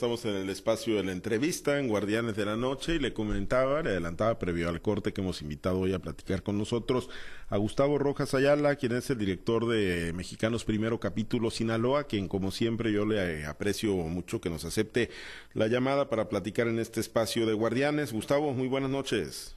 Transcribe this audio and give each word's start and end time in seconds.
Estamos 0.00 0.24
en 0.26 0.36
el 0.36 0.48
espacio 0.48 0.94
de 0.94 1.02
la 1.02 1.10
entrevista 1.10 1.80
en 1.80 1.88
Guardianes 1.88 2.36
de 2.36 2.46
la 2.46 2.54
Noche 2.54 2.94
y 2.94 2.98
le 3.00 3.12
comentaba, 3.12 3.82
le 3.82 3.90
adelantaba 3.90 4.38
previo 4.38 4.68
al 4.68 4.80
corte 4.80 5.12
que 5.12 5.22
hemos 5.22 5.42
invitado 5.42 5.80
hoy 5.80 5.92
a 5.92 5.98
platicar 5.98 6.44
con 6.44 6.56
nosotros 6.56 7.10
a 7.50 7.56
Gustavo 7.56 7.98
Rojas 7.98 8.32
Ayala, 8.32 8.76
quien 8.76 8.92
es 8.92 9.10
el 9.10 9.18
director 9.18 9.66
de 9.66 10.12
Mexicanos 10.12 10.64
Primero 10.64 11.00
Capítulo 11.00 11.50
Sinaloa, 11.50 12.04
quien 12.04 12.28
como 12.28 12.52
siempre 12.52 12.92
yo 12.92 13.06
le 13.06 13.44
aprecio 13.44 13.92
mucho 13.96 14.40
que 14.40 14.50
nos 14.50 14.64
acepte 14.64 15.10
la 15.52 15.66
llamada 15.66 16.08
para 16.08 16.28
platicar 16.28 16.68
en 16.68 16.78
este 16.78 17.00
espacio 17.00 17.44
de 17.44 17.54
Guardianes. 17.54 18.12
Gustavo, 18.12 18.52
muy 18.52 18.68
buenas 18.68 18.90
noches. 18.90 19.56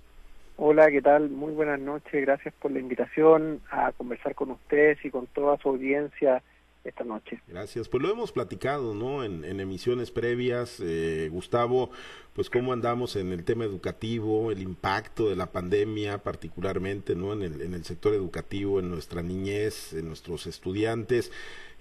Hola, 0.58 0.90
¿qué 0.90 1.04
tal? 1.04 1.30
Muy 1.30 1.54
buenas 1.54 1.80
noches. 1.80 2.20
Gracias 2.20 2.52
por 2.56 2.72
la 2.72 2.80
invitación 2.80 3.62
a 3.70 3.92
conversar 3.92 4.34
con 4.34 4.50
ustedes 4.50 5.06
y 5.06 5.12
con 5.12 5.28
toda 5.28 5.58
su 5.58 5.70
audiencia 5.70 6.42
esta 6.84 7.04
noche. 7.04 7.42
Gracias. 7.48 7.88
Pues 7.88 8.02
lo 8.02 8.12
hemos 8.12 8.32
platicado, 8.32 8.94
¿no? 8.94 9.24
En, 9.24 9.44
emisiones 9.60 10.12
previas, 10.12 10.80
eh, 10.80 11.30
Gustavo, 11.32 11.92
pues 12.34 12.50
cómo 12.50 12.74
andamos 12.74 13.16
en 13.16 13.32
el 13.32 13.44
tema 13.44 13.66
educativo, 13.66 14.52
el 14.52 14.62
impacto 14.62 15.30
de 15.30 15.36
la 15.36 15.52
pandemia, 15.52 16.20
particularmente, 16.24 17.16
¿no? 17.16 17.34
En 17.34 17.44
el, 17.44 17.62
en 17.62 17.74
el 17.74 17.86
sector 17.86 18.14
educativo, 18.14 18.80
en 18.80 18.90
nuestra 18.90 19.22
niñez, 19.22 19.94
en 19.94 20.08
nuestros 20.08 20.48
estudiantes. 20.48 21.32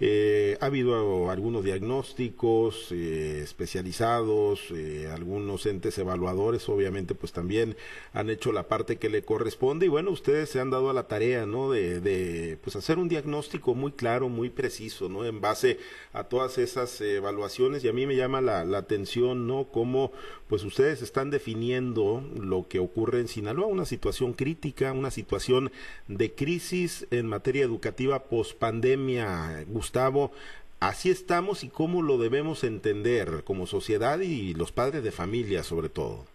Eh, 0.02 0.56
ha 0.62 0.66
habido 0.66 1.30
algunos 1.30 1.62
diagnósticos 1.62 2.90
eh, 2.90 3.42
especializados, 3.44 4.70
eh, 4.70 5.10
algunos 5.12 5.66
entes 5.66 5.98
evaluadores, 5.98 6.66
obviamente, 6.70 7.14
pues 7.14 7.32
también 7.32 7.76
han 8.14 8.30
hecho 8.30 8.50
la 8.50 8.66
parte 8.66 8.96
que 8.96 9.10
le 9.10 9.22
corresponde 9.22 9.84
y 9.84 9.88
bueno, 9.90 10.10
ustedes 10.10 10.48
se 10.48 10.58
han 10.58 10.70
dado 10.70 10.88
a 10.88 10.94
la 10.94 11.06
tarea, 11.06 11.44
¿no? 11.44 11.70
De, 11.70 12.00
de 12.00 12.56
pues 12.62 12.76
hacer 12.76 12.98
un 12.98 13.10
diagnóstico 13.10 13.74
muy 13.74 13.92
claro, 13.92 14.30
muy 14.30 14.48
preciso, 14.48 15.10
¿no? 15.10 15.26
En 15.26 15.42
base 15.42 15.78
a 16.14 16.24
todas 16.24 16.56
esas 16.56 16.98
evaluaciones 17.02 17.84
y 17.84 17.88
a 17.88 17.92
mí 17.92 18.06
me 18.06 18.16
llama 18.16 18.40
la, 18.40 18.64
la 18.64 18.78
atención, 18.78 19.46
¿no? 19.46 19.68
Cómo 19.70 20.12
pues 20.50 20.64
ustedes 20.64 21.00
están 21.00 21.30
definiendo 21.30 22.24
lo 22.36 22.66
que 22.68 22.80
ocurre 22.80 23.20
en 23.20 23.28
Sinaloa, 23.28 23.68
una 23.68 23.84
situación 23.84 24.32
crítica, 24.32 24.92
una 24.92 25.12
situación 25.12 25.70
de 26.08 26.34
crisis 26.34 27.06
en 27.12 27.28
materia 27.28 27.64
educativa 27.64 28.24
post 28.24 28.58
pandemia. 28.58 29.62
Gustavo, 29.68 30.32
así 30.80 31.08
estamos 31.08 31.62
y 31.62 31.68
cómo 31.68 32.02
lo 32.02 32.18
debemos 32.18 32.64
entender 32.64 33.44
como 33.44 33.66
sociedad 33.66 34.18
y 34.18 34.52
los 34.54 34.72
padres 34.72 35.04
de 35.04 35.12
familia 35.12 35.62
sobre 35.62 35.88
todo. 35.88 36.26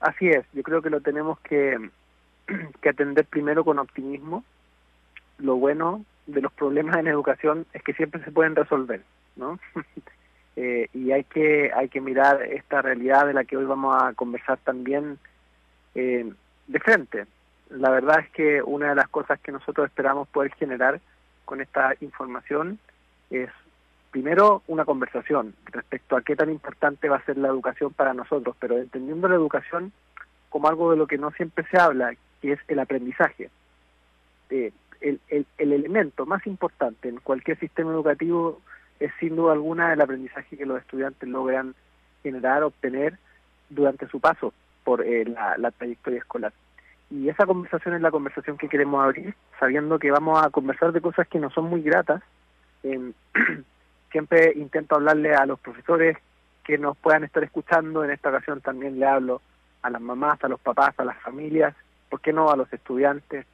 Así 0.00 0.30
es, 0.30 0.46
yo 0.54 0.62
creo 0.62 0.80
que 0.80 0.88
lo 0.88 1.02
tenemos 1.02 1.38
que, 1.40 1.90
que 2.80 2.88
atender 2.88 3.26
primero 3.26 3.62
con 3.62 3.78
optimismo. 3.78 4.42
Lo 5.36 5.56
bueno 5.56 6.02
de 6.26 6.40
los 6.40 6.52
problemas 6.54 6.96
en 6.96 7.08
educación 7.08 7.66
es 7.74 7.82
que 7.82 7.92
siempre 7.92 8.24
se 8.24 8.32
pueden 8.32 8.56
resolver, 8.56 9.02
¿no? 9.36 9.58
Eh, 10.56 10.88
y 10.92 11.12
hay 11.12 11.24
que 11.24 11.70
hay 11.74 11.88
que 11.88 12.00
mirar 12.00 12.42
esta 12.42 12.82
realidad 12.82 13.26
de 13.26 13.32
la 13.32 13.44
que 13.44 13.56
hoy 13.56 13.64
vamos 13.64 13.96
a 14.02 14.12
conversar 14.12 14.58
también 14.58 15.18
eh, 15.94 16.30
de 16.66 16.80
frente. 16.80 17.26
La 17.70 17.90
verdad 17.90 18.20
es 18.20 18.30
que 18.30 18.62
una 18.62 18.90
de 18.90 18.94
las 18.94 19.08
cosas 19.08 19.40
que 19.40 19.52
nosotros 19.52 19.86
esperamos 19.86 20.28
poder 20.28 20.52
generar 20.54 21.00
con 21.46 21.60
esta 21.62 21.94
información 22.00 22.78
es 23.30 23.48
primero 24.10 24.62
una 24.66 24.84
conversación 24.84 25.54
respecto 25.66 26.16
a 26.16 26.22
qué 26.22 26.36
tan 26.36 26.50
importante 26.50 27.08
va 27.08 27.16
a 27.16 27.24
ser 27.24 27.38
la 27.38 27.48
educación 27.48 27.94
para 27.94 28.12
nosotros, 28.12 28.54
pero 28.60 28.76
entendiendo 28.76 29.26
la 29.28 29.36
educación 29.36 29.90
como 30.50 30.68
algo 30.68 30.90
de 30.90 30.98
lo 30.98 31.06
que 31.06 31.16
no 31.16 31.30
siempre 31.30 31.64
se 31.70 31.78
habla, 31.78 32.14
que 32.42 32.52
es 32.52 32.60
el 32.68 32.78
aprendizaje. 32.78 33.48
Eh, 34.50 34.70
el, 35.00 35.18
el, 35.28 35.46
el 35.56 35.72
elemento 35.72 36.26
más 36.26 36.46
importante 36.46 37.08
en 37.08 37.16
cualquier 37.20 37.58
sistema 37.58 37.90
educativo 37.90 38.60
es 39.04 39.12
sin 39.18 39.36
duda 39.36 39.52
alguna 39.52 39.92
el 39.92 40.00
aprendizaje 40.00 40.56
que 40.56 40.66
los 40.66 40.80
estudiantes 40.80 41.28
logran 41.28 41.74
generar, 42.22 42.62
obtener 42.62 43.18
durante 43.68 44.06
su 44.08 44.20
paso 44.20 44.52
por 44.84 45.04
eh, 45.04 45.24
la, 45.24 45.70
trayectoria 45.70 46.20
escolar. 46.20 46.52
Y 47.10 47.28
esa 47.28 47.46
conversación 47.46 47.94
es 47.94 48.00
la 48.00 48.10
conversación 48.10 48.56
que 48.56 48.68
queremos 48.68 49.04
abrir, 49.04 49.34
sabiendo 49.58 49.98
que 49.98 50.10
vamos 50.10 50.42
a 50.42 50.50
conversar 50.50 50.92
de 50.92 51.00
cosas 51.00 51.28
que 51.28 51.38
no 51.38 51.50
son 51.50 51.66
muy 51.66 51.82
gratas. 51.82 52.22
Em, 52.82 53.12
siempre 54.12 54.52
intento 54.56 54.96
hablarle 54.96 55.34
a 55.34 55.46
los 55.46 55.58
profesores 55.60 56.16
que 56.64 56.78
nos 56.78 56.96
puedan 56.96 57.24
estar 57.24 57.42
escuchando, 57.42 58.04
en 58.04 58.10
esta 58.10 58.28
ocasión 58.28 58.60
también 58.60 58.98
le 58.98 59.06
hablo 59.06 59.42
a 59.82 59.90
las 59.90 60.00
mamás, 60.00 60.42
a 60.44 60.48
los 60.48 60.60
papás, 60.60 60.94
a 60.98 61.04
las 61.04 61.20
familias, 61.20 61.74
¿por 62.08 62.20
qué 62.20 62.32
no 62.32 62.50
a 62.50 62.56
los 62.56 62.72
estudiantes? 62.72 63.46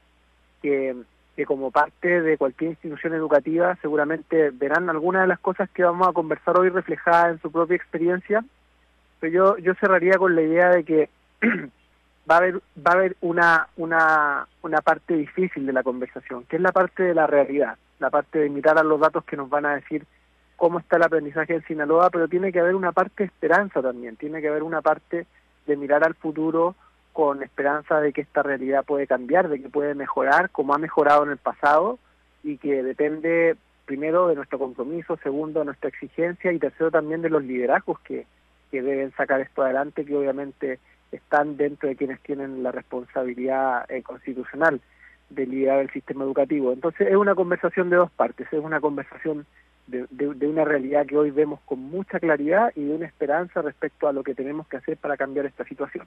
Que 0.60 0.94
que 1.38 1.46
como 1.46 1.70
parte 1.70 2.20
de 2.20 2.36
cualquier 2.36 2.70
institución 2.70 3.14
educativa 3.14 3.76
seguramente 3.80 4.50
verán 4.50 4.90
algunas 4.90 5.22
de 5.22 5.28
las 5.28 5.38
cosas 5.38 5.70
que 5.70 5.84
vamos 5.84 6.08
a 6.08 6.12
conversar 6.12 6.58
hoy 6.58 6.68
reflejadas 6.68 7.30
en 7.30 7.40
su 7.40 7.52
propia 7.52 7.76
experiencia, 7.76 8.44
pero 9.20 9.32
yo, 9.32 9.58
yo 9.58 9.74
cerraría 9.74 10.18
con 10.18 10.34
la 10.34 10.42
idea 10.42 10.70
de 10.70 10.82
que 10.82 11.08
va 12.28 12.34
a 12.34 12.38
haber, 12.38 12.56
va 12.56 12.90
a 12.90 12.94
haber 12.94 13.16
una, 13.20 13.68
una, 13.76 14.48
una 14.62 14.80
parte 14.80 15.14
difícil 15.14 15.64
de 15.64 15.72
la 15.72 15.84
conversación, 15.84 16.42
que 16.42 16.56
es 16.56 16.62
la 16.62 16.72
parte 16.72 17.04
de 17.04 17.14
la 17.14 17.28
realidad, 17.28 17.78
la 18.00 18.10
parte 18.10 18.40
de 18.40 18.50
mirar 18.50 18.76
a 18.76 18.82
los 18.82 18.98
datos 18.98 19.22
que 19.22 19.36
nos 19.36 19.48
van 19.48 19.66
a 19.66 19.76
decir 19.76 20.06
cómo 20.56 20.80
está 20.80 20.96
el 20.96 21.04
aprendizaje 21.04 21.54
en 21.54 21.64
Sinaloa, 21.66 22.10
pero 22.10 22.26
tiene 22.26 22.50
que 22.50 22.58
haber 22.58 22.74
una 22.74 22.90
parte 22.90 23.22
de 23.22 23.26
esperanza 23.26 23.80
también, 23.80 24.16
tiene 24.16 24.40
que 24.40 24.48
haber 24.48 24.64
una 24.64 24.82
parte 24.82 25.24
de 25.68 25.76
mirar 25.76 26.02
al 26.02 26.16
futuro 26.16 26.74
con 27.18 27.42
esperanza 27.42 28.00
de 28.00 28.12
que 28.12 28.20
esta 28.20 28.44
realidad 28.44 28.84
puede 28.84 29.08
cambiar, 29.08 29.48
de 29.48 29.60
que 29.60 29.68
puede 29.68 29.96
mejorar 29.96 30.50
como 30.50 30.72
ha 30.72 30.78
mejorado 30.78 31.24
en 31.24 31.30
el 31.30 31.36
pasado 31.36 31.98
y 32.44 32.58
que 32.58 32.80
depende 32.84 33.56
primero 33.86 34.28
de 34.28 34.36
nuestro 34.36 34.56
compromiso, 34.56 35.18
segundo 35.20 35.58
de 35.58 35.66
nuestra 35.66 35.88
exigencia 35.88 36.52
y 36.52 36.60
tercero 36.60 36.92
también 36.92 37.20
de 37.20 37.28
los 37.28 37.42
liderazgos 37.42 37.98
que, 38.02 38.24
que 38.70 38.82
deben 38.82 39.10
sacar 39.16 39.40
esto 39.40 39.64
adelante, 39.64 40.04
que 40.04 40.14
obviamente 40.14 40.78
están 41.10 41.56
dentro 41.56 41.88
de 41.88 41.96
quienes 41.96 42.20
tienen 42.20 42.62
la 42.62 42.70
responsabilidad 42.70 43.90
eh, 43.90 44.04
constitucional 44.04 44.80
de 45.28 45.44
liderar 45.44 45.80
el 45.80 45.90
sistema 45.90 46.22
educativo. 46.22 46.72
Entonces 46.72 47.08
es 47.08 47.16
una 47.16 47.34
conversación 47.34 47.90
de 47.90 47.96
dos 47.96 48.12
partes, 48.12 48.46
es 48.52 48.62
una 48.62 48.80
conversación 48.80 49.44
de, 49.88 50.06
de, 50.08 50.46
una 50.46 50.64
realidad 50.64 51.04
que 51.04 51.18
hoy 51.18 51.32
vemos 51.32 51.58
con 51.64 51.80
mucha 51.80 52.20
claridad 52.20 52.70
y 52.76 52.84
de 52.84 52.94
una 52.94 53.06
esperanza 53.06 53.60
respecto 53.60 54.06
a 54.06 54.12
lo 54.12 54.22
que 54.22 54.36
tenemos 54.36 54.68
que 54.68 54.76
hacer 54.76 54.96
para 54.98 55.16
cambiar 55.16 55.46
esta 55.46 55.64
situación. 55.64 56.06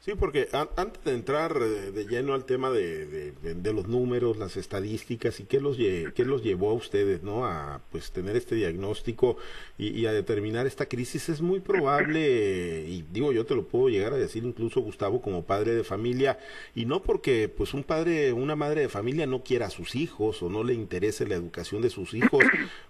Sí, 0.00 0.12
porque 0.14 0.48
antes 0.52 1.04
de 1.04 1.12
entrar 1.12 1.58
eh, 1.60 1.90
de 1.90 2.06
lleno 2.06 2.32
al 2.32 2.44
tema 2.44 2.70
de, 2.70 3.32
de, 3.32 3.72
los 3.72 3.88
números, 3.88 4.38
las 4.38 4.56
estadísticas 4.56 5.40
y 5.40 5.44
qué 5.44 5.60
los, 5.60 5.76
qué 5.76 6.24
los 6.24 6.44
llevó 6.44 6.70
a 6.70 6.74
ustedes 6.74 7.24
¿no? 7.24 7.44
a 7.44 7.80
pues, 7.90 8.12
tener 8.12 8.36
este 8.36 8.54
diagnóstico 8.54 9.36
y, 9.76 10.06
a 10.06 10.12
determinar 10.12 10.66
esta 10.66 10.86
crisis, 10.86 11.28
es 11.28 11.42
muy 11.42 11.60
probable, 11.60 12.84
y 12.88 13.04
digo 13.12 13.32
yo 13.32 13.44
te 13.44 13.54
lo 13.54 13.66
puedo 13.66 13.88
llegar 13.88 14.12
a 14.12 14.16
decir 14.16 14.44
incluso 14.44 14.80
Gustavo 14.80 15.20
como 15.20 15.44
padre 15.44 15.74
de 15.74 15.84
familia, 15.84 16.38
y 16.74 16.86
no 16.86 17.02
porque 17.02 17.48
pues 17.48 17.74
un 17.74 17.82
padre, 17.82 18.32
una 18.32 18.56
madre 18.56 18.82
de 18.82 18.88
familia 18.88 19.26
no 19.26 19.42
quiera 19.42 19.66
a 19.66 19.70
sus 19.70 19.94
hijos 19.94 20.42
o 20.42 20.48
no 20.48 20.64
le 20.64 20.74
interese 20.74 21.26
la 21.26 21.34
educación 21.34 21.82
de 21.82 21.90
sus 21.90 22.14
hijos, 22.14 22.44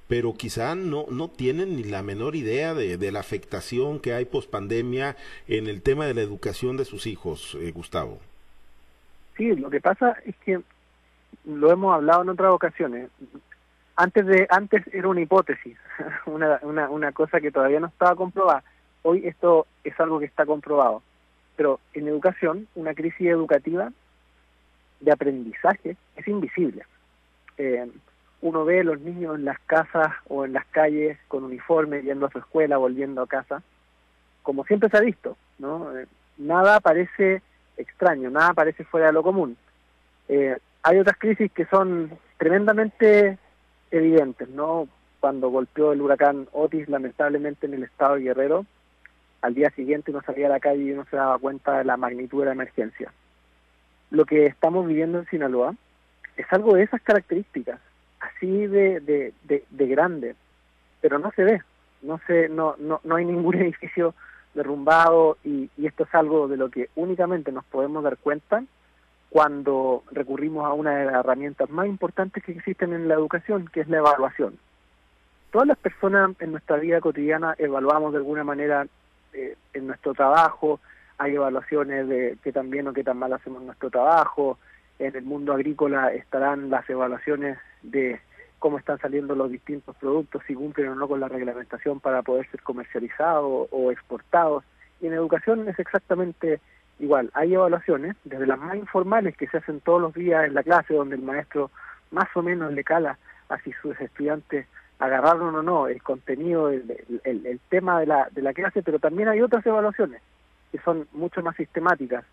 pero 0.09 0.35
quizá 0.35 0.75
no, 0.75 1.07
no 1.11 1.29
tienen 1.29 1.77
ni 1.77 1.85
la 1.85 2.03
menor 2.03 2.37
idea 2.37 2.75
de, 2.75 2.97
de 2.97 3.13
la 3.13 3.21
afectación 3.21 3.99
que 4.01 4.15
hay 4.15 4.25
post 4.25 4.49
pandemia 4.49 5.17
en 5.47 5.67
el 5.67 5.83
tema 5.83 6.07
de 6.07 6.15
la 6.15 6.23
educación 6.23 6.77
de 6.77 6.87
sus 6.87 6.98
hijos, 7.07 7.57
eh, 7.61 7.71
Gustavo? 7.73 8.19
Sí, 9.37 9.55
lo 9.55 9.71
que 9.71 9.81
pasa 9.81 10.17
es 10.25 10.37
que 10.37 10.61
lo 11.45 11.71
hemos 11.71 11.95
hablado 11.95 12.23
en 12.23 12.31
otras 12.31 12.51
ocasiones. 12.51 13.11
Antes 13.97 14.27
de 14.27 14.47
antes 14.51 14.83
era 14.93 15.09
una 15.09 15.21
hipótesis, 15.21 15.77
una, 16.27 16.59
una, 16.63 16.91
una 16.91 17.13
cosa 17.13 17.41
que 17.41 17.51
todavía 17.51 17.81
no 17.81 17.89
estaba 17.89 18.15
comprobada. 18.15 18.63
Hoy 19.03 19.27
esto 19.27 19.67
es 19.85 19.99
algo 20.01 20.19
que 20.19 20.27
está 20.27 20.45
comprobado. 20.47 21.03
Pero 21.57 21.81
en 21.95 22.07
educación, 22.07 22.69
una 22.75 22.95
crisis 22.95 23.29
educativa 23.29 23.91
de 25.01 25.13
aprendizaje 25.13 25.97
es 26.17 26.29
invisible. 26.29 26.85
Eh, 27.57 27.89
uno 28.41 28.65
ve 28.65 28.81
a 28.81 28.85
los 28.85 29.01
niños 29.01 29.37
en 29.37 29.45
las 29.45 29.59
casas 29.61 30.13
o 30.29 30.45
en 30.45 30.53
las 30.53 30.65
calles 30.67 31.19
con 31.27 31.45
uniforme, 31.45 32.03
yendo 32.03 32.27
a 32.27 32.31
su 32.31 32.39
escuela, 32.39 32.77
volviendo 32.77 33.23
a 33.23 33.27
casa, 33.27 33.63
como 34.43 34.65
siempre 34.65 34.89
se 34.89 34.97
ha 34.97 35.01
visto, 35.01 35.37
¿no? 35.59 35.91
Nada 36.39 36.81
parece 36.81 37.43
extraño, 37.77 38.31
nada 38.31 38.55
parece 38.55 38.85
fuera 38.85 39.09
de 39.09 39.13
lo 39.13 39.23
común. 39.23 39.57
Eh, 40.29 40.57
hay 40.83 40.99
otras 40.99 41.17
crisis 41.19 41.51
que 41.53 41.67
son 41.67 42.11
tremendamente 42.37 43.39
evidentes, 43.91 44.49
¿no? 44.49 44.89
Cuando 45.21 45.51
golpeó 45.51 45.93
el 45.93 46.01
huracán 46.01 46.49
Otis, 46.53 46.89
lamentablemente 46.89 47.67
en 47.67 47.75
el 47.75 47.83
estado 47.83 48.15
de 48.15 48.23
Guerrero, 48.23 48.67
al 49.43 49.55
día 49.55 49.71
siguiente 49.71 50.11
uno 50.11 50.23
salía 50.23 50.47
a 50.47 50.51
la 50.51 50.61
calle 50.61 50.83
y 50.85 50.93
uno 50.93 51.07
se 51.11 51.17
daba 51.17 51.39
cuenta 51.39 51.79
de 51.79 51.85
la 51.85 51.97
magnitud 51.97 52.41
de 52.41 52.47
la 52.47 52.53
emergencia. 52.53 53.13
Lo 54.11 54.25
que 54.25 54.47
estamos 54.47 54.87
viviendo 54.87 55.19
en 55.19 55.27
Sinaloa 55.27 55.75
es 56.37 56.47
algo 56.51 56.75
de 56.75 56.85
esas 56.85 57.01
características, 57.03 57.81
así 58.21 58.67
de, 58.67 59.01
de, 59.01 59.33
de, 59.45 59.65
de 59.69 59.87
grande, 59.87 60.35
pero 61.01 61.19
no 61.19 61.33
se 61.33 61.45
ve, 61.45 61.63
no 62.03 62.21
se, 62.27 62.49
no, 62.49 62.77
no, 62.79 63.01
no 63.05 63.17
hay 63.17 63.25
ningún 63.25 63.55
edificio 63.61 64.15
derrumbado 64.55 65.37
y, 65.45 65.71
esto 65.85 66.05
es 66.05 66.15
algo 66.15 66.49
de 66.49 66.57
lo 66.57 66.71
que 66.71 66.91
únicamente 66.97 67.53
nos 67.53 67.65
podemos 67.65 68.03
dar 68.03 68.17
cuenta 68.17 68.63
cuando 69.31 70.03
recurrimos 70.11 70.65
a 70.65 70.73
una 70.73 70.97
de 70.97 71.07
las 71.07 71.15
herramientas 71.17 71.69
más 71.71 71.87
importantes 71.87 72.43
que 72.43 72.53
existen 72.53 72.93
en 72.93 73.09
la 73.09 73.15
educación, 73.15 73.69
que 73.73 73.81
es 73.81 73.89
la 73.89 73.99
evaluación. 73.99 74.59
todas 75.51 75.69
las 75.69 75.79
personas 75.79 76.31
en 76.41 76.53
nuestra 76.53 76.77
vida 76.77 77.01
cotidiana 77.01 77.55
evaluamos 77.59 78.13
de 78.13 78.19
alguna 78.19 78.45
manera 78.45 78.87
eh, 79.33 79.57
en 79.75 79.87
nuestro 79.87 80.15
trabajo, 80.15 80.81
hay 81.19 81.35
evaluaciones 81.35 82.09
de 82.09 82.39
qué 82.43 82.53
tan 82.53 82.71
bien 82.71 82.89
o 82.89 82.93
qué 82.93 83.05
tan 83.05 83.19
mal 83.19 83.33
hacemos 83.33 83.63
nuestro 83.63 83.91
trabajo, 83.91 84.59
en 84.99 85.15
el 85.15 85.25
mundo 85.25 85.53
agrícola 85.53 86.13
estarán 86.13 86.71
las 86.71 86.89
evaluaciones 86.89 87.59
de 87.83 88.21
cómo 88.59 88.79
están 88.79 88.99
saliendo 88.99 89.35
los 89.35 89.51
distintos 89.51 89.97
productos, 89.97 90.43
si 90.47 90.55
cumplen 90.55 90.89
o 90.89 90.95
no 90.95 91.09
con 91.09 91.21
la 91.21 91.29
reglamentación 91.29 92.01
para 92.01 92.23
poder 92.23 92.51
ser 92.51 92.63
comercializados 92.63 93.69
o 93.71 93.91
exportados. 93.91 94.65
Y 95.01 95.07
en 95.07 95.13
educación 95.13 95.69
es 95.69 95.79
exactamente 95.79 96.61
igual. 96.99 97.31
Hay 97.35 97.55
evaluaciones, 97.55 98.17
desde 98.25 98.47
las 98.47 98.59
más 98.59 98.77
informales 98.77 99.37
que 99.37 99.47
se 99.47 99.59
hacen 99.59 99.81
todos 99.81 100.01
los 100.01 100.15
días 100.15 100.47
en 100.47 100.55
la 100.55 100.63
clase, 100.63 100.95
donde 100.95 101.17
el 101.17 101.23
maestro 101.23 101.71
más 102.11 102.29
o 102.35 102.43
menos 102.43 102.73
le 102.73 102.85
cala 102.85 103.19
a 103.49 103.59
si 103.61 103.73
sus 103.75 103.99
estudiantes 104.01 104.67
agarraron 104.99 105.55
o 105.55 105.63
no 105.63 105.87
el 105.87 106.03
contenido, 106.03 106.71
el, 106.71 107.61
tema 107.69 108.01
de 108.01 108.07
la, 108.07 108.29
de 108.33 108.43
la 108.43 108.53
clase, 108.53 108.83
pero 108.83 108.99
también 108.99 109.29
hay 109.29 109.41
otras 109.41 109.65
evaluaciones 109.65 110.21
que 110.73 110.79
son 110.81 111.07
mucho 111.13 111.43
más 111.43 111.57
sistemáticas, 111.57 112.25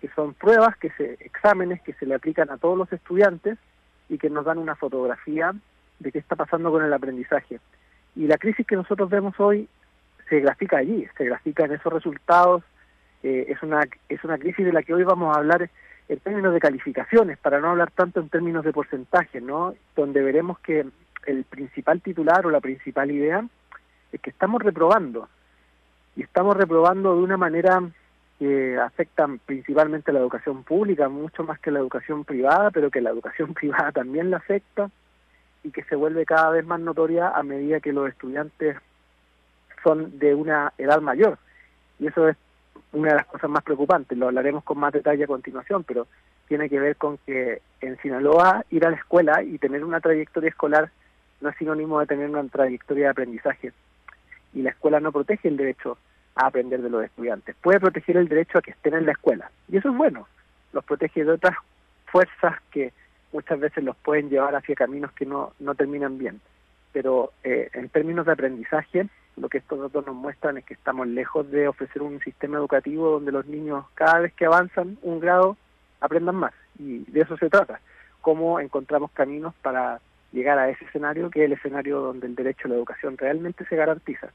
que 0.00 0.08
son 0.08 0.34
pruebas, 0.34 0.76
que 0.78 0.90
se, 0.90 1.12
exámenes 1.20 1.82
que 1.82 1.92
se 1.94 2.06
le 2.06 2.14
aplican 2.14 2.50
a 2.50 2.56
todos 2.56 2.78
los 2.78 2.92
estudiantes 2.92 3.58
y 4.08 4.18
que 4.18 4.30
nos 4.30 4.44
dan 4.44 4.58
una 4.58 4.74
fotografía 4.74 5.54
de 5.98 6.12
qué 6.12 6.18
está 6.18 6.36
pasando 6.36 6.70
con 6.70 6.84
el 6.84 6.92
aprendizaje. 6.92 7.60
Y 8.16 8.26
la 8.26 8.38
crisis 8.38 8.66
que 8.66 8.76
nosotros 8.76 9.10
vemos 9.10 9.38
hoy 9.38 9.68
se 10.28 10.40
grafica 10.40 10.78
allí, 10.78 11.06
se 11.16 11.24
grafica 11.24 11.64
en 11.64 11.72
esos 11.72 11.92
resultados. 11.92 12.62
Eh, 13.22 13.46
es, 13.48 13.62
una, 13.62 13.80
es 14.08 14.22
una 14.24 14.38
crisis 14.38 14.64
de 14.64 14.72
la 14.72 14.82
que 14.82 14.94
hoy 14.94 15.04
vamos 15.04 15.34
a 15.34 15.40
hablar 15.40 15.68
en 16.08 16.18
términos 16.20 16.52
de 16.52 16.60
calificaciones, 16.60 17.38
para 17.38 17.60
no 17.60 17.70
hablar 17.70 17.90
tanto 17.90 18.20
en 18.20 18.28
términos 18.28 18.64
de 18.64 18.72
porcentaje, 18.72 19.40
¿no? 19.40 19.74
Donde 19.96 20.22
veremos 20.22 20.58
que 20.58 20.86
el 21.26 21.44
principal 21.44 22.02
titular 22.02 22.46
o 22.46 22.50
la 22.50 22.60
principal 22.60 23.10
idea 23.10 23.44
es 24.12 24.20
que 24.20 24.30
estamos 24.30 24.62
reprobando. 24.62 25.28
Y 26.16 26.22
estamos 26.22 26.56
reprobando 26.56 27.16
de 27.16 27.22
una 27.22 27.38
manera 27.38 27.82
que 28.38 28.76
afecta 28.78 29.26
principalmente 29.46 30.10
a 30.10 30.14
la 30.14 30.20
educación 30.20 30.62
pública, 30.62 31.08
mucho 31.08 31.42
más 31.44 31.58
que 31.60 31.70
la 31.70 31.78
educación 31.78 32.24
privada, 32.24 32.70
pero 32.70 32.90
que 32.90 33.00
la 33.00 33.10
educación 33.10 33.54
privada 33.54 33.90
también 33.92 34.30
la 34.30 34.36
afecta 34.36 34.90
y 35.64 35.70
que 35.70 35.82
se 35.84 35.96
vuelve 35.96 36.24
cada 36.26 36.50
vez 36.50 36.64
más 36.64 36.78
notoria 36.78 37.30
a 37.30 37.42
medida 37.42 37.80
que 37.80 37.92
los 37.92 38.08
estudiantes 38.08 38.76
son 39.82 40.18
de 40.18 40.34
una 40.34 40.72
edad 40.78 41.00
mayor. 41.00 41.38
Y 41.98 42.06
eso 42.06 42.28
es 42.28 42.36
una 42.92 43.10
de 43.10 43.16
las 43.16 43.26
cosas 43.26 43.50
más 43.50 43.64
preocupantes, 43.64 44.16
lo 44.16 44.26
hablaremos 44.26 44.62
con 44.62 44.78
más 44.78 44.92
detalle 44.92 45.24
a 45.24 45.28
continuación, 45.28 45.82
pero 45.84 46.06
tiene 46.46 46.68
que 46.68 46.78
ver 46.78 46.96
con 46.96 47.18
que 47.18 47.60
en 47.80 47.98
Sinaloa 48.00 48.64
ir 48.70 48.86
a 48.86 48.90
la 48.90 48.96
escuela 48.96 49.42
y 49.42 49.58
tener 49.58 49.82
una 49.82 50.00
trayectoria 50.00 50.50
escolar 50.50 50.90
no 51.40 51.48
es 51.48 51.56
sinónimo 51.56 51.98
de 51.98 52.06
tener 52.06 52.30
una 52.30 52.44
trayectoria 52.44 53.04
de 53.04 53.10
aprendizaje. 53.10 53.72
Y 54.52 54.62
la 54.62 54.70
escuela 54.70 55.00
no 55.00 55.10
protege 55.10 55.48
el 55.48 55.56
derecho 55.56 55.98
a 56.36 56.46
aprender 56.46 56.82
de 56.82 56.90
los 56.90 57.04
estudiantes, 57.04 57.56
puede 57.60 57.80
proteger 57.80 58.16
el 58.16 58.28
derecho 58.28 58.58
a 58.58 58.62
que 58.62 58.72
estén 58.72 58.94
en 58.94 59.06
la 59.06 59.12
escuela. 59.12 59.50
Y 59.68 59.76
eso 59.78 59.90
es 59.90 59.96
bueno, 59.96 60.28
los 60.72 60.84
protege 60.84 61.24
de 61.24 61.32
otras 61.32 61.56
fuerzas 62.06 62.60
que 62.70 62.92
muchas 63.34 63.58
veces 63.60 63.84
los 63.84 63.96
pueden 63.96 64.30
llevar 64.30 64.54
hacia 64.54 64.74
caminos 64.76 65.12
que 65.12 65.26
no, 65.26 65.52
no 65.58 65.74
terminan 65.74 66.16
bien. 66.16 66.40
Pero 66.92 67.32
eh, 67.42 67.68
en 67.74 67.88
términos 67.88 68.24
de 68.24 68.32
aprendizaje, 68.32 69.08
lo 69.36 69.48
que 69.48 69.58
estos 69.58 69.80
datos 69.80 70.06
nos 70.06 70.14
muestran 70.14 70.56
es 70.56 70.64
que 70.64 70.74
estamos 70.74 71.08
lejos 71.08 71.50
de 71.50 71.66
ofrecer 71.66 72.00
un 72.00 72.20
sistema 72.20 72.58
educativo 72.58 73.10
donde 73.10 73.32
los 73.32 73.46
niños 73.46 73.84
cada 73.94 74.20
vez 74.20 74.32
que 74.34 74.46
avanzan 74.46 74.96
un 75.02 75.18
grado 75.18 75.56
aprendan 76.00 76.36
más. 76.36 76.54
Y 76.78 76.98
de 77.10 77.22
eso 77.22 77.36
se 77.36 77.50
trata. 77.50 77.80
Cómo 78.20 78.60
encontramos 78.60 79.10
caminos 79.10 79.52
para 79.60 80.00
llegar 80.32 80.58
a 80.58 80.70
ese 80.70 80.84
escenario, 80.84 81.30
que 81.30 81.40
es 81.40 81.46
el 81.46 81.52
escenario 81.54 82.00
donde 82.00 82.28
el 82.28 82.36
derecho 82.36 82.68
a 82.68 82.68
la 82.68 82.76
educación 82.76 83.18
realmente 83.18 83.64
se 83.66 83.76
garantiza. 83.76 84.28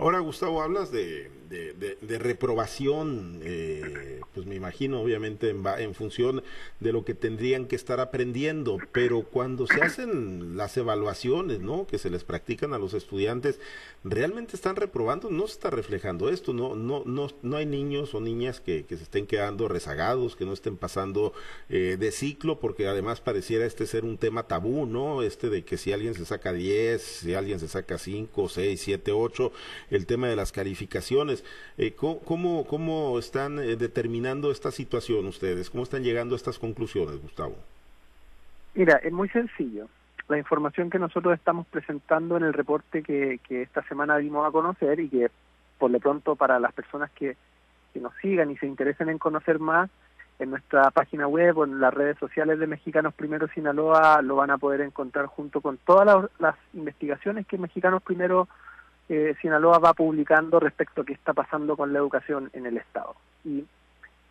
Ahora, 0.00 0.20
Gustavo, 0.20 0.62
hablas 0.62 0.92
de, 0.92 1.28
de, 1.48 2.18
reprobación, 2.18 3.40
eh, 3.42 4.20
pues 4.34 4.46
me 4.46 4.54
imagino, 4.54 5.00
obviamente, 5.00 5.50
en, 5.50 5.64
en, 5.78 5.94
función 5.94 6.42
de 6.80 6.92
lo 6.92 7.04
que 7.04 7.14
tendrían 7.14 7.66
que 7.66 7.76
estar 7.76 8.00
aprendiendo, 8.00 8.78
pero 8.92 9.22
cuando 9.22 9.66
se 9.66 9.80
hacen 9.82 10.56
las 10.56 10.76
evaluaciones, 10.76 11.60
¿no? 11.60 11.86
Que 11.86 11.98
se 11.98 12.10
les 12.10 12.24
practican 12.24 12.74
a 12.74 12.78
los 12.78 12.94
estudiantes, 12.94 13.60
¿realmente 14.04 14.56
están 14.56 14.76
reprobando? 14.76 15.30
No 15.30 15.46
se 15.46 15.54
está 15.54 15.70
reflejando 15.70 16.28
esto, 16.28 16.52
¿no? 16.52 16.76
No, 16.76 17.02
no, 17.04 17.28
no 17.42 17.56
hay 17.56 17.66
niños 17.66 18.14
o 18.14 18.20
niñas 18.20 18.60
que, 18.60 18.84
que 18.84 18.96
se 18.96 19.04
estén 19.04 19.26
quedando 19.26 19.68
rezagados, 19.68 20.36
que 20.36 20.44
no 20.44 20.52
estén 20.52 20.76
pasando 20.76 21.32
eh, 21.68 21.96
de 21.98 22.12
ciclo, 22.12 22.60
porque 22.60 22.86
además 22.86 23.20
pareciera 23.20 23.66
este 23.66 23.86
ser 23.86 24.04
un 24.04 24.18
tema 24.18 24.44
tabú, 24.44 24.86
¿no? 24.86 25.22
Este 25.22 25.48
de 25.48 25.64
que 25.64 25.76
si 25.76 25.92
alguien 25.92 26.14
se 26.14 26.24
saca 26.24 26.52
10, 26.52 27.02
si 27.02 27.34
alguien 27.34 27.58
se 27.58 27.68
saca 27.68 27.98
5, 27.98 28.48
6, 28.48 28.80
7, 28.80 29.12
8, 29.12 29.52
el 29.90 30.06
tema 30.06 30.28
de 30.28 30.36
las 30.36 30.52
calificaciones. 30.52 31.44
Eh, 31.76 31.94
¿cómo, 31.94 32.66
¿Cómo 32.66 33.18
están 33.18 33.58
eh, 33.58 33.76
determinando 33.76 34.50
esta 34.50 34.70
situación 34.70 35.26
ustedes? 35.26 35.70
¿Cómo 35.70 35.84
están 35.84 36.02
llegando 36.02 36.34
a 36.34 36.36
estas 36.36 36.58
conclusiones, 36.58 37.20
Gustavo? 37.20 37.56
Mira, 38.74 38.96
es 38.96 39.12
muy 39.12 39.28
sencillo. 39.28 39.88
La 40.28 40.38
información 40.38 40.90
que 40.90 40.98
nosotros 40.98 41.34
estamos 41.34 41.66
presentando 41.66 42.36
en 42.36 42.44
el 42.44 42.52
reporte 42.52 43.02
que, 43.02 43.40
que 43.48 43.62
esta 43.62 43.82
semana 43.84 44.18
dimos 44.18 44.46
a 44.46 44.50
conocer 44.50 45.00
y 45.00 45.08
que 45.08 45.30
por 45.78 45.90
lo 45.90 45.98
pronto 46.00 46.36
para 46.36 46.60
las 46.60 46.72
personas 46.72 47.10
que, 47.12 47.36
que 47.94 48.00
nos 48.00 48.12
sigan 48.20 48.50
y 48.50 48.56
se 48.58 48.66
interesen 48.66 49.08
en 49.08 49.18
conocer 49.18 49.58
más, 49.58 49.88
en 50.38 50.50
nuestra 50.50 50.90
página 50.90 51.26
web 51.26 51.58
o 51.58 51.64
en 51.64 51.80
las 51.80 51.92
redes 51.92 52.18
sociales 52.18 52.58
de 52.58 52.66
Mexicanos 52.66 53.14
Primero 53.14 53.48
Sinaloa 53.48 54.22
lo 54.22 54.36
van 54.36 54.50
a 54.50 54.58
poder 54.58 54.82
encontrar 54.82 55.26
junto 55.26 55.60
con 55.60 55.78
todas 55.78 56.06
las, 56.06 56.30
las 56.38 56.56
investigaciones 56.74 57.46
que 57.46 57.58
Mexicanos 57.58 58.02
Primero 58.02 58.48
eh, 59.08 59.34
Sinaloa 59.40 59.78
va 59.78 59.94
publicando 59.94 60.60
respecto 60.60 61.02
a 61.02 61.04
qué 61.04 61.14
está 61.14 61.32
pasando 61.32 61.76
con 61.76 61.92
la 61.92 61.98
educación 61.98 62.50
en 62.52 62.66
el 62.66 62.76
Estado. 62.76 63.14
Y 63.44 63.64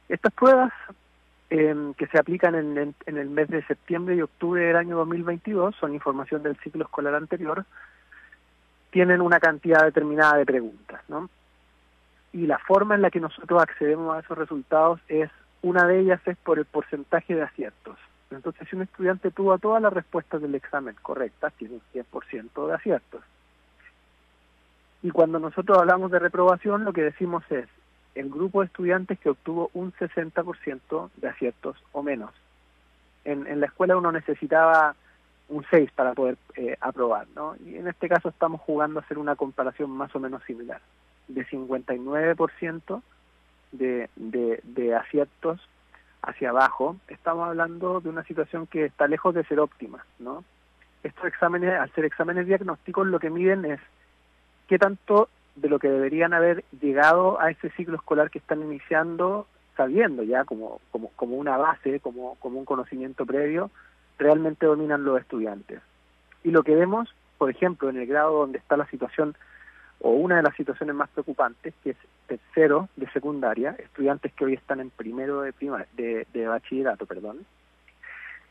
estas 0.10 0.34
pruebas 0.34 0.72
em, 1.50 1.94
que 1.96 2.08
se 2.08 2.20
aplican 2.20 2.56
en, 2.56 2.96
en, 3.06 3.18
el 3.18 3.30
mes 3.30 3.48
de 3.50 3.64
septiembre 3.66 4.16
y 4.16 4.22
octubre 4.22 4.62
del 4.62 4.76
año 4.76 4.98
2022, 4.98 5.76
son 5.76 5.94
información 5.94 6.44
del 6.44 6.58
ciclo 6.58 6.86
escolar 6.86 7.16
anterior, 7.16 7.66
tienen 8.92 9.22
una 9.22 9.40
cantidad 9.40 9.84
determinada 9.84 10.38
de 10.38 10.46
preguntas, 10.46 11.02
¿no? 11.08 11.30
Y 12.34 12.46
la 12.46 12.60
forma 12.60 12.96
en 12.96 13.02
la 13.02 13.10
que 13.10 13.20
nosotros 13.20 13.62
accedemos 13.62 14.16
a 14.16 14.20
esos 14.20 14.38
resultados 14.38 15.00
es, 15.08 15.30
una 15.62 15.88
de 15.88 16.00
ellas 16.00 16.22
es 16.26 16.38
por 16.38 16.60
el 16.60 16.66
porcentaje 16.66 17.34
de 17.34 17.42
aciertos. 17.42 17.98
Entonces, 18.30 18.68
si 18.70 18.76
un 18.76 18.84
estudiante 18.84 19.32
tuvo 19.32 19.58
todas 19.58 19.82
las 19.82 19.92
respuestas 19.92 20.42
del 20.42 20.54
examen 20.54 20.96
correctas, 21.02 21.54
tiene 21.54 21.76
un 21.76 21.82
100% 21.94 22.68
de 22.68 22.74
aciertos. 22.74 23.22
Y 25.04 25.12
cuando 25.12 25.40
nosotros 25.40 25.78
hablamos 25.78 26.12
de 26.12 26.20
reprobación, 26.20 26.84
lo 26.84 26.94
que 26.94 27.04
decimos 27.04 27.44
es 27.52 27.68
el 28.16 28.30
grupo 28.30 28.62
de 28.62 28.68
estudiantes 28.68 29.20
que 29.20 29.30
obtuvo 29.30 29.70
un 29.74 29.94
60% 29.94 31.10
de 31.18 31.28
aciertos 31.28 31.78
o 31.92 32.02
menos. 32.02 32.32
En, 33.24 33.46
en, 33.46 33.60
la 33.60 33.68
escuela 33.68 33.98
uno 33.98 34.12
necesitaba 34.12 34.96
un 35.50 35.64
6 35.70 35.92
para 35.92 36.14
poder 36.14 36.38
eh, 36.56 36.76
aprobar, 36.82 37.28
¿no? 37.36 37.56
Y 37.66 37.76
en 37.76 37.88
este 37.88 38.10
caso 38.10 38.30
estamos 38.30 38.62
jugando 38.62 39.00
a 39.00 39.04
hacer 39.04 39.18
una 39.18 39.36
comparación 39.36 39.92
más 39.92 40.16
o 40.16 40.20
menos 40.20 40.44
similar. 40.44 40.82
De 41.28 41.46
59% 41.46 43.02
de, 43.74 44.10
de, 44.16 44.60
de 44.64 44.96
aciertos 44.96 45.62
hacia 46.22 46.50
abajo, 46.50 46.98
estamos 47.08 47.48
hablando 47.48 48.02
de 48.02 48.10
una 48.10 48.24
situación 48.24 48.66
que 48.66 48.86
está 48.86 49.08
lejos 49.08 49.36
de 49.36 49.44
ser 49.44 49.60
óptima, 49.60 50.06
¿no? 50.20 50.44
Estos 51.04 51.26
exámenes, 51.26 51.74
al 51.74 51.92
ser 51.94 52.06
exámenes 52.06 52.48
diagnósticos, 52.48 53.08
lo 53.08 53.20
que 53.20 53.30
miden 53.30 53.66
es 53.66 53.80
qué 54.68 54.78
tanto 54.78 55.30
de 55.56 55.70
lo 55.70 55.80
que 55.80 55.90
deberían 55.90 56.34
haber 56.34 56.64
llegado 56.82 57.40
a 57.42 57.50
ese 57.50 57.70
ciclo 57.72 57.96
escolar 57.96 58.30
que 58.30 58.40
están 58.40 58.62
iniciando, 58.62 59.48
sabiendo 59.76 60.24
ya 60.24 60.46
como, 60.46 60.80
como, 60.92 61.10
como 61.16 61.36
una 61.36 61.58
base, 61.58 62.00
como, 62.00 62.36
como 62.36 62.60
un 62.60 62.66
conocimiento 62.66 63.26
previo, 63.26 63.72
realmente 64.18 64.66
dominan 64.66 65.04
los 65.04 65.20
estudiantes. 65.20 65.82
Y 66.44 66.52
lo 66.52 66.64
que 66.64 66.76
vemos, 66.76 67.14
por 67.38 67.50
ejemplo, 67.50 67.90
en 67.90 67.98
el 67.98 68.06
grado 68.06 68.40
donde 68.40 68.60
está 68.60 68.78
la 68.78 68.88
situación, 68.88 69.36
o 70.00 70.12
una 70.12 70.38
de 70.38 70.44
las 70.44 70.56
situaciones 70.56 70.96
más 70.96 71.10
preocupantes, 71.10 71.74
que 71.84 71.92
es 71.92 71.98
tercero 72.28 72.90
de 72.96 73.10
secundaria, 73.10 73.76
estudiantes 73.80 74.32
que 74.34 74.46
hoy 74.46 74.54
están 74.54 74.80
en 74.80 74.92
primero 74.92 75.42
de, 75.42 75.54
prima, 75.54 75.86
de, 75.94 76.28
de 76.34 76.48
bachillerato, 76.48 77.06
perdón, 77.06 77.46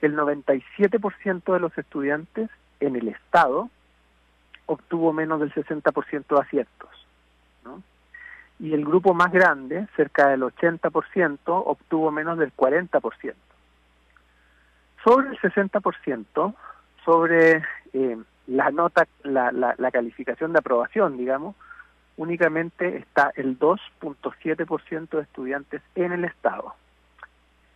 el 0.03 0.17
97% 0.17 1.53
de 1.53 1.61
los 1.61 1.77
estudiantes 1.79 2.51
en 2.81 2.97
el 2.97 3.09
Estado 3.09 3.71
obtuvo 4.67 5.13
menos 5.13 5.41
del 5.41 5.53
60% 5.53 6.27
de 6.27 6.41
aciertos. 6.41 7.07
¿no? 7.65 7.83
Y 8.59 8.75
el 8.75 8.85
grupo 8.85 9.15
más 9.15 9.33
grande, 9.33 9.87
cerca 9.97 10.29
del 10.29 10.43
80%, 10.43 11.39
obtuvo 11.47 12.11
menos 12.11 12.39
del 12.39 12.55
40%. 12.55 13.35
Sobre 15.05 15.29
el 15.29 15.39
60%, 15.39 16.55
sobre 17.05 17.65
eh, 17.93 18.19
la 18.49 18.71
nota, 18.71 19.07
la, 19.23 19.53
la, 19.53 19.75
la 19.79 19.91
calificación 19.91 20.53
de 20.53 20.59
aprobación, 20.59 21.17
digamos, 21.17 21.55
únicamente 22.17 22.97
está 22.97 23.31
el 23.37 23.59
2.7% 23.59 25.09
de 25.11 25.23
estudiantes 25.23 25.83
en 25.95 26.13
el 26.13 26.25
Estado. 26.25 26.75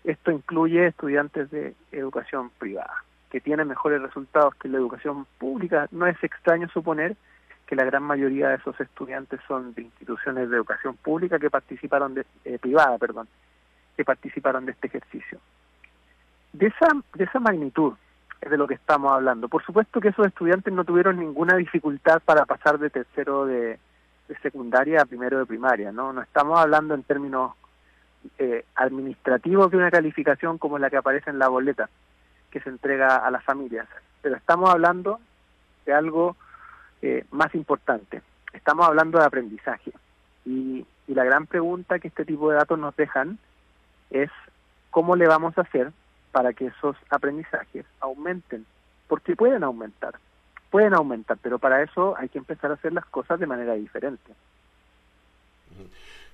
Esto 0.05 0.31
incluye 0.31 0.87
estudiantes 0.87 1.51
de 1.51 1.75
educación 1.93 2.51
privada. 2.59 3.05
Que 3.31 3.41
tiene 3.41 3.65
mejores 3.65 4.03
resultados 4.03 4.55
que 4.57 4.69
la 4.69 4.79
educación 4.79 5.27
pública, 5.39 5.89
no 5.93 6.07
es 6.07 6.23
extraño 6.23 6.69
suponer 6.69 7.17
que 7.67 7.77
la 7.77 7.85
gran 7.85 8.03
mayoría 8.03 8.49
de 8.49 8.57
esos 8.57 8.79
estudiantes 8.81 9.41
son 9.47 9.73
de 9.75 9.83
instituciones 9.83 10.51
de 10.51 10.57
educación 10.57 10.97
pública 10.97 11.39
que 11.39 11.49
participaron 11.49 12.15
de 12.15 12.27
eh, 12.45 12.59
privada, 12.59 12.99
perdón, 12.99 13.29
que 13.97 14.05
participaron 14.05 14.67
de 14.67 14.73
este 14.73 14.89
ejercicio. 14.89 15.39
De 16.53 16.67
esa 16.67 16.89
de 17.15 17.25
esa 17.25 17.39
magnitud 17.39 17.95
es 18.41 18.51
de 18.51 18.57
lo 18.57 18.67
que 18.67 18.75
estamos 18.75 19.13
hablando. 19.13 19.49
Por 19.49 19.65
supuesto 19.65 20.01
que 20.01 20.09
esos 20.09 20.27
estudiantes 20.27 20.75
no 20.75 20.85
tuvieron 20.85 21.21
ninguna 21.21 21.57
dificultad 21.57 22.21
para 22.25 22.45
pasar 22.45 22.79
de 22.79 22.91
tercero 22.91 23.47
de, 23.47 23.79
secundaria 24.43 25.03
a 25.03 25.05
primero 25.05 25.39
de 25.39 25.47
primaria, 25.47 25.93
¿no? 25.93 26.13
No 26.13 26.23
estamos 26.23 26.59
hablando 26.59 26.95
en 26.95 27.03
términos 27.03 27.53
eh, 28.39 28.65
administrativos 28.77 29.71
de 29.71 29.77
una 29.77 29.91
calificación 29.91 30.59
como 30.59 30.79
la 30.79 30.89
que 30.89 30.97
aparece 30.97 31.31
en 31.31 31.39
la 31.39 31.49
boleta 31.49 31.89
que 32.51 32.61
se 32.61 32.69
entrega 32.71 33.17
a 33.17 33.31
las 33.31 33.45
familias, 33.45 33.89
pero 34.23 34.37
estamos 34.37 34.71
hablando 34.71 35.21
de 35.87 35.93
algo 35.93 36.37
eh, 37.03 37.25
más 37.31 37.55
importante. 37.55 38.23
Estamos 38.53 38.87
hablando 38.87 39.19
de 39.19 39.25
aprendizaje 39.25 39.93
y, 40.45 40.87
la 41.07 41.25
gran 41.25 41.49
pregunta 41.49 41.99
que 41.99 42.07
este 42.07 42.25
tipo 42.25 42.51
de 42.51 42.57
datos 42.57 42.79
nos 42.79 42.95
dejan 42.95 43.37
es 44.11 44.31
cómo 44.91 45.17
le 45.17 45.27
vamos 45.27 45.59
a 45.59 45.63
hacer 45.63 45.91
para 46.31 46.53
que 46.53 46.67
esos 46.67 46.97
aprendizajes 47.11 47.85
aumenten, 47.99 48.65
porque 49.09 49.35
pueden 49.35 49.65
aumentar, 49.65 50.15
pueden 50.71 50.95
aumentar, 50.95 51.37
pero 51.43 51.59
para 51.59 51.83
eso 51.83 52.17
hay 52.17 52.29
que 52.29 52.39
empezar 52.39 52.71
a 52.71 52.75
hacer 52.75 52.93
las 52.93 53.07
cosas 53.07 53.41
de 53.41 53.49
manera 53.49 53.75
diferente. 53.75 54.33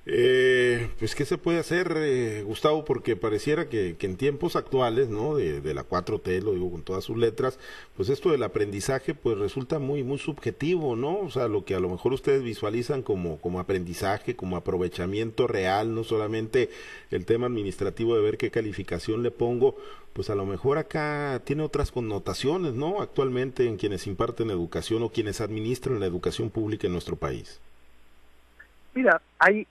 Eh, 0.08 0.88
pues, 1.00 1.16
¿qué 1.16 1.24
se 1.24 1.36
puede 1.36 1.58
hacer, 1.58 1.92
eh, 1.96 2.44
Gustavo? 2.44 2.84
Porque 2.84 3.16
pareciera 3.16 3.68
que, 3.68 3.96
en 4.00 4.16
tiempos 4.16 4.54
actuales, 4.54 5.08
¿no? 5.08 5.34
De, 5.34 5.74
la 5.74 5.82
4T, 5.82 6.42
lo 6.42 6.52
digo 6.52 6.70
con 6.70 6.82
todas 6.82 7.02
sus 7.02 7.16
letras, 7.16 7.58
pues 7.96 8.08
esto 8.08 8.30
del 8.30 8.44
aprendizaje, 8.44 9.14
pues 9.14 9.36
resulta 9.36 9.80
muy, 9.80 10.04
muy 10.04 10.18
subjetivo, 10.18 10.94
¿no? 10.94 11.18
O 11.18 11.30
sea, 11.30 11.48
lo 11.48 11.64
que 11.64 11.74
a 11.74 11.80
lo 11.80 11.88
mejor 11.88 12.12
ustedes 12.12 12.44
visualizan 12.44 13.02
como, 13.02 13.38
como 13.40 13.58
aprendizaje, 13.58 14.36
como 14.36 14.56
aprovechamiento 14.56 15.48
real, 15.48 15.92
no 15.92 16.04
solamente 16.04 16.70
el 17.10 17.24
tema 17.26 17.46
administrativo 17.46 18.14
de 18.14 18.22
ver 18.22 18.38
qué 18.38 18.52
calificación 18.52 19.24
le 19.24 19.32
pongo, 19.32 19.76
pues 20.12 20.30
a 20.30 20.36
lo 20.36 20.46
mejor 20.46 20.78
acá 20.78 21.42
tiene 21.44 21.64
otras 21.64 21.90
connotaciones, 21.90 22.74
¿no? 22.74 23.02
Actualmente 23.02 23.66
en 23.66 23.76
quienes 23.76 24.06
imparten 24.06 24.50
educación 24.50 25.02
o 25.02 25.10
quienes 25.10 25.40
administran 25.40 25.98
la 25.98 26.06
educación 26.06 26.50
pública 26.50 26.86
en 26.86 26.92
nuestro 26.92 27.16
país. 27.16 27.60
Mira, 28.94 29.20
hay 29.38 29.66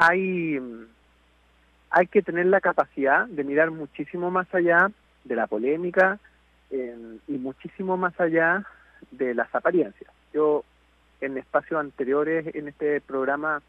hay, 0.00 0.58
hay 1.90 2.06
que 2.06 2.22
tener 2.22 2.46
la 2.46 2.62
capacidad 2.62 3.26
de 3.26 3.44
mirar 3.44 3.70
muchísimo 3.70 4.30
más 4.30 4.52
allá 4.54 4.90
de 5.24 5.36
la 5.36 5.46
polémica 5.46 6.18
eh, 6.70 7.18
y 7.28 7.32
muchísimo 7.32 7.98
más 7.98 8.18
allá 8.18 8.64
de 9.10 9.34
las 9.34 9.54
apariencias. 9.54 10.10
Yo 10.32 10.64
en 11.20 11.36
espacios 11.36 11.78
anteriores 11.78 12.54
en 12.54 12.68
este 12.68 13.02
programa 13.02 13.60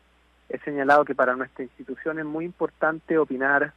he 0.47 0.57
señalado 0.59 1.03
que 1.03 1.15
para 1.15 1.35
nuestra 1.35 1.65
institución 1.65 2.17
es 2.17 2.25
muy 2.25 2.45
importante 2.45 3.17
opinar 3.17 3.73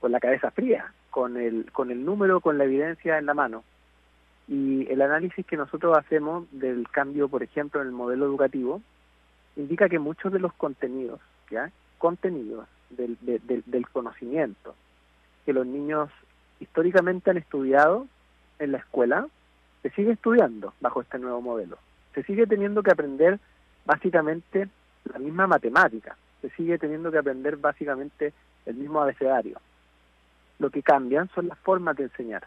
con 0.00 0.10
la 0.10 0.18
cabeza 0.18 0.50
fría, 0.50 0.92
con 1.10 1.36
el, 1.36 1.70
con 1.70 1.92
el 1.92 2.04
número, 2.04 2.40
con 2.40 2.58
la 2.58 2.64
evidencia 2.64 3.16
en 3.16 3.26
la 3.26 3.34
mano. 3.34 3.62
Y 4.48 4.90
el 4.90 5.02
análisis 5.02 5.46
que 5.46 5.56
nosotros 5.56 5.96
hacemos 5.96 6.48
del 6.50 6.88
cambio, 6.90 7.28
por 7.28 7.44
ejemplo, 7.44 7.80
en 7.80 7.86
el 7.86 7.92
modelo 7.92 8.24
educativo, 8.24 8.82
indica 9.54 9.88
que 9.88 10.00
muchos 10.00 10.32
de 10.32 10.40
los 10.40 10.52
contenidos 10.54 11.20
contenidos 11.98 12.66
del, 12.90 13.16
del 13.20 13.88
conocimiento 13.88 14.74
que 15.44 15.52
los 15.52 15.66
niños 15.66 16.10
históricamente 16.58 17.30
han 17.30 17.38
estudiado 17.38 18.06
en 18.58 18.72
la 18.72 18.78
escuela, 18.78 19.26
se 19.82 19.90
sigue 19.90 20.12
estudiando 20.12 20.74
bajo 20.80 21.00
este 21.00 21.18
nuevo 21.18 21.40
modelo. 21.40 21.78
Se 22.14 22.22
sigue 22.24 22.46
teniendo 22.46 22.82
que 22.82 22.90
aprender 22.90 23.38
básicamente 23.86 24.68
la 25.04 25.18
misma 25.18 25.46
matemática, 25.46 26.16
se 26.40 26.50
sigue 26.50 26.78
teniendo 26.78 27.10
que 27.10 27.18
aprender 27.18 27.56
básicamente 27.56 28.32
el 28.66 28.76
mismo 28.76 29.00
abecedario. 29.00 29.58
Lo 30.58 30.70
que 30.70 30.82
cambian 30.82 31.28
son 31.34 31.48
las 31.48 31.58
formas 31.58 31.96
de 31.96 32.04
enseñar. 32.04 32.46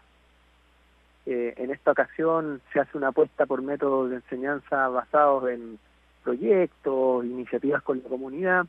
Eh, 1.26 1.54
en 1.56 1.70
esta 1.70 1.90
ocasión 1.90 2.60
se 2.72 2.80
hace 2.80 2.96
una 2.96 3.08
apuesta 3.08 3.46
por 3.46 3.62
métodos 3.62 4.10
de 4.10 4.16
enseñanza 4.16 4.88
basados 4.88 5.48
en 5.48 5.78
proyectos, 6.22 7.24
iniciativas 7.24 7.82
con 7.82 8.02
la 8.02 8.08
comunidad, 8.08 8.66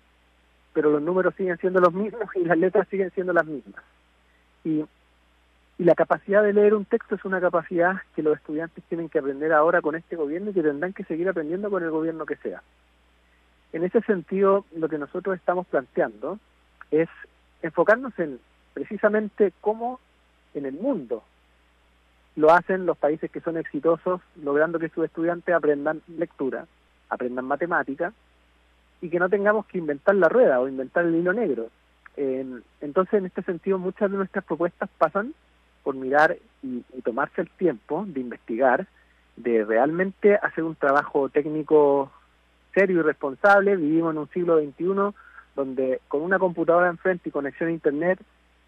pero 0.75 0.91
los 0.91 1.01
números 1.01 1.33
siguen 1.35 1.57
siendo 1.57 1.79
los 1.79 1.93
mismos 1.93 2.29
y 2.35 2.43
las 2.43 2.57
letras 2.57 2.85
siguen 2.89 3.09
siendo 3.11 3.31
las 3.31 3.45
mismas. 3.45 3.81
Y, 4.65 4.83
y 5.77 5.83
la 5.85 5.95
capacidad 5.95 6.43
de 6.43 6.51
leer 6.51 6.73
un 6.73 6.83
texto 6.83 7.15
es 7.15 7.23
una 7.23 7.39
capacidad 7.39 8.01
que 8.13 8.21
los 8.21 8.35
estudiantes 8.35 8.83
tienen 8.89 9.07
que 9.07 9.19
aprender 9.19 9.53
ahora 9.53 9.81
con 9.81 9.95
este 9.95 10.17
gobierno 10.17 10.49
y 10.51 10.53
que 10.53 10.61
tendrán 10.61 10.91
que 10.91 11.05
seguir 11.05 11.29
aprendiendo 11.29 11.69
con 11.69 11.81
el 11.81 11.91
gobierno 11.91 12.25
que 12.25 12.35
sea. 12.35 12.61
En 13.71 13.85
ese 13.85 14.01
sentido, 14.01 14.65
lo 14.75 14.89
que 14.89 14.97
nosotros 14.97 15.37
estamos 15.37 15.65
planteando 15.67 16.39
es 16.91 17.07
enfocarnos 17.61 18.17
en 18.19 18.37
precisamente 18.73 19.53
cómo 19.61 20.01
en 20.55 20.65
el 20.65 20.73
mundo 20.73 21.23
lo 22.35 22.51
hacen 22.51 22.85
los 22.85 22.97
países 22.97 23.31
que 23.31 23.39
son 23.39 23.55
exitosos, 23.55 24.19
logrando 24.43 24.77
que 24.77 24.89
sus 24.89 25.05
estudiantes 25.05 25.55
aprendan 25.55 26.01
lectura, 26.09 26.65
aprendan 27.09 27.45
matemática 27.45 28.11
y 29.01 29.09
que 29.09 29.19
no 29.19 29.29
tengamos 29.29 29.65
que 29.65 29.77
inventar 29.77 30.15
la 30.15 30.29
rueda 30.29 30.59
o 30.59 30.67
inventar 30.67 31.05
el 31.05 31.15
hilo 31.15 31.33
negro. 31.33 31.67
entonces, 32.17 33.13
en 33.15 33.25
este 33.25 33.41
sentido, 33.43 33.77
muchas 33.77 34.09
de 34.09 34.17
nuestras 34.17 34.45
propuestas 34.45 34.89
pasan 34.97 35.33
por 35.83 35.95
mirar 35.95 36.37
y, 36.63 36.81
tomarse 37.03 37.41
el 37.41 37.49
tiempo 37.49 38.05
de 38.07 38.19
investigar, 38.19 38.87
de 39.35 39.63
realmente 39.63 40.35
hacer 40.35 40.63
un 40.63 40.75
trabajo 40.75 41.29
técnico 41.29 42.11
serio 42.73 42.99
y 42.99 43.03
responsable. 43.03 43.75
Vivimos 43.75 44.13
en 44.13 44.17
un 44.17 44.29
siglo 44.29 44.59
XXI 44.59 45.13
donde 45.55 46.01
con 46.07 46.21
una 46.21 46.39
computadora 46.39 46.89
enfrente 46.89 47.29
y 47.29 47.31
conexión 47.31 47.69
a 47.69 47.73
Internet 47.73 48.19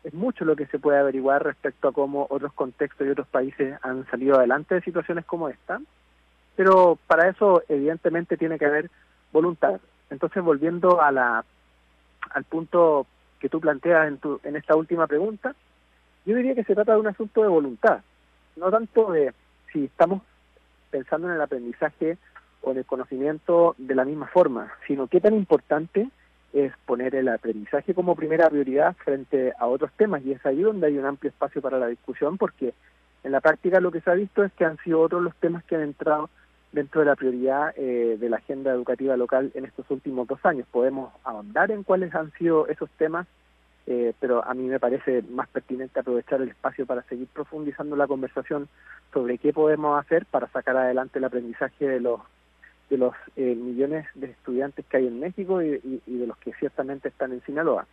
es 0.03 0.13
mucho 0.13 0.46
lo 0.46 0.55
que 0.55 0.67
se 0.67 0.79
puede 0.79 1.00
averiguar 1.00 1.43
respecto 1.43 1.88
a 1.88 1.91
cómo 1.91 2.27
otros 2.29 2.53
contextos 2.53 3.05
y 3.05 3.10
otros 3.10 3.27
países 3.27 3.77
han 3.81 4.05
salido 4.10 4.38
adelante 4.38 4.75
de 4.75 4.81
situaciones 4.81 5.25
como 5.25 5.50
esta. 5.50 5.81
Pero 6.55 6.98
para 7.07 7.29
eso, 7.29 7.62
evidentemente, 7.67 8.38
tiene 8.38 8.57
que 8.57 8.65
haber 8.65 8.89
voluntad, 9.34 9.79
entonces, 10.10 10.44
volviendo 10.44 11.02
a 11.02 11.12
la, 11.12 11.44
al 12.32 12.44
punto 12.46 13.08
que 13.40 13.50
tú 13.50 13.60
planteas 13.60 14.08
en, 14.08 14.18
tu, 14.18 14.40
en 14.44 14.56
esta 14.56 14.76
última 14.76 15.08
pregunta, 15.08 15.56
yo 16.26 16.36
diría 16.36 16.56
que 16.56 16.64
se 16.64 16.76
trata 16.76 16.94
de 16.94 17.00
un 17.00 17.08
asunto 17.08 17.42
de 17.42 17.48
voluntad, 17.48 18.02
no 18.56 18.70
tanto 18.70 19.12
de 19.12 19.34
si 19.72 19.86
estamos 19.86 20.22
pensando 20.90 21.28
en 21.28 21.36
el 21.36 21.42
aprendizaje 21.42 22.18
o 22.62 22.72
en 22.72 22.78
el 22.78 22.86
conocimiento 22.86 23.76
de 23.78 23.96
la 23.96 24.06
misma 24.06 24.28
forma, 24.28 24.74
sino 24.88 25.08
qué 25.08 25.22
tan 25.22 25.36
importante 25.36 26.10
es 26.54 26.74
poner 26.86 27.14
el 27.16 27.28
aprendizaje 27.28 27.94
como 27.94 28.16
primera 28.16 28.50
prioridad 28.50 28.96
frente 28.98 29.54
a 29.60 29.68
otros 29.68 29.92
temas. 29.94 30.26
Y 30.26 30.32
es 30.32 30.46
ahí 30.46 30.62
donde 30.62 30.88
hay 30.88 30.98
un 30.98 31.06
amplio 31.06 31.30
espacio 31.30 31.62
para 31.62 31.78
la 31.78 31.88
discusión 31.88 32.38
porque 32.38 32.74
en 33.24 33.32
la 33.32 33.42
práctica 33.42 33.80
lo 33.80 33.92
que 33.92 34.02
se 34.02 34.10
ha 34.10 34.16
visto 34.16 34.44
es 34.44 34.52
que 34.54 34.66
han 34.66 34.78
sido 34.78 35.02
otros 35.02 35.22
los 35.22 35.36
temas 35.36 35.64
que 35.66 35.76
han 35.76 35.82
entrado 35.82 36.30
dentro 36.71 37.01
de 37.01 37.07
la 37.07 37.15
prioridad 37.15 37.74
eh, 37.77 38.17
de 38.19 38.29
la 38.29 38.38
agenda 38.38 38.71
educativa 38.71 39.17
local 39.17 39.51
en 39.55 39.65
estos 39.65 39.89
últimos 39.89 40.27
dos 40.27 40.39
años. 40.45 40.67
Podemos 40.71 41.13
ahondar 41.24 41.71
en 41.71 41.83
cuáles 41.83 42.13
han 42.13 42.31
sido 42.33 42.67
esos 42.67 42.89
temas, 42.91 43.27
eh, 43.86 44.13
pero 44.19 44.43
a 44.45 44.53
mí 44.53 44.63
me 44.63 44.79
parece 44.79 45.21
más 45.24 45.47
pertinente 45.47 46.00
aprovechar 46.00 46.41
el 46.41 46.50
espacio 46.50 46.86
para 46.86 47.03
seguir 47.03 47.27
profundizando 47.27 47.95
la 47.95 48.07
conversación 48.07 48.67
sobre 49.13 49.38
qué 49.38 49.53
podemos 49.53 50.00
hacer 50.00 50.25
para 50.25 50.47
sacar 50.47 50.75
adelante 50.77 51.19
el 51.19 51.25
aprendizaje 51.25 51.88
de 51.88 52.00
los 52.00 52.21
de 52.89 52.97
los 52.97 53.13
eh, 53.36 53.53
millones 53.53 54.07
de 54.15 54.27
estudiantes 54.27 54.86
que 54.86 54.95
hay 54.95 55.07
en 55.07 55.19
México 55.19 55.62
y 55.62 55.77
de 56.05 56.25
los 56.25 56.38
que 56.38 56.53
ciertamente 56.53 57.09
están 57.09 57.33
en 57.33 57.41
Sinaloa. 57.41 57.86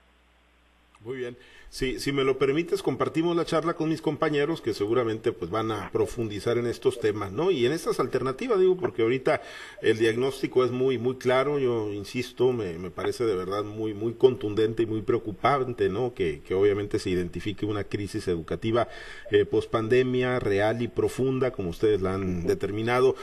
Muy 1.04 1.18
bien. 1.18 1.36
Si, 1.68 2.00
si 2.00 2.12
me 2.12 2.24
lo 2.24 2.38
permites, 2.38 2.82
compartimos 2.82 3.36
la 3.36 3.44
charla 3.44 3.74
con 3.74 3.90
mis 3.90 4.00
compañeros 4.00 4.62
que 4.62 4.72
seguramente 4.72 5.32
pues 5.32 5.50
van 5.50 5.70
a 5.70 5.90
profundizar 5.90 6.56
en 6.56 6.66
estos 6.66 6.98
temas, 6.98 7.30
¿no? 7.30 7.50
Y 7.50 7.66
en 7.66 7.72
estas 7.72 8.00
alternativas, 8.00 8.58
digo, 8.58 8.76
porque 8.78 9.02
ahorita 9.02 9.42
el 9.82 9.98
diagnóstico 9.98 10.64
es 10.64 10.70
muy, 10.70 10.96
muy 10.96 11.16
claro, 11.16 11.58
yo 11.58 11.92
insisto, 11.92 12.52
me, 12.52 12.78
me 12.78 12.90
parece 12.90 13.26
de 13.26 13.36
verdad 13.36 13.64
muy, 13.64 13.92
muy 13.92 14.14
contundente 14.14 14.84
y 14.84 14.86
muy 14.86 15.02
preocupante, 15.02 15.90
¿no? 15.90 16.14
Que, 16.14 16.40
que 16.40 16.54
obviamente 16.54 16.98
se 16.98 17.10
identifique 17.10 17.66
una 17.66 17.84
crisis 17.84 18.26
educativa 18.28 18.88
eh, 19.30 19.44
post 19.44 19.70
pandemia 19.70 20.38
real 20.38 20.80
y 20.80 20.88
profunda, 20.88 21.50
como 21.50 21.68
ustedes 21.68 22.00
la 22.00 22.14
han 22.14 22.46
determinado, 22.46 23.14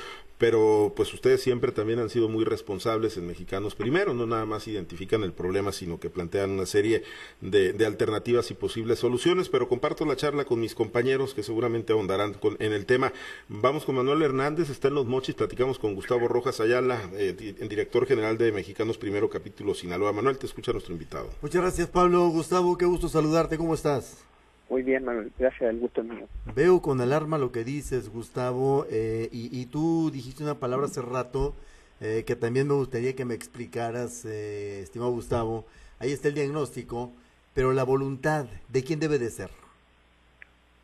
pero 0.42 0.92
pues 0.96 1.14
ustedes 1.14 1.40
siempre 1.44 1.72
también 1.72 2.00
han 2.00 2.10
sido 2.10 2.28
muy 2.28 2.46
responsables 2.46 3.16
en 3.16 3.28
Mexicanos 3.28 3.76
Primero, 3.76 4.16
no 4.16 4.26
nada 4.26 4.48
más 4.48 4.68
identifican 4.68 5.22
el 5.22 5.34
problema, 5.34 5.72
sino 5.72 6.00
que 6.00 6.10
plantean 6.10 6.50
una 6.50 6.66
serie 6.66 7.04
de, 7.42 7.76
alternativas 7.86 8.50
y 8.50 8.56
posibles 8.56 8.98
soluciones, 8.98 9.50
pero 9.50 9.70
comparto 9.70 10.04
la 10.04 10.16
charla 10.16 10.44
con 10.46 10.60
mis 10.60 10.74
compañeros 10.74 11.36
que 11.36 11.44
seguramente 11.44 11.94
ahondarán 11.94 12.36
en 12.58 12.74
el 12.74 12.88
tema. 12.88 13.14
Vamos 13.50 13.86
con 13.86 13.94
Manuel 13.94 14.24
Hernández, 14.24 14.72
está 14.72 14.88
en 14.88 14.96
Los 14.96 15.06
Mochis, 15.06 15.36
platicamos 15.36 15.78
con 15.78 15.94
Gustavo 15.94 16.28
Rojas 16.28 16.60
Ayala, 16.60 17.00
eh, 17.14 17.34
director 17.70 18.08
general 18.08 18.40
de 18.40 18.52
Mexicanos 18.52 18.98
Primero, 18.98 19.30
capítulo 19.30 19.76
Sinaloa. 19.76 20.12
Manuel, 20.12 20.40
te 20.40 20.48
escucha 20.48 20.72
nuestro 20.72 20.94
invitado. 20.94 21.30
Muchas 21.44 21.62
gracias 21.62 21.88
Pablo, 21.88 22.28
Gustavo, 22.30 22.80
qué 22.80 22.86
gusto 22.86 23.10
saludarte, 23.10 23.60
¿cómo 23.60 23.76
estás? 23.76 24.31
Muy 24.72 24.84
bien, 24.84 25.04
Manuel, 25.04 25.34
gracias, 25.38 25.70
el 25.70 25.80
gusto 25.80 26.00
es 26.00 26.08
mío. 26.08 26.28
Veo 26.56 26.82
con 26.82 27.02
alarma 27.02 27.38
lo 27.38 27.52
que 27.52 27.66
dices, 27.66 28.08
Gustavo, 28.10 28.86
eh, 28.90 29.28
y, 29.34 29.66
tú 29.66 30.10
dijiste 30.14 30.44
una 30.44 30.60
palabra 30.62 30.86
hace 30.86 31.02
rato 31.02 31.54
eh, 32.00 32.24
que 32.26 32.38
también 32.38 32.70
me 32.70 32.76
gustaría 32.76 33.14
que 33.14 33.26
me 33.26 33.34
explicaras, 33.34 34.24
eh, 34.24 34.80
estimado 34.80 35.12
Gustavo. 35.12 35.66
Ahí 36.00 36.14
está 36.14 36.30
el 36.30 36.36
diagnóstico, 36.36 37.12
pero 37.54 37.74
la 37.74 37.84
voluntad, 37.84 38.46
¿de 38.70 38.82
quién 38.82 39.02
debe 39.02 39.20
de 39.20 39.30
ser? 39.30 39.50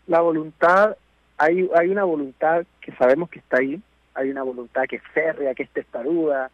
La 0.06 0.20
voluntad, 0.20 0.98
hay, 1.38 1.70
hay 1.74 1.88
una 1.88 2.04
voluntad 2.04 2.66
que 2.82 2.92
sabemos 2.92 3.30
que 3.30 3.40
está 3.40 3.60
ahí, 3.60 3.82
hay 4.16 4.30
una 4.30 4.44
voluntad 4.44 4.84
que 4.90 4.98
es 4.98 5.04
férrea, 5.14 5.56
que 5.56 5.64
es 5.64 5.70
testaruda, 5.70 6.52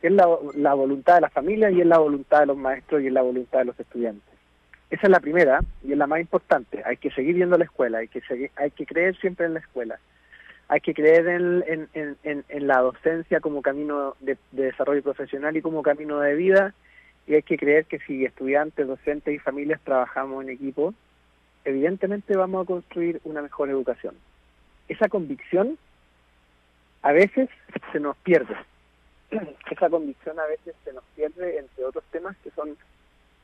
que 0.00 0.08
es 0.08 0.12
la, 0.12 0.26
la 0.56 0.74
voluntad 0.74 1.14
de 1.14 1.20
la 1.20 1.30
familia 1.30 1.70
y 1.70 1.82
es 1.82 1.86
la 1.86 1.98
voluntad 1.98 2.40
de 2.40 2.46
los 2.46 2.56
maestros 2.56 3.00
y 3.00 3.06
es 3.06 3.12
la 3.12 3.22
voluntad 3.22 3.60
de 3.60 3.66
los 3.66 3.78
estudiantes. 3.78 4.37
Esa 4.90 5.02
es 5.06 5.10
la 5.10 5.20
primera 5.20 5.60
y 5.84 5.92
es 5.92 5.98
la 5.98 6.06
más 6.06 6.20
importante. 6.20 6.82
Hay 6.84 6.96
que 6.96 7.10
seguir 7.10 7.34
viendo 7.34 7.58
la 7.58 7.64
escuela, 7.64 7.98
hay 7.98 8.08
que, 8.08 8.20
seguir, 8.22 8.50
hay 8.56 8.70
que 8.70 8.86
creer 8.86 9.16
siempre 9.18 9.46
en 9.46 9.54
la 9.54 9.60
escuela. 9.60 9.98
Hay 10.68 10.80
que 10.80 10.94
creer 10.94 11.26
en, 11.28 11.88
en, 11.94 12.66
la 12.66 12.80
docencia 12.80 13.40
como 13.40 13.62
camino 13.62 14.16
de, 14.20 14.36
desarrollo 14.52 15.02
profesional 15.02 15.56
y 15.56 15.62
como 15.62 15.82
camino 15.82 16.20
de 16.20 16.34
vida. 16.34 16.74
Y 17.26 17.34
hay 17.34 17.42
que 17.42 17.56
creer 17.56 17.86
que 17.86 17.98
si 18.00 18.24
estudiantes, 18.24 18.86
docentes 18.86 19.34
y 19.34 19.38
familias 19.38 19.80
trabajamos 19.82 20.42
en 20.44 20.50
equipo, 20.50 20.94
evidentemente 21.64 22.36
vamos 22.36 22.64
a 22.64 22.66
construir 22.66 23.20
una 23.24 23.42
mejor 23.42 23.70
educación. 23.70 24.14
Esa 24.88 25.08
convicción 25.08 25.78
a 27.02 27.12
veces 27.12 27.48
se 27.92 28.00
nos 28.00 28.16
pierde. 28.18 28.56
Esa 29.70 29.90
convicción 29.90 30.38
a 30.38 30.46
veces 30.46 30.74
se 30.84 30.92
nos 30.92 31.04
pierde 31.14 31.58
entre 31.58 31.84
otros 31.84 32.04
temas 32.10 32.36
que 32.38 32.50
son, 32.50 32.76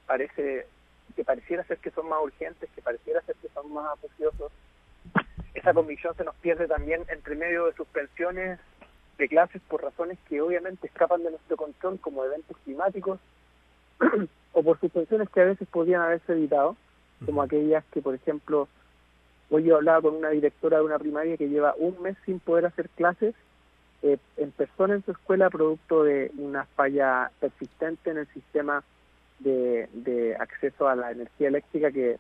parece 0.07 0.67
que 1.15 1.25
pareciera 1.25 1.65
ser 1.65 1.79
que 1.79 1.91
son 1.91 2.09
más 2.09 2.21
urgentes, 2.23 2.69
que 2.75 2.83
pareciera 2.83 3.21
ser 3.23 3.37
que 3.37 3.49
son 3.49 3.73
más 3.73 3.93
apoteosos. 3.93 4.53
Esa 5.55 5.73
convicción 5.73 6.15
se 6.17 6.25
nos 6.25 6.35
pierde 6.37 6.67
también 6.67 7.05
entre 7.09 7.37
medio 7.37 7.67
de 7.67 7.75
suspensiones 7.75 8.59
de 9.19 9.29
clases 9.29 9.63
por 9.69 9.83
razones 9.83 10.19
que 10.29 10.41
obviamente 10.41 10.87
escapan 10.87 11.23
de 11.23 11.31
nuestro 11.31 11.57
control, 11.57 12.01
como 12.01 12.25
eventos 12.25 12.57
climáticos, 12.65 13.21
o 14.53 14.63
por 14.63 14.79
suspensiones 14.81 15.29
que 15.31 15.41
a 15.41 15.45
veces 15.45 15.69
podían 15.69 16.03
haberse 16.03 16.33
evitado, 16.33 16.77
como 17.25 17.43
aquellas 17.43 17.85
que, 17.93 18.03
por 18.03 18.15
ejemplo, 18.15 18.69
hoy 19.51 19.65
yo 19.65 19.77
hablaba 19.77 20.03
con 20.03 20.17
una 20.17 20.31
directora 20.31 20.79
de 20.79 20.85
una 20.85 20.99
primaria 20.99 21.37
que 21.37 21.49
lleva 21.49 21.75
un 21.79 22.01
mes 22.03 22.17
sin 22.25 22.41
poder 22.41 22.67
hacer 22.67 22.89
clases 22.91 23.35
eh, 24.03 24.19
en 24.37 24.51
persona 24.51 24.95
en 24.95 25.05
su 25.05 25.13
escuela 25.13 25.49
producto 25.49 26.03
de 26.03 26.31
una 26.37 26.65
falla 26.77 27.31
persistente 27.41 28.11
en 28.11 28.19
el 28.19 28.27
sistema 28.29 28.83
de, 29.45 30.37
acceso 30.39 30.89
a 30.89 30.97
la 30.97 31.11
energía 31.11 31.49
eléctrica 31.49 31.91
que 31.91 32.19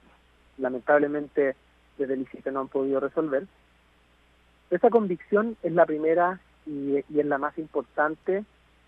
lamentablemente 0.58 1.56
desde 1.98 2.14
el 2.14 2.22
ICITE 2.22 2.52
no 2.52 2.60
han 2.60 2.68
podido 2.68 3.00
resolver. 3.00 3.46
Esa 4.70 4.90
convicción 4.90 5.56
es 5.62 5.72
la 5.72 5.86
primera 5.86 6.40
y, 6.66 6.96
es 6.96 7.26
la 7.26 7.38
más 7.38 7.56
importante 7.58 8.44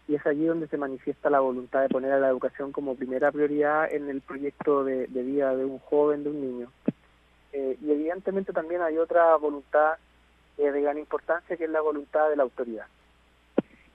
y 0.08 0.14
es 0.14 0.26
allí 0.26 0.44
donde 0.44 0.68
se 0.68 0.76
manifiesta 0.76 1.30
la 1.30 1.40
voluntad 1.40 1.82
de 1.82 1.88
poner 1.88 2.12
a 2.12 2.20
la 2.20 2.28
educación 2.28 2.72
como 2.72 2.94
primera 2.94 3.32
prioridad 3.32 3.92
en 3.92 4.08
el 4.08 4.20
proyecto 4.20 4.84
de, 4.84 5.06
vida 5.06 5.54
de 5.56 5.64
un 5.64 5.78
joven, 5.78 6.24
de 6.24 6.30
un 6.30 6.40
niño. 6.40 6.72
Eh, 7.52 7.76
y 7.82 7.90
evidentemente 7.90 8.52
también 8.52 8.82
hay 8.82 8.98
otra 8.98 9.34
voluntad 9.36 9.94
eh, 10.58 10.70
de 10.70 10.80
gran 10.82 10.98
importancia 10.98 11.56
que 11.56 11.64
es 11.64 11.70
la 11.70 11.80
voluntad 11.80 12.28
de 12.28 12.36
la 12.36 12.44
autoridad 12.44 12.86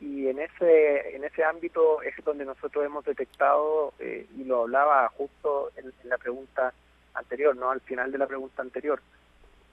y 0.02 0.28
en 0.28 0.40
ese 0.40 1.16
en 1.16 1.24
ese 1.24 1.44
ámbito 1.44 2.02
es 2.02 2.16
donde 2.26 2.44
nosotros 2.44 2.84
hemos 2.84 3.06
detectado 3.06 3.94
eh, 4.00 4.26
y 4.36 4.44
lo 4.44 4.64
hablaba 4.64 5.08
justo 5.10 5.72
en, 5.76 5.94
la 6.06 6.18
pregunta 6.18 6.74
anterior 7.14 7.56
no 7.56 7.70
al 7.70 7.82
final 7.82 8.12
de 8.12 8.18
la 8.18 8.26
pregunta 8.26 8.64
anterior. 8.64 9.00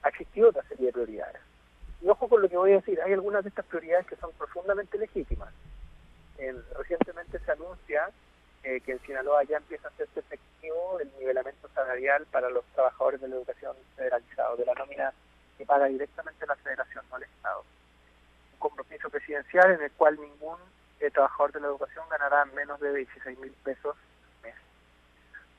Ha 0.02 0.10
existido 0.10 0.50
otra 0.50 0.62
serie 0.68 0.86
de 0.86 0.92
prioridades. 0.92 1.40
Y 2.02 2.08
ojo 2.08 2.28
con 2.28 2.42
lo 2.42 2.48
que 2.48 2.58
voy 2.58 2.72
a 2.72 2.76
decir 2.76 3.00
hay 3.00 3.14
algunas 3.14 3.42
de 3.42 3.48
estas 3.48 3.64
prioridades 3.64 4.06
que 4.06 4.16
son 4.16 4.30
profundamente 4.32 4.98
legítimas. 4.98 5.52
Recientemente 6.76 7.38
se 7.40 7.50
anuncia 7.50 8.10
eh, 8.62 8.80
que 8.82 8.92
en 8.92 9.00
Sinaloa 9.00 9.42
ya 9.44 9.56
empieza 9.56 9.88
a 9.88 9.90
hacerse 9.90 10.20
efectivo 10.20 11.00
el 11.00 11.10
nivelamiento 11.18 11.68
salarial 11.74 12.26
para 12.30 12.50
los 12.50 12.64
trabajadores 12.74 13.20
de 13.22 13.28
la 13.28 13.36
educación 13.36 13.74
federalizado 13.96 14.56
de 14.56 14.66
la 14.66 14.74
nómina 14.74 15.12
que 15.56 15.64
paga 15.64 15.86
directamente 15.86 16.46
la 16.46 16.54
federación 16.56 17.04
no 17.08 17.16
al 17.16 17.22
estado 17.22 17.64
compromiso 18.58 19.10
presidencial 19.10 19.72
en 19.72 19.82
el 19.82 19.90
cual 19.92 20.20
ningún 20.20 20.58
eh, 21.00 21.10
trabajador 21.10 21.52
de 21.52 21.60
la 21.60 21.68
educación 21.68 22.04
ganará 22.10 22.44
menos 22.46 22.80
de 22.80 22.94
16 22.94 23.38
mil 23.38 23.52
pesos 23.64 23.96
al 23.96 24.42
mes. 24.42 24.54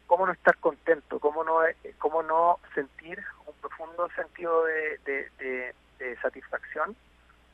¿Cómo 0.07 0.25
no 0.25 0.33
estar 0.33 0.57
contento? 0.57 1.19
¿Cómo 1.19 1.43
no, 1.43 1.65
eh, 1.65 1.75
cómo 1.97 2.23
no 2.23 2.59
sentir 2.75 3.23
un 3.45 3.53
profundo 3.55 4.09
sentido 4.15 4.65
de, 4.65 5.73
satisfacción 6.21 6.95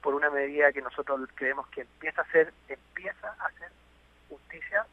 por 0.02 0.16
una 0.16 0.30
medida 0.30 0.72
que 0.72 0.82
nosotros 0.82 1.20
creemos 1.36 1.68
que 1.68 1.82
empieza 1.82 2.22
a 2.22 2.24
hacer, 2.24 2.54
empieza 2.68 3.36
a 3.40 3.46
hacer 3.46 3.70
justicia 4.30 4.86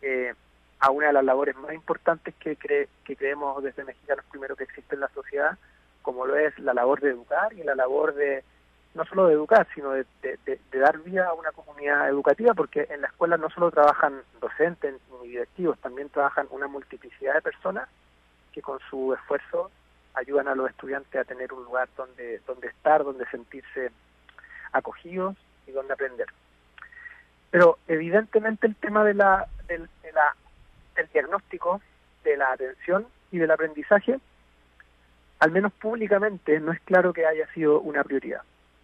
eh, 0.00 0.34
a 0.80 0.90
una 0.90 1.08
de 1.08 1.12
las 1.12 1.24
labores 1.24 1.54
más 1.56 1.72
importantes 1.72 2.34
que, 2.36 2.56
que 2.56 3.16
creemos 3.16 3.62
desde 3.62 3.84
Mexicanos 3.84 4.24
primero 4.30 4.56
que 4.56 4.64
existe 4.64 4.94
en 4.94 5.00
la 5.00 5.08
sociedad, 5.08 5.56
como 6.02 6.26
lo 6.26 6.36
es 6.36 6.58
la 6.58 6.74
labor 6.74 7.00
de 7.00 7.10
educar 7.10 7.52
y 7.52 7.62
la 7.62 7.74
labor 7.74 8.14
de 8.14 8.44
no 8.94 9.04
solo 9.06 9.26
de 9.26 9.34
educar, 9.34 9.66
sino 9.74 9.92
de, 9.92 10.06
dar 10.72 10.98
vida 10.98 11.28
a 11.28 11.34
una 11.34 11.50
comunidad 11.52 12.08
educativa, 12.08 12.54
porque 12.54 12.86
en 12.90 13.00
la 13.00 13.08
escuela 13.08 13.36
no 13.36 13.48
solo 13.50 13.70
trabajan 13.70 14.22
docentes 14.40 14.96
ni 15.22 15.28
directivos, 15.28 15.78
también 15.78 16.10
trabajan 16.10 16.46
una 16.50 16.68
multiplicidad 16.68 17.34
de 17.34 17.42
personas 17.42 17.88
que 18.52 18.60
con 18.60 18.78
su 18.90 19.14
esfuerzo 19.14 19.70
ayudan 20.14 20.48
a 20.48 20.54
los 20.54 20.68
estudiantes 20.68 21.14
a 21.18 21.24
tener 21.24 21.52
un 21.54 21.64
lugar 21.64 21.88
donde, 21.96 22.40
donde 22.46 22.68
estar, 22.68 23.02
donde 23.02 23.24
sentirse 23.26 23.90
acogidos 24.72 25.36
y 25.66 25.72
donde 25.72 25.94
aprender. 25.94 26.26
Pero 27.50 27.78
evidentemente 27.88 28.66
el 28.66 28.76
tema 28.76 29.04
de 29.04 29.14
la, 29.14 29.46
del, 29.68 29.88
de 30.02 30.12
del 30.96 31.08
diagnóstico, 31.08 31.80
de 32.24 32.36
la 32.36 32.52
atención 32.52 33.06
y 33.30 33.38
del 33.38 33.50
aprendizaje, 33.50 34.20
al 35.38 35.50
menos 35.50 35.72
públicamente, 35.72 36.60
no 36.60 36.72
es 36.72 36.80
claro 36.80 37.14
que 37.14 37.26
haya 37.26 37.46
sido 37.54 37.80
una 37.80 38.04
prioridad 38.04 38.42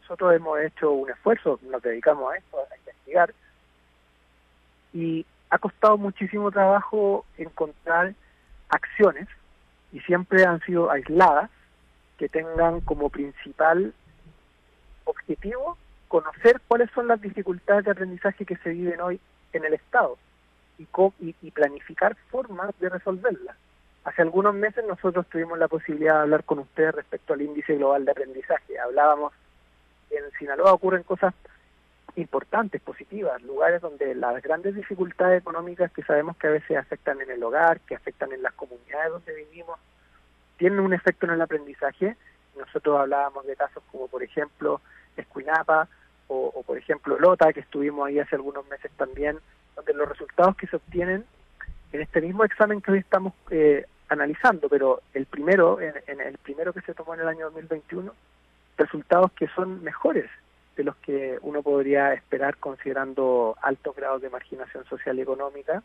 nosotros 0.09 0.35
hemos 0.35 0.59
hecho 0.61 0.91
un 0.91 1.11
esfuerzo, 1.11 1.61
nos 1.71 1.83
dedicamos 1.83 2.33
a 2.33 2.39
esto, 2.39 2.57
a 2.57 2.77
investigar, 2.79 3.35
y 4.95 5.27
ha 5.51 5.59
costado 5.59 5.99
muchísimo 5.99 6.51
trabajo 6.51 7.27
encontrar 7.37 8.15
acciones, 8.71 9.29
y 9.93 10.01
siempre 10.01 10.47
han 10.47 10.61
sido 10.63 10.91
aisladas, 10.91 11.51
que 12.17 12.31
tengan 12.31 12.81
como 12.81 13.11
principal 13.11 13.93
objetivo 15.05 15.77
conocer 16.09 16.59
cuáles 16.67 16.91
son 16.93 17.07
las 17.07 17.21
dificultades 17.21 17.85
de 17.85 17.91
aprendizaje 17.91 18.47
que 18.47 18.57
se 18.57 18.71
viven 18.71 19.03
hoy 19.03 19.21
en 19.53 19.67
el 19.67 19.75
Estado 19.75 20.17
y, 20.79 20.87
y 21.43 21.51
planificar 21.51 22.17
formas 22.31 22.71
de 22.81 22.89
resolverlas. 22.89 23.57
Hace 24.05 24.23
algunos 24.23 24.55
meses 24.55 24.85
nosotros 24.89 25.27
tuvimos 25.29 25.59
la 25.59 25.69
posibilidad 25.69 26.15
de 26.15 26.21
hablar 26.21 26.45
con 26.45 26.61
ustedes 26.61 26.95
respecto 26.95 27.35
al 27.35 27.43
índice 27.43 27.77
global 27.77 28.07
de 28.07 28.13
aprendizaje. 28.13 28.79
Hablábamos 28.79 29.35
en 30.11 30.31
Sinaloa 30.39 30.73
ocurren 30.73 31.03
cosas 31.03 31.35
importantes, 32.17 32.81
positivas, 32.81 33.41
lugares 33.43 33.81
donde 33.81 34.15
las 34.15 34.43
grandes 34.43 34.75
dificultades 34.75 35.41
económicas 35.41 35.93
que 35.93 36.03
sabemos 36.03 36.37
que 36.37 36.49
a 36.49 36.51
veces 36.51 36.77
afectan 36.77 37.21
en 37.21 37.31
el 37.31 37.43
hogar, 37.43 37.81
que 37.81 37.95
afectan 37.95 38.33
en 38.33 38.43
las 38.43 38.55
comunidades 38.55 39.13
donde 39.13 39.35
vivimos, 39.35 39.79
tienen 40.57 40.81
un 40.81 40.93
efecto 40.93 41.27
en 41.27 41.33
el 41.33 41.41
aprendizaje. 41.41 42.17
Nosotros 42.59 42.99
hablábamos 42.99 43.47
de 43.47 43.57
casos 43.57 43.83
como, 43.93 44.09
por 44.09 44.23
ejemplo, 44.23 44.81
Escuinapa 45.17 45.89
o, 46.31 46.63
por 46.67 46.77
ejemplo, 46.77 47.19
Lota, 47.19 47.53
que 47.55 47.61
estuvimos 47.61 48.07
ahí 48.07 48.19
hace 48.19 48.37
algunos 48.37 48.67
meses 48.69 48.91
también, 48.99 49.39
donde 49.77 49.95
los 49.95 50.09
resultados 50.09 50.57
que 50.57 50.67
se 50.67 50.77
obtienen 50.77 51.25
en 51.93 52.01
este 52.03 52.21
mismo 52.21 52.45
examen 52.45 52.83
que 52.83 52.93
hoy 52.93 52.99
estamos 52.99 53.33
eh, 53.51 53.87
analizando, 54.11 54.69
pero 54.69 55.01
el 55.15 55.25
primero, 55.25 55.81
en 55.81 56.21
el 56.21 56.37
primero 56.37 56.75
que 56.75 56.83
se 56.83 56.93
tomó 56.93 57.15
en 57.15 57.21
el 57.21 57.29
año 57.29 57.47
2021, 57.47 58.13
resultados 58.79 59.33
que 59.33 59.49
son 59.49 59.83
mejores 59.83 60.31
de 60.77 60.85
los 60.85 60.97
que 60.97 61.39
uno 61.43 61.63
podría 61.63 62.15
esperar 62.15 62.57
considerando 62.57 63.57
altos 63.61 63.95
grados 63.97 64.23
de 64.23 64.31
marginación 64.31 64.85
social 64.85 65.19
y 65.19 65.23
económica. 65.23 65.83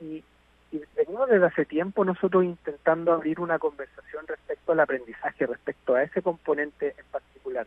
Y, 0.00 0.24
y 0.72 0.80
venimos 0.96 1.28
desde 1.28 1.46
hace 1.46 1.66
tiempo 1.66 2.04
nosotros 2.04 2.44
intentando 2.44 3.12
abrir 3.12 3.38
una 3.40 3.58
conversación 3.58 4.26
respecto 4.26 4.72
al 4.72 4.80
aprendizaje, 4.80 5.46
respecto 5.46 5.94
a 5.94 6.02
ese 6.02 6.22
componente 6.22 6.94
en 6.98 7.04
particular. 7.12 7.66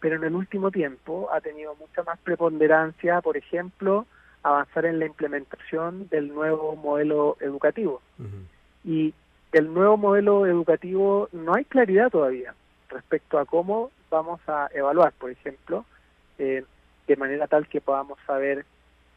Pero 0.00 0.16
en 0.16 0.24
el 0.24 0.34
último 0.34 0.72
tiempo 0.72 1.28
ha 1.32 1.40
tenido 1.40 1.76
mucha 1.76 2.02
más 2.02 2.18
preponderancia, 2.18 3.20
por 3.20 3.36
ejemplo, 3.36 4.06
avanzar 4.42 4.86
en 4.86 4.98
la 4.98 5.06
implementación 5.06 6.08
del 6.08 6.34
nuevo 6.34 6.74
modelo 6.74 7.36
educativo. 7.40 8.02
Y 8.84 9.14
el 9.52 9.72
nuevo 9.72 9.96
modelo 9.96 10.46
educativo 10.46 11.28
no 11.32 11.54
hay 11.54 11.64
claridad 11.64 12.10
todavía 12.10 12.54
respecto 12.90 13.38
a 13.38 13.44
cómo 13.44 13.90
vamos 14.10 14.40
a 14.46 14.68
evaluar, 14.74 15.12
por 15.12 15.30
ejemplo, 15.30 15.84
eh, 16.38 16.64
de 17.06 17.16
manera 17.16 17.46
tal 17.46 17.66
que 17.68 17.80
podamos 17.80 18.18
saber 18.26 18.64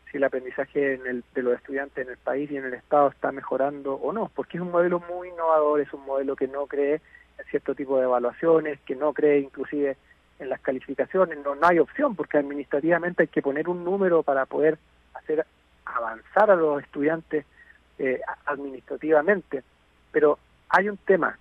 si 0.10 0.18
el 0.18 0.24
aprendizaje 0.24 0.98
de 0.98 1.42
los 1.42 1.56
estudiantes 1.56 2.06
en 2.06 2.12
el 2.12 2.18
país 2.18 2.50
y 2.52 2.58
en 2.58 2.66
el 2.66 2.74
Estado 2.76 3.10
está 3.10 3.32
mejorando 3.32 3.96
o 3.96 4.14
no, 4.14 4.30
porque 4.36 4.58
es 4.58 4.62
un 4.62 4.72
modelo 4.72 5.00
muy 5.00 5.30
innovador, 5.30 5.82
es 5.82 5.92
un 5.94 6.06
modelo 6.06 6.36
que 6.36 6.48
no 6.48 6.68
cree 6.68 7.02
en 7.40 7.46
cierto 7.50 7.74
tipo 7.74 7.98
de 7.98 8.04
evaluaciones, 8.04 8.80
que 8.82 8.96
no 8.96 9.14
cree 9.14 9.40
inclusive 9.40 9.98
en 10.40 10.50
las 10.50 10.60
calificaciones, 10.62 11.40
no, 11.44 11.56
no 11.56 11.68
hay 11.68 11.80
opción, 11.80 12.16
porque 12.16 12.38
administrativamente 12.38 13.24
hay 13.24 13.28
que 13.28 13.42
poner 13.42 13.68
un 13.68 13.84
número 13.84 14.24
para 14.24 14.46
poder 14.46 14.78
hacer 15.14 15.46
avanzar 15.86 16.52
a 16.52 16.56
los 16.56 16.84
estudiantes 16.84 17.46
eh, 17.98 18.22
administrativamente. 18.46 19.64
Pero 20.12 20.38
hay 20.70 20.90
un 20.90 20.98
tema 20.98 21.38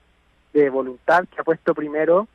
de 0.52 0.70
voluntad 0.70 1.24
que 1.28 1.40
ha 1.40 1.44
puesto 1.44 1.74
primero 1.74 2.28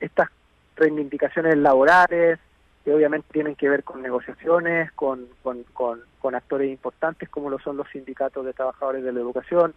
estas 0.00 0.28
reivindicaciones 0.76 1.56
laborales, 1.56 2.38
que 2.84 2.94
obviamente 2.94 3.26
tienen 3.32 3.56
que 3.56 3.68
ver 3.68 3.82
con 3.82 4.02
negociaciones, 4.02 4.92
con, 4.92 5.26
con, 5.42 5.64
con, 5.72 6.34
actores 6.34 6.70
importantes 6.70 7.28
como 7.28 7.50
lo 7.50 7.58
son 7.60 7.76
los 7.76 7.88
sindicatos 7.90 8.44
de 8.44 8.52
trabajadores 8.52 9.02
de 9.04 9.12
la 9.12 9.20
educación. 9.20 9.74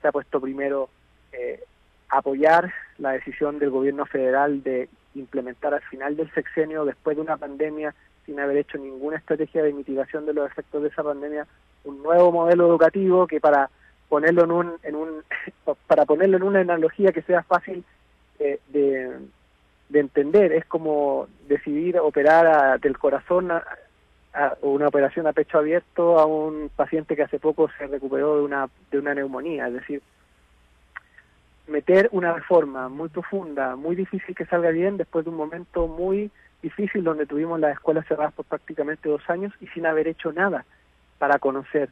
Se 0.00 0.08
ha 0.08 0.12
puesto 0.12 0.40
primero 0.40 0.88
eh, 1.32 1.62
apoyar 2.08 2.72
la 2.98 3.12
decisión 3.12 3.58
del 3.58 3.70
gobierno 3.70 4.06
federal 4.06 4.62
de 4.62 4.88
implementar 5.14 5.74
al 5.74 5.82
final 5.82 6.16
del 6.16 6.30
sexenio, 6.32 6.84
después 6.84 7.16
de 7.16 7.22
una 7.22 7.36
pandemia, 7.36 7.94
sin 8.26 8.40
haber 8.40 8.58
hecho 8.58 8.78
ninguna 8.78 9.16
estrategia 9.16 9.62
de 9.62 9.72
mitigación 9.72 10.26
de 10.26 10.34
los 10.34 10.50
efectos 10.50 10.82
de 10.82 10.88
esa 10.88 11.02
pandemia, 11.02 11.46
un 11.84 12.02
nuevo 12.02 12.32
modelo 12.32 12.66
educativo 12.66 13.26
que 13.26 13.40
para 13.40 13.70
ponerlo 14.10 14.44
en 14.44 14.50
un, 14.50 14.72
en 14.82 14.96
un 14.96 15.22
para 15.86 16.04
ponerlo 16.04 16.36
en 16.36 16.42
una 16.42 16.60
analogía 16.60 17.12
que 17.12 17.22
sea 17.22 17.42
fácil 17.44 17.82
eh, 18.40 18.58
de, 18.68 19.10
de, 19.88 20.00
entender, 20.00 20.52
es 20.52 20.66
como 20.66 21.28
decidir 21.48 21.98
operar 21.98 22.78
del 22.80 22.98
corazón 22.98 23.50
a, 23.52 23.64
una 24.62 24.88
operación 24.88 25.26
a 25.26 25.32
pecho 25.32 25.58
abierto 25.58 26.18
a 26.18 26.26
un 26.26 26.70
paciente 26.74 27.16
que 27.16 27.22
hace 27.22 27.38
poco 27.38 27.68
se 27.76 27.86
recuperó 27.86 28.36
de 28.36 28.42
una 28.42 28.68
de 28.90 28.98
una 28.98 29.14
neumonía, 29.14 29.68
es 29.68 29.74
decir, 29.74 30.02
meter 31.66 32.08
una 32.12 32.32
reforma 32.32 32.88
muy 32.88 33.08
profunda, 33.08 33.74
muy 33.76 33.96
difícil 33.96 34.34
que 34.34 34.46
salga 34.46 34.70
bien 34.70 34.96
después 34.96 35.24
de 35.24 35.30
un 35.30 35.36
momento 35.36 35.86
muy 35.86 36.30
difícil 36.62 37.02
donde 37.02 37.26
tuvimos 37.26 37.58
las 37.58 37.72
escuelas 37.72 38.06
cerradas 38.06 38.34
por 38.34 38.44
prácticamente 38.44 39.08
dos 39.08 39.28
años 39.28 39.52
y 39.60 39.66
sin 39.68 39.86
haber 39.86 40.08
hecho 40.08 40.32
nada 40.32 40.64
para 41.18 41.38
conocer 41.38 41.90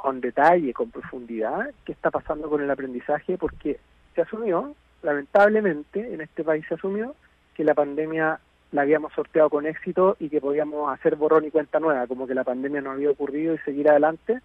con 0.00 0.20
detalle, 0.20 0.72
con 0.72 0.90
profundidad, 0.90 1.70
qué 1.84 1.92
está 1.92 2.10
pasando 2.10 2.48
con 2.48 2.62
el 2.62 2.70
aprendizaje, 2.70 3.36
porque 3.36 3.78
se 4.14 4.22
asumió, 4.22 4.74
lamentablemente, 5.02 6.14
en 6.14 6.20
este 6.20 6.44
país 6.44 6.64
se 6.68 6.74
asumió 6.74 7.14
que 7.54 7.64
la 7.64 7.74
pandemia 7.74 8.40
la 8.72 8.82
habíamos 8.82 9.12
sorteado 9.12 9.50
con 9.50 9.66
éxito 9.66 10.16
y 10.20 10.28
que 10.28 10.40
podíamos 10.40 10.92
hacer 10.92 11.16
borrón 11.16 11.44
y 11.44 11.50
cuenta 11.50 11.80
nueva, 11.80 12.06
como 12.06 12.26
que 12.26 12.34
la 12.34 12.44
pandemia 12.44 12.80
no 12.80 12.92
había 12.92 13.10
ocurrido 13.10 13.54
y 13.54 13.58
seguir 13.58 13.88
adelante, 13.88 14.40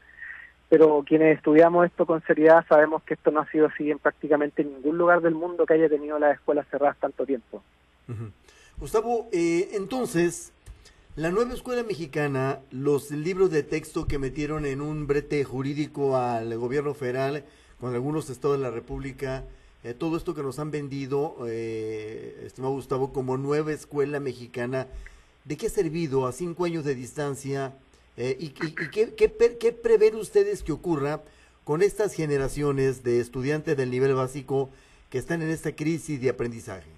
pero 0.70 1.04
quienes 1.06 1.38
estudiamos 1.38 1.86
esto 1.86 2.06
con 2.06 2.24
seriedad 2.24 2.66
sabemos 2.68 3.04
que 3.04 3.13
esto 3.13 3.32
no 3.32 3.42
ha 3.42 3.52
sido 3.52 3.68
así 3.68 3.92
en 3.92 4.00
prácticamente 4.00 4.63
ningún 4.63 4.98
lugar 4.98 5.22
del 5.22 5.36
mundo 5.36 5.66
que 5.66 5.74
haya 5.74 5.89
tenido 5.89 6.18
las 6.18 6.36
escuelas 6.36 6.68
cerradas 6.70 6.98
tanto 6.98 7.26
tiempo. 7.26 7.62
Gustavo, 8.78 9.28
eh, 9.32 9.70
entonces, 9.74 10.52
la 11.15 11.30
nueva 11.30 11.54
escuela 11.54 11.84
mexicana, 11.84 12.60
los 12.71 13.12
libros 13.12 13.52
de 13.52 13.62
texto 13.62 14.08
que 14.08 14.17
metieron 14.17 14.65
en 14.65 14.82
un 14.82 15.06
brete 15.06 15.43
jurídico 15.43 16.17
al 16.17 16.58
gobierno 16.58 16.95
federal 16.95 17.45
con 17.80 17.93
algunos 17.93 18.32
estados 18.32 18.58
de 18.58 18.63
la 18.63 18.71
República, 18.71 19.43
eh, 19.84 19.93
todo 19.93 20.17
esto 20.17 20.34
que 20.34 20.41
nos 20.41 20.58
han 20.58 20.71
vendido, 20.71 21.38
eh, 21.47 22.41
estimado 22.45 22.73
Gustavo, 22.73 23.13
como 23.13 23.38
nueva 23.38 23.73
escuela 23.73 24.19
mexicana, 24.19 24.88
¿de 25.45 25.56
qué 25.56 25.67
ha 25.67 25.69
servido 25.69 26.26
a 26.26 26.32
cinco 26.32 26.65
años 26.65 26.84
de 26.84 26.95
distancia? 26.95 27.76
Eh, 28.17 28.36
¿Y, 28.39 28.49
qué, 28.49 29.13
qué, 29.13 29.71
prevén 29.71 30.15
ustedes 30.15 30.63
que 30.63 30.71
ocurra 30.71 31.21
con 31.63 31.84
estas 31.84 32.13
generaciones 32.13 33.04
de 33.04 33.19
estudiantes 33.19 33.78
del 33.78 33.91
nivel 33.91 34.15
básico 34.15 34.69
que 35.12 35.19
están 35.19 35.43
en 35.43 35.49
esta 35.49 35.76
crisis 35.76 36.19
de 36.19 36.30
aprendizaje? 36.30 36.89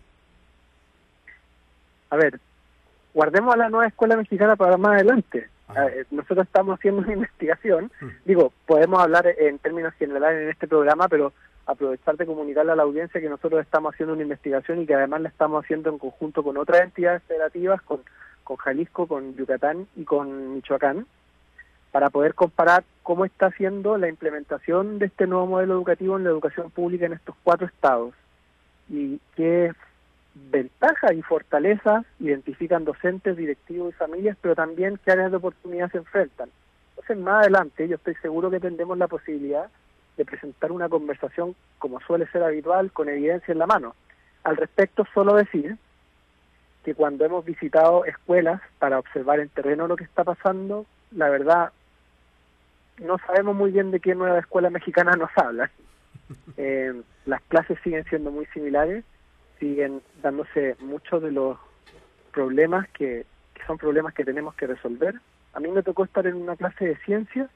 A 2.10 2.16
ver, 2.16 2.40
guardemos 3.16 3.56
a 3.56 3.58
la 3.58 3.70
nueva 3.70 3.88
escuela 3.88 4.16
mexicana 4.16 4.56
para 4.56 4.78
más 4.78 4.94
adelante. 4.94 5.50
Nosotros 6.12 6.46
estamos 6.46 6.78
haciendo 6.78 7.02
una 7.02 7.14
investigación, 7.20 7.92
mm. 8.00 8.08
digo, 8.26 8.54
podemos 8.68 9.02
hablar 9.02 9.26
en 9.40 9.58
términos 9.58 9.96
generales 9.96 10.44
en 10.44 10.50
este 10.50 10.68
programa, 10.68 11.08
pero 11.08 11.34
aprovechar 11.66 12.16
de 12.18 12.28
comunicarle 12.28 12.74
a 12.74 12.76
la 12.76 12.84
audiencia 12.84 13.20
que 13.20 13.30
nosotros 13.30 13.62
estamos 13.62 13.96
haciendo 13.96 14.14
una 14.14 14.22
investigación 14.22 14.82
y 14.82 14.86
que 14.86 14.94
además 14.94 15.22
la 15.22 15.30
estamos 15.30 15.64
haciendo 15.66 15.90
en 15.90 15.98
conjunto 15.98 16.44
con 16.44 16.58
otras 16.58 16.82
entidades 16.82 17.24
federativas, 17.24 17.82
con 17.82 18.02
con 18.46 18.56
Jalisco, 18.56 19.08
con 19.08 19.36
Yucatán 19.36 19.88
y 19.98 20.06
con 20.06 20.54
Michoacán, 20.54 21.06
para 21.92 22.10
poder 22.10 22.34
comparar 22.36 22.86
cómo 23.04 23.26
está 23.26 23.48
haciendo 23.48 23.98
la 23.98 24.08
implementación 24.08 25.00
de 25.00 25.08
este 25.08 25.28
nuevo 25.28 25.48
modelo 25.48 25.74
educativo 25.74 26.16
en 26.16 26.24
la 26.24 26.30
educación 26.30 26.72
pública 26.72 27.08
en 27.08 27.14
estos 27.14 27.36
cuatro 27.44 27.68
estados 27.68 28.14
y 28.90 29.20
qué 29.36 29.74
ventajas 30.36 31.14
y 31.14 31.22
fortalezas 31.22 32.06
identifican 32.20 32.86
docentes, 32.86 33.38
directivos 33.38 33.94
y 33.94 33.98
familias, 33.98 34.38
pero 34.42 34.56
también 34.56 35.00
qué 35.04 35.12
áreas 35.12 35.32
de 35.32 35.38
oportunidad 35.38 35.92
se 35.92 35.98
enfrentan. 35.98 36.50
Entonces, 36.90 37.18
más 37.18 37.42
adelante, 37.42 37.88
yo 37.88 37.96
estoy 37.96 38.16
seguro 38.16 38.52
que 38.52 38.60
tendremos 38.60 38.98
la 38.98 39.08
posibilidad 39.08 39.70
de 40.18 40.26
presentar 40.26 40.72
una 40.72 40.90
conversación, 40.90 41.56
como 41.80 42.00
suele 42.02 42.28
ser 42.28 42.44
habitual, 42.44 42.92
con 42.92 43.10
evidencia 43.10 43.52
en 43.52 43.60
la 43.60 43.68
mano. 43.68 43.96
Al 44.44 44.58
respecto, 44.58 45.06
solo 45.14 45.36
decir 45.36 45.78
que 46.84 46.96
cuando 46.96 47.26
hemos 47.26 47.44
visitado 47.44 48.06
escuelas 48.06 48.62
para 48.80 49.00
observar 49.00 49.40
en 49.40 49.50
terreno 49.50 49.88
lo 49.88 49.96
que 49.96 50.04
está 50.04 50.24
pasando, 50.24 50.86
la 51.12 51.30
verdad 51.30 51.72
no 53.00 53.18
sabemos 53.26 53.56
muy 53.56 53.72
bien 53.72 53.92
de 53.92 54.00
qué 54.00 54.16
nueva 54.16 54.40
escuela 54.40 54.70
mexicana 54.70 55.14
nos 55.14 55.30
habla. 55.36 55.70
Eh, 56.58 57.02
las 57.26 57.42
clases 57.44 57.78
siguen 57.84 58.06
siendo 58.06 58.32
muy 58.32 58.46
similares, 58.48 59.04
siguen 59.66 60.02
dándose 60.22 60.76
muchos 60.80 61.24
de 61.24 61.32
los 61.32 61.58
problemas 62.32 62.88
que, 62.90 63.26
son 63.66 63.80
problemas 63.80 64.14
que 64.14 64.24
tenemos 64.24 64.54
que 64.54 64.68
resolver. 64.68 65.16
A 65.54 65.60
mí 65.60 65.70
me 65.70 65.82
tocó 65.82 66.04
estar 66.04 66.28
en 66.28 66.36
una 66.36 66.56
clase 66.56 66.86
de 66.86 66.96
ciencia 66.98 67.50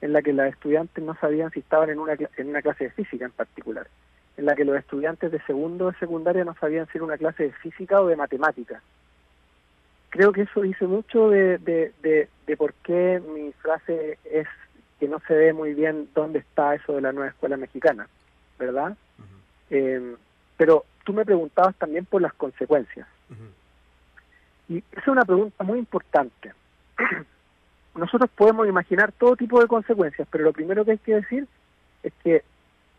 en 0.00 0.12
la 0.12 0.22
que 0.22 0.32
las 0.32 0.52
estudiantes 0.52 1.02
no 1.02 1.16
sabían 1.16 1.50
si 1.50 1.58
estaban 1.58 1.90
en 1.90 1.98
una, 1.98 2.12
en 2.36 2.48
una 2.48 2.62
clase 2.62 2.84
de 2.84 2.90
física 2.90 3.24
en 3.24 3.32
particular 3.32 3.88
en 4.36 4.46
la 4.46 4.54
que 4.54 4.64
los 4.64 4.78
estudiantes 4.78 5.32
de 5.32 5.42
segundo 5.42 5.90
de 5.90 5.98
secundaria 5.98 6.44
no 6.44 6.54
sabían 6.54 6.86
si 6.86 6.98
era 6.98 7.04
una 7.04 7.18
clase 7.18 7.42
de 7.44 7.52
física 7.52 8.00
o 8.00 8.06
de 8.06 8.16
matemática. 8.16 8.80
Creo 10.08 10.32
que 10.32 10.42
eso 10.42 10.62
dice 10.62 10.86
mucho 10.86 11.28
de, 11.28 11.58
de, 11.58 12.56
por 12.56 12.72
qué 12.82 13.20
mi 13.34 13.52
frase 13.52 14.18
es 14.24 14.46
que 14.98 15.08
no 15.08 15.20
se 15.26 15.34
ve 15.34 15.52
muy 15.52 15.74
bien 15.74 16.08
dónde 16.14 16.38
está 16.38 16.74
eso 16.74 16.94
de 16.94 17.02
la 17.02 17.12
nueva 17.12 17.30
escuela 17.30 17.56
mexicana, 17.56 18.08
¿verdad? 18.58 18.96
Em, 19.68 20.16
pero 20.56 20.84
tú 21.10 21.16
me 21.16 21.24
preguntabas 21.24 21.74
también 21.74 22.04
por 22.04 22.22
las 22.22 22.32
consecuencias. 22.34 23.04
Y 24.68 24.78
esa 24.92 25.00
es 25.00 25.08
una 25.08 25.24
pregunta 25.24 25.64
muy 25.64 25.80
importante. 25.80 26.54
Nosotros 27.96 28.30
podemos 28.36 28.68
imaginar 28.68 29.10
todo 29.10 29.34
tipo 29.34 29.60
de 29.60 29.66
consecuencias, 29.66 30.28
pero 30.30 30.44
lo 30.44 30.52
primero 30.52 30.84
que 30.84 30.92
hay 30.92 30.98
que 30.98 31.16
decir 31.16 31.48
es 32.04 32.12
que 32.22 32.44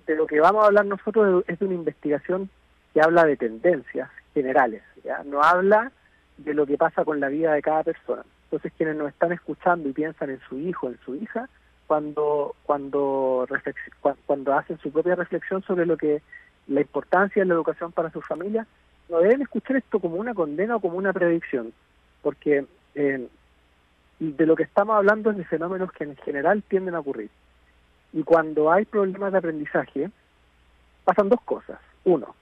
de 0.08 0.16
lo 0.18 0.28
que 0.28 0.42
vamos 0.42 0.62
a 0.62 0.68
hablar 0.68 0.86
nosotros 0.86 1.46
es 1.48 1.58
de 1.58 1.66
una 1.66 1.76
investigación 1.76 2.50
que 2.94 3.00
habla 3.00 3.24
de 3.24 3.38
tendencias 3.38 4.10
generales, 4.34 4.84
¿ya? 5.06 5.24
no 5.24 5.42
habla 5.42 5.94
de 6.38 6.54
lo 6.54 6.66
que 6.66 6.78
pasa 6.78 7.06
con 7.06 7.22
la 7.22 7.30
vida 7.30 7.54
de 7.54 7.62
cada 7.62 7.84
persona. 7.84 8.24
Entonces 8.46 8.74
quienes 8.76 8.98
nos 8.98 9.08
están 9.08 9.32
escuchando 9.32 9.88
y 9.88 9.94
piensan 9.94 10.32
en 10.32 10.42
su 10.50 10.60
hijo, 10.60 10.90
en 10.90 11.00
su 11.06 11.16
hija, 11.16 11.48
cuando 11.92 12.56
cuando 12.64 13.46
cuando 14.26 14.54
hacen 14.54 14.78
su 14.78 14.94
propia 14.94 15.16
reflexión 15.16 15.62
sobre 15.64 15.86
lo 15.86 15.98
que 15.98 16.22
la 16.68 16.80
importancia 16.80 17.42
de 17.42 17.50
la 17.50 17.56
educación 17.56 17.92
para 17.92 18.10
su 18.12 18.22
familia, 18.22 18.66
no 19.10 19.20
deben 19.20 19.42
escuchar 19.42 19.76
esto 19.76 20.00
como 20.00 20.16
una 20.16 20.34
condena 20.34 20.78
o 20.78 20.80
como 20.80 20.96
una 20.96 21.12
predicción, 21.12 21.74
porque 22.22 22.66
eh, 22.96 23.28
de 24.20 24.46
lo 24.46 24.56
que 24.56 24.64
estamos 24.64 24.96
hablando 24.96 25.32
es 25.32 25.38
de 25.38 25.44
fenómenos 25.44 25.92
que 25.92 26.06
en 26.06 26.16
general 26.16 26.64
tienden 26.64 26.96
a 26.96 27.02
ocurrir. 27.02 27.30
Y 28.14 28.24
cuando 28.24 28.72
hay 28.72 28.86
problemas 28.86 29.34
de 29.34 29.40
aprendizaje, 29.40 30.10
pasan 31.04 31.28
dos 31.28 31.42
cosas. 31.42 31.82
Uno, 32.06 32.34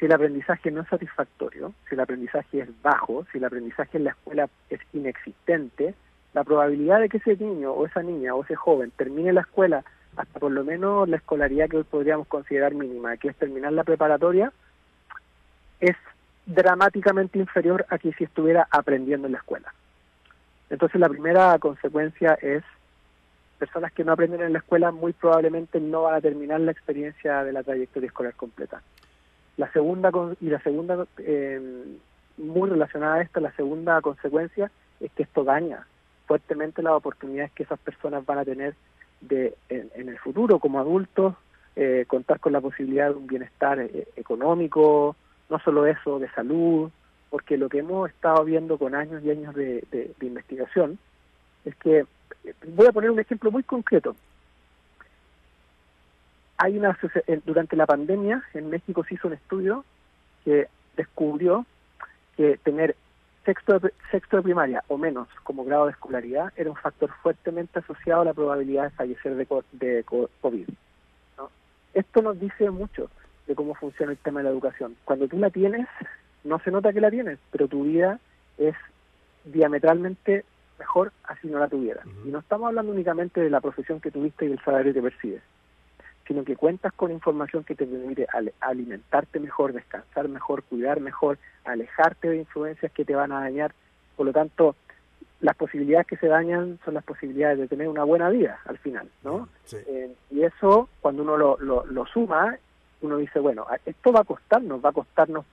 si 0.00 0.06
el 0.06 0.12
aprendizaje 0.12 0.72
no 0.72 0.80
es 0.80 0.88
satisfactorio, 0.88 1.72
si 1.88 1.94
el 1.94 2.00
aprendizaje 2.00 2.62
es 2.62 2.82
bajo, 2.82 3.24
si 3.30 3.38
el 3.38 3.44
aprendizaje 3.44 3.98
en 3.98 4.04
la 4.04 4.10
escuela 4.10 4.48
es 4.68 4.80
inexistente, 4.92 5.94
la 6.34 6.44
probabilidad 6.44 7.00
de 7.00 7.08
que 7.08 7.18
ese 7.18 7.36
niño 7.36 7.72
o 7.72 7.86
esa 7.86 8.02
niña 8.02 8.34
o 8.34 8.42
ese 8.42 8.56
joven 8.56 8.90
termine 8.96 9.32
la 9.32 9.42
escuela 9.42 9.84
hasta 10.16 10.38
por 10.38 10.52
lo 10.52 10.64
menos 10.64 11.08
la 11.08 11.16
escolaridad 11.16 11.68
que 11.68 11.78
hoy 11.78 11.84
podríamos 11.84 12.26
considerar 12.26 12.74
mínima, 12.74 13.16
que 13.16 13.28
es 13.28 13.36
terminar 13.36 13.72
la 13.72 13.84
preparatoria, 13.84 14.52
es 15.80 15.96
dramáticamente 16.46 17.38
inferior 17.38 17.86
a 17.88 17.98
que 17.98 18.12
si 18.12 18.24
estuviera 18.24 18.66
aprendiendo 18.70 19.26
en 19.26 19.32
la 19.32 19.38
escuela. 19.38 19.72
Entonces 20.70 21.00
la 21.00 21.08
primera 21.08 21.58
consecuencia 21.58 22.34
es 22.34 22.62
personas 23.58 23.92
que 23.92 24.04
no 24.04 24.12
aprenden 24.12 24.42
en 24.42 24.52
la 24.52 24.58
escuela 24.58 24.90
muy 24.90 25.12
probablemente 25.12 25.80
no 25.80 26.02
van 26.02 26.14
a 26.14 26.20
terminar 26.20 26.60
la 26.60 26.72
experiencia 26.72 27.44
de 27.44 27.52
la 27.52 27.62
trayectoria 27.62 28.08
escolar 28.08 28.34
completa. 28.34 28.82
La 29.56 29.70
segunda 29.72 30.10
y 30.40 30.46
la 30.46 30.60
segunda 30.60 31.06
eh, 31.18 31.84
muy 32.36 32.68
relacionada 32.68 33.16
a 33.16 33.22
esta, 33.22 33.40
la 33.40 33.52
segunda 33.52 34.00
consecuencia 34.00 34.70
es 35.00 35.12
que 35.12 35.22
esto 35.22 35.44
daña 35.44 35.86
fuertemente 36.26 36.82
las 36.82 36.94
oportunidades 36.94 37.52
que 37.52 37.64
esas 37.64 37.78
personas 37.78 38.24
van 38.24 38.38
a 38.38 38.44
tener 38.44 38.74
de 39.20 39.54
en, 39.68 40.08
el 40.08 40.18
futuro 40.18 40.58
como 40.58 40.78
adultos, 40.78 41.34
eh, 41.76 42.04
contar 42.06 42.40
con 42.40 42.52
la 42.52 42.60
posibilidad 42.60 43.10
de 43.10 43.16
un 43.16 43.26
bienestar 43.26 43.80
eh, 43.80 44.08
económico, 44.16 45.16
no 45.50 45.58
solo 45.60 45.86
eso, 45.86 46.18
de 46.18 46.30
salud, 46.30 46.90
porque 47.30 47.56
lo 47.56 47.68
que 47.68 47.78
hemos 47.78 48.10
estado 48.10 48.44
viendo 48.44 48.78
con 48.78 48.94
años 48.94 49.22
y 49.24 49.30
años 49.30 49.54
de, 49.54 49.84
de 49.90 50.26
investigación 50.26 50.98
es 51.64 51.74
que, 51.76 52.06
voy 52.68 52.86
a 52.86 52.92
poner 52.92 53.10
un 53.10 53.20
ejemplo 53.20 53.50
muy 53.50 53.62
concreto, 53.62 54.14
hay 56.56 56.78
una 56.78 56.96
durante 57.44 57.76
la 57.76 57.86
pandemia 57.86 58.42
en 58.54 58.70
México 58.70 59.04
se 59.04 59.14
hizo 59.14 59.28
un 59.28 59.34
estudio 59.34 59.84
que 60.44 60.68
descubrió 60.96 61.66
que 62.36 62.58
tener 62.58 62.96
sexto 63.44 63.78
de, 63.78 63.92
sexto 64.10 64.36
de 64.38 64.42
primaria 64.42 64.82
o 64.88 64.98
menos 64.98 65.28
como 65.42 65.64
grado 65.64 65.86
de 65.86 65.92
escolaridad 65.92 66.52
era 66.56 66.70
un 66.70 66.76
factor 66.76 67.10
fuertemente 67.22 67.78
asociado 67.78 68.22
a 68.22 68.24
la 68.24 68.34
probabilidad 68.34 68.84
de 68.84 68.90
fallecer 68.90 69.34
de, 69.34 69.46
de 69.72 70.04
COVID. 70.04 70.68
Esto 71.94 72.22
nos 72.22 72.40
dice 72.40 72.70
mucho 72.70 73.08
de 73.46 73.54
cómo 73.54 73.74
funciona 73.74 74.12
el 74.12 74.18
tema 74.18 74.40
de 74.40 74.44
la 74.44 74.50
educación. 74.50 74.96
Cuando 75.04 75.28
tú 75.28 75.38
la 75.38 75.50
tienes, 75.50 75.86
no 76.42 76.58
se 76.58 76.70
nota 76.70 76.92
que 76.92 77.00
la 77.00 77.10
tienes, 77.10 77.38
pero 77.52 77.68
tu 77.68 77.84
vida 77.84 78.18
es 78.58 78.74
diametralmente 79.44 80.44
mejor 80.78 81.12
así 81.24 81.46
no 81.46 81.58
la 81.58 81.68
tuvieras. 81.68 82.04
Y 82.24 82.30
no 82.30 82.40
estamos 82.40 82.66
hablando 82.68 82.90
únicamente 82.90 83.40
de 83.40 83.50
la 83.50 83.60
profesión 83.60 84.00
que 84.00 84.10
tuviste 84.10 84.44
y 84.44 84.48
del 84.48 84.64
salario 84.64 84.92
que 84.92 85.02
percibes 85.02 85.42
sino 86.26 86.44
que 86.44 86.56
cuentas 86.56 86.92
con 86.94 87.10
información 87.10 87.64
que 87.64 87.74
te 87.74 87.86
permite 87.86 88.26
alimentarte 88.60 89.40
mejor, 89.40 89.72
descansar 89.72 90.28
mejor, 90.28 90.62
cuidar 90.62 91.00
mejor, 91.00 91.38
alejarte 91.64 92.28
de 92.28 92.38
influencias 92.38 92.92
que 92.92 93.04
te 93.04 93.14
van 93.14 93.32
a 93.32 93.40
dañar. 93.40 93.74
Por 94.16 94.26
lo 94.26 94.32
tanto, 94.32 94.74
las 95.40 95.56
posibilidades 95.56 96.06
que 96.06 96.16
se 96.16 96.28
dañan 96.28 96.78
son 96.84 96.94
las 96.94 97.04
posibilidades 97.04 97.58
de 97.58 97.68
tener 97.68 97.88
una 97.88 98.04
buena 98.04 98.30
vida 98.30 98.60
al 98.64 98.78
final, 98.78 99.10
¿no? 99.22 99.48
Eh, 99.72 100.14
y 100.30 100.42
eso, 100.42 100.88
cuando 101.00 101.22
uno 101.22 101.36
lo, 101.36 101.58
lo, 101.58 102.06
suma, 102.06 102.56
uno 103.02 103.18
dice, 103.18 103.40
bueno, 103.40 103.66
esto 103.84 104.12
va 104.12 104.20
a 104.20 104.24
costarnos, 104.24 104.82
va 104.82 104.88
a 104.88 104.92
costarnos 104.92 105.44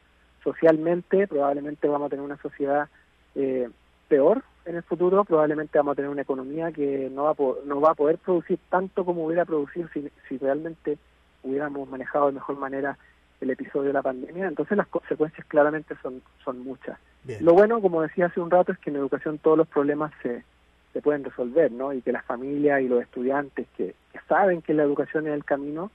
socialmente, 0.43 1.27
probablemente 1.27 1.89
vamos 1.89 2.07
a 2.07 2.09
tener 2.09 2.23
una 2.23 2.37
sociedad 2.37 2.87
eh, 3.35 3.69
peor 4.11 4.43
en 4.65 4.75
el 4.75 4.83
futuro, 4.83 5.23
probablemente 5.23 5.77
vamos 5.77 5.93
a 5.93 5.95
tener 5.95 6.11
una 6.11 6.23
economía 6.23 6.69
que 6.73 7.09
no 7.09 7.23
va 7.23 7.31
a, 7.31 7.35
no 7.65 7.79
va 7.79 7.91
a 7.91 7.95
poder 7.95 8.17
producir 8.17 8.59
tanto 8.69 9.05
como 9.05 9.25
hubiera 9.25 9.45
producido 9.45 9.87
si, 9.93 10.11
si 10.27 10.37
realmente 10.37 10.97
hubiéramos 11.43 11.89
manejado 11.89 12.27
de 12.27 12.33
mejor 12.33 12.57
manera 12.57 12.97
el 13.39 13.49
episodio 13.49 13.87
de 13.87 13.93
la 13.93 14.01
pandemia. 14.01 14.47
Entonces 14.47 14.77
las 14.77 14.87
consecuencias 14.87 15.47
claramente 15.47 15.95
son, 16.03 16.21
son 16.43 16.59
muchas. 16.59 16.99
Lo 17.39 17.53
bueno, 17.53 17.79
como 17.81 18.01
decía 18.01 18.25
hace 18.25 18.41
un 18.41 18.51
rato, 18.51 18.73
es 18.73 18.79
que 18.79 18.89
en 18.89 18.97
educación 18.97 19.37
todos 19.37 19.57
los 19.57 19.67
problemas 19.69 20.11
se, 20.21 20.43
se 20.91 21.01
pueden 21.01 21.23
resolver, 21.23 21.71
¿no? 21.71 21.93
Y 21.93 22.01
que 22.01 22.11
las 22.11 22.25
familias 22.25 22.81
y 22.81 22.89
los 22.89 23.01
estudiantes 23.01 23.67
que, 23.77 23.95
saben 24.27 24.61
que 24.61 24.73
la 24.73 24.83
educación 24.83 25.25
es 25.27 25.33
el 25.33 25.45
camino, 25.45 25.89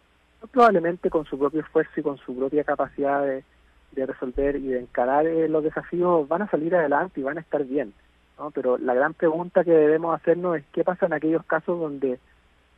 probablemente 0.50 1.11
con 1.11 1.26
su 1.26 1.38
propio 1.38 1.61
esfuerzo 1.61 1.92
y 1.96 2.02
con 2.02 2.16
su 2.16 2.35
propia 2.35 2.64
capacidad 2.64 3.22
de, 3.22 3.44
de 3.92 4.07
resolver 4.07 4.57
y 4.57 4.68
de 4.68 4.81
encarar 4.81 5.26
eh, 5.26 5.48
los 5.48 5.62
desafíos 5.62 6.26
van 6.29 6.42
a 6.42 6.50
salir 6.50 6.74
adelante 6.74 7.20
y 7.20 7.24
van 7.24 7.37
a 7.37 7.42
estar 7.42 7.62
bien. 7.64 7.92
Pero 8.55 8.79
la 8.79 8.94
gran 8.94 9.14
pregunta 9.14 9.64
que 9.64 9.70
debemos 9.70 10.14
hacernos 10.14 10.59
es 10.59 10.64
qué 10.72 10.85
pasa 10.85 11.07
en 11.07 11.14
aquellos 11.14 11.44
casos 11.46 11.79
donde 11.79 12.18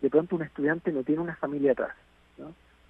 de 0.01 0.11
pronto 0.11 0.37
un 0.37 0.43
estudiante 0.43 0.93
no 0.93 1.03
tiene 1.03 1.23
una 1.23 1.37
familia 1.37 1.73
atrás, 1.73 1.95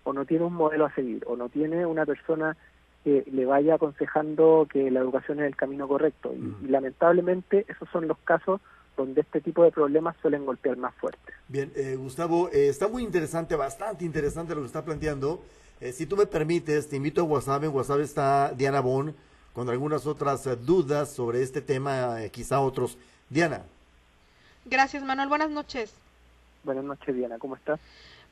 o 0.04 0.12
no 0.12 0.24
tiene 0.24 0.44
un 0.44 0.54
modelo 0.54 0.86
a 0.86 0.94
seguir, 0.94 1.24
o 1.26 1.36
no 1.36 1.48
tiene 1.48 1.86
una 1.86 2.04
persona 2.04 2.56
que 3.04 3.24
le 3.30 3.46
vaya 3.46 3.76
aconsejando 3.76 4.66
que 4.70 4.90
la 4.90 5.00
educación 5.00 5.40
es 5.40 5.46
el 5.46 5.56
camino 5.56 5.88
correcto. 5.88 6.32
Y, 6.34 6.38
mm. 6.38 6.70
lamentablemente 6.70 7.64
esos 7.68 7.88
son 7.90 8.08
los 8.08 8.18
casos 8.18 8.60
donde 8.96 9.20
este 9.20 9.40
tipo 9.40 9.62
de 9.62 9.70
problemas 9.70 10.16
suelen 10.20 10.44
golpear 10.44 10.76
más 10.76 10.94
fuerte. 10.96 11.32
Bien, 11.46 11.70
eh, 11.76 11.94
Gustavo, 11.96 12.48
eh, 12.50 12.68
está 12.68 12.88
muy 12.88 13.04
interesante, 13.04 13.54
bastante 13.54 14.04
interesante 14.04 14.54
lo 14.54 14.60
que 14.60 14.66
está 14.66 14.84
planteando. 14.84 15.40
Eh, 15.80 15.92
si 15.92 16.06
tú 16.06 16.16
me 16.16 16.26
permites, 16.26 16.88
te 16.88 16.96
invito 16.96 17.20
a 17.20 17.24
WhatsApp. 17.24 17.62
En 17.62 17.70
WhatsApp 17.70 18.00
está 18.00 18.52
Diana 18.52 18.80
Bon 18.80 19.14
con 19.58 19.68
algunas 19.68 20.06
otras 20.06 20.46
eh, 20.46 20.54
dudas 20.54 21.10
sobre 21.10 21.42
este 21.42 21.60
tema, 21.60 22.22
eh, 22.22 22.30
quizá 22.30 22.60
otros. 22.60 22.96
Diana. 23.28 23.62
Gracias, 24.64 25.02
Manuel. 25.02 25.28
Buenas 25.28 25.50
noches. 25.50 25.90
Buenas 26.62 26.84
noches, 26.84 27.16
Diana. 27.16 27.40
¿Cómo 27.40 27.56
estás? 27.56 27.80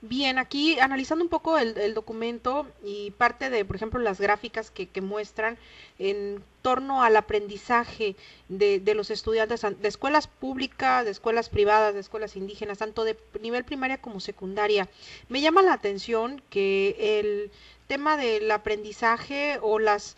Bien, 0.03 0.39
aquí 0.39 0.79
analizando 0.79 1.25
un 1.25 1.29
poco 1.29 1.59
el, 1.59 1.95
documento 1.95 2.69
y 2.85 3.11
parte 3.11 3.51
de, 3.51 3.65
por 3.65 3.75
ejemplo, 3.75 3.99
las 3.99 4.21
gráficas 4.21 4.71
que, 4.71 4.87
que 4.87 5.01
muestran 5.01 5.59
en 5.99 6.45
torno 6.62 7.03
al 7.03 7.17
aprendizaje 7.17 8.15
de, 8.49 8.79
de, 8.79 8.95
los 8.95 9.11
estudiantes 9.11 9.62
de 9.62 9.89
escuelas 9.89 10.29
públicas, 10.29 11.05
de 11.05 11.11
escuelas 11.11 11.49
privadas, 11.49 11.95
de 11.95 12.01
escuelas 12.01 12.37
indígenas, 12.37 12.79
tanto 12.79 13.03
de 13.03 13.19
nivel 13.41 13.65
primaria 13.65 13.99
como 13.99 14.21
secundaria. 14.21 14.89
Me 15.29 15.41
llama 15.41 15.62
la 15.62 15.73
atención 15.73 16.41
que 16.51 17.19
el 17.19 17.51
tema 17.89 18.17
del 18.17 18.49
aprendizaje 18.53 19.59
o 19.61 19.81
las 19.81 20.17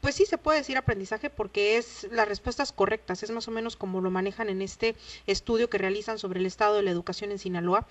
pues 0.00 0.14
sí 0.14 0.26
se 0.26 0.38
puede 0.38 0.58
decir 0.58 0.76
aprendizaje 0.76 1.30
porque 1.30 1.76
es 1.76 2.06
las 2.10 2.28
respuestas 2.28 2.72
correctas, 2.72 3.22
es 3.22 3.30
más 3.30 3.48
o 3.48 3.50
menos 3.50 3.76
como 3.76 4.00
lo 4.00 4.10
manejan 4.10 4.48
en 4.48 4.62
este 4.62 4.96
estudio 5.26 5.68
que 5.68 5.78
realizan 5.78 6.18
sobre 6.18 6.40
el 6.40 6.46
estado 6.46 6.76
de 6.76 6.82
la 6.82 6.90
educación 6.90 7.30
en 7.30 7.38
Sinaloa 7.38 7.86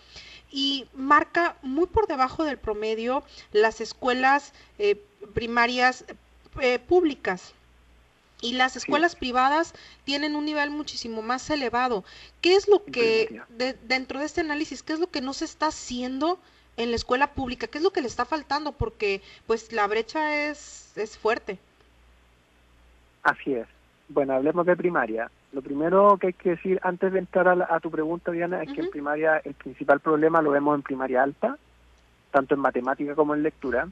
y 0.51 0.87
marca 0.93 1.57
muy 1.61 1.87
por 1.87 2.07
debajo 2.07 2.43
del 2.43 2.57
promedio 2.57 3.23
las 3.51 3.81
escuelas 3.81 4.53
eh, 4.77 5.01
primarias 5.33 6.05
eh, 6.61 6.79
públicas. 6.79 7.53
Y 8.41 8.53
las 8.53 8.77
escuelas 8.77 9.17
privadas 9.17 9.73
tienen 10.05 10.37
un 10.37 10.45
nivel 10.45 10.69
muchísimo 10.69 11.21
más 11.21 11.49
elevado. 11.49 12.05
¿Qué 12.39 12.55
es 12.55 12.69
lo 12.69 12.85
que, 12.85 13.41
dentro 13.83 14.19
de 14.21 14.25
este 14.25 14.39
análisis, 14.39 14.81
qué 14.81 14.93
es 14.93 14.99
lo 14.99 15.11
que 15.11 15.19
no 15.19 15.33
se 15.33 15.43
está 15.43 15.67
haciendo 15.67 16.39
en 16.77 16.91
la 16.91 16.95
escuela 16.95 17.33
pública? 17.33 17.67
¿Qué 17.67 17.79
es 17.79 17.83
lo 17.83 17.91
que 17.91 17.99
le 17.99 18.07
está 18.07 18.23
faltando? 18.23 18.71
Porque 18.71 19.21
pues 19.45 19.73
la 19.73 19.85
brecha 19.87 20.47
es, 20.49 20.93
es 20.95 21.17
fuerte. 21.17 21.59
Así 23.23 23.53
es. 23.53 23.67
Bueno, 24.07 24.33
hablemos 24.33 24.65
de 24.65 24.75
primaria. 24.75 25.29
Lo 25.51 25.61
primero 25.61 26.17
que 26.17 26.27
hay 26.27 26.33
que 26.33 26.51
decir 26.51 26.79
antes 26.83 27.11
de 27.13 27.19
entrar 27.19 27.47
a, 27.47 27.79
tu 27.79 27.91
pregunta, 27.91 28.31
Diana, 28.31 28.63
es 28.63 28.71
que 28.73 28.81
en 28.81 28.89
primaria 28.89 29.37
el 29.43 29.53
principal 29.53 29.99
problema 29.99 30.41
lo 30.41 30.51
vemos 30.51 30.75
en 30.75 30.81
primaria 30.81 31.23
alta, 31.23 31.57
tanto 32.31 32.55
en 32.55 32.61
matemática 32.61 33.15
como 33.15 33.35
en 33.35 33.43
lectura. 33.43 33.87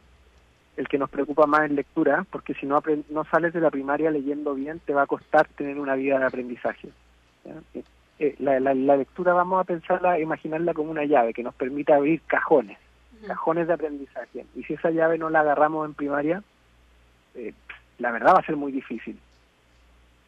El 0.75 0.87
que 0.87 0.99
nos 0.99 1.09
preocupa 1.09 1.47
más 1.47 1.69
en 1.69 1.75
lectura, 1.75 2.25
porque 2.29 2.53
si 2.53 2.67
no, 2.67 2.83
no 3.09 3.23
sales 3.25 3.53
de 3.53 3.61
la 3.61 3.71
primaria 3.71 4.11
leyendo 4.11 4.53
bien, 4.53 4.79
te 4.79 4.93
va 4.93 5.03
a 5.03 5.07
costar 5.07 5.47
tener 5.47 5.79
una 5.79 5.95
vida 5.95 6.19
de 6.19 6.25
aprendizaje. 6.25 6.89
Eh, 7.73 7.83
eh, 8.19 8.35
la, 8.39 8.73
lectura 8.73 9.33
vamos 9.33 9.61
a 9.61 9.63
pensarla, 9.63 10.19
imaginarla 10.19 10.73
como 10.73 10.91
una 10.91 11.05
llave 11.05 11.33
que 11.33 11.43
nos 11.43 11.53
permite 11.53 11.93
abrir 11.93 12.21
cajones, 12.21 12.77
cajones 13.25 13.67
de 13.67 13.73
aprendizaje. 13.73 14.45
Y 14.55 14.63
si 14.63 14.73
esa 14.73 14.89
llave 14.89 15.17
no 15.17 15.29
la 15.29 15.41
agarramos 15.41 15.87
en 15.87 15.93
primaria, 15.93 16.43
eh, 17.35 17.53
la 17.99 18.11
verdad 18.11 18.35
va 18.35 18.39
a 18.39 18.45
ser 18.45 18.55
muy 18.55 18.71
difícil. 18.71 19.19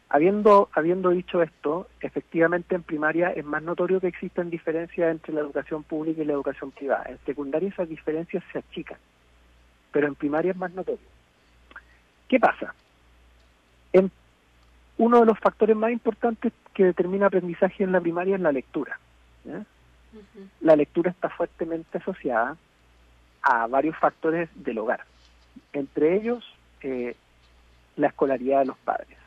Habiendo, 0.08 0.68
habiendo 0.72 1.10
dicho 1.10 1.40
esto, 1.40 1.88
efectivamente 2.00 2.74
en 2.74 2.82
primaria 2.82 3.30
es 3.30 3.44
más 3.44 3.62
notorio 3.62 4.00
que 4.00 4.08
existen 4.08 4.50
diferencias 4.50 5.10
entre 5.10 5.32
la 5.32 5.40
educación 5.40 5.84
pública 5.84 6.22
y 6.22 6.24
la 6.24 6.32
educación 6.32 6.72
privada. 6.72 7.04
En 7.08 7.18
secundaria 7.24 7.68
esas 7.68 7.88
diferencias 7.88 8.42
se 8.52 8.58
achican, 8.58 8.98
pero 9.92 10.08
en 10.08 10.16
primaria 10.16 10.50
es 10.50 10.56
más 10.56 10.72
notorio. 10.72 11.06
¿Qué 12.26 12.40
pasa? 12.40 12.74
En 13.92 14.10
uno 14.98 15.20
de 15.20 15.26
los 15.26 15.38
factores 15.38 15.76
más 15.76 15.92
importantes 15.92 16.52
que 16.74 16.84
determina 16.84 17.26
aprendizaje 17.26 17.84
en 17.84 17.92
la 17.92 18.00
primaria 18.00 18.34
es 18.34 18.40
la 18.40 18.52
lectura. 18.52 18.98
La 20.60 20.74
lectura 20.74 21.10
está 21.10 21.28
fuertemente 21.28 21.98
asociada 21.98 22.56
a 23.42 23.66
varios 23.68 23.96
factores 23.96 24.48
del 24.54 24.78
hogar, 24.78 25.04
entre 25.72 26.16
ellos 26.16 26.44
eh, 26.82 27.16
la 27.96 28.08
escolaridad 28.08 28.60
de 28.60 28.66
los 28.66 28.78
padres, 28.78 29.18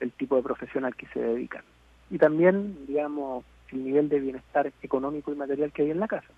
el 0.00 0.12
tipo 0.12 0.36
de 0.36 0.42
profesión 0.42 0.84
al 0.84 0.94
que 0.94 1.06
se 1.08 1.20
dedican 1.20 1.64
y 2.10 2.18
también, 2.18 2.86
digamos, 2.86 3.44
el 3.72 3.84
nivel 3.84 4.08
de 4.08 4.20
bienestar 4.20 4.70
económico 4.82 5.32
y 5.32 5.36
material 5.36 5.72
que 5.72 5.82
hay 5.82 5.90
en 5.90 6.00
la 6.00 6.08
casa. 6.08 6.28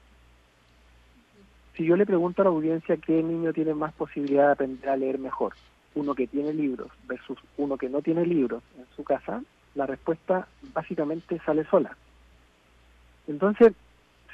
Si 1.77 1.85
yo 1.85 1.97
le 1.97 2.07
pregunto 2.07 2.41
a 2.41 2.45
la 2.45 2.51
audiencia 2.51 2.97
qué 2.97 3.23
niño 3.23 3.53
tiene 3.53 3.75
más 3.75 3.93
posibilidad 3.93 4.47
de 4.47 4.53
aprender 4.53 4.89
a 4.89 4.97
leer 4.97 5.19
mejor, 5.19 5.53
uno 5.95 6.15
que 6.15 6.27
tiene 6.27 6.53
libros 6.55 6.91
versus 7.07 7.39
uno 7.59 7.77
que 7.77 7.91
no 7.91 8.01
tiene 8.01 8.25
libros 8.25 8.63
en 8.79 8.87
su 8.95 9.05
casa, 9.05 9.43
la 9.75 9.87
respuesta 9.87 10.49
básicamente 10.73 11.39
sale 11.45 11.65
sola. 11.67 11.95
Entonces, 13.29 13.75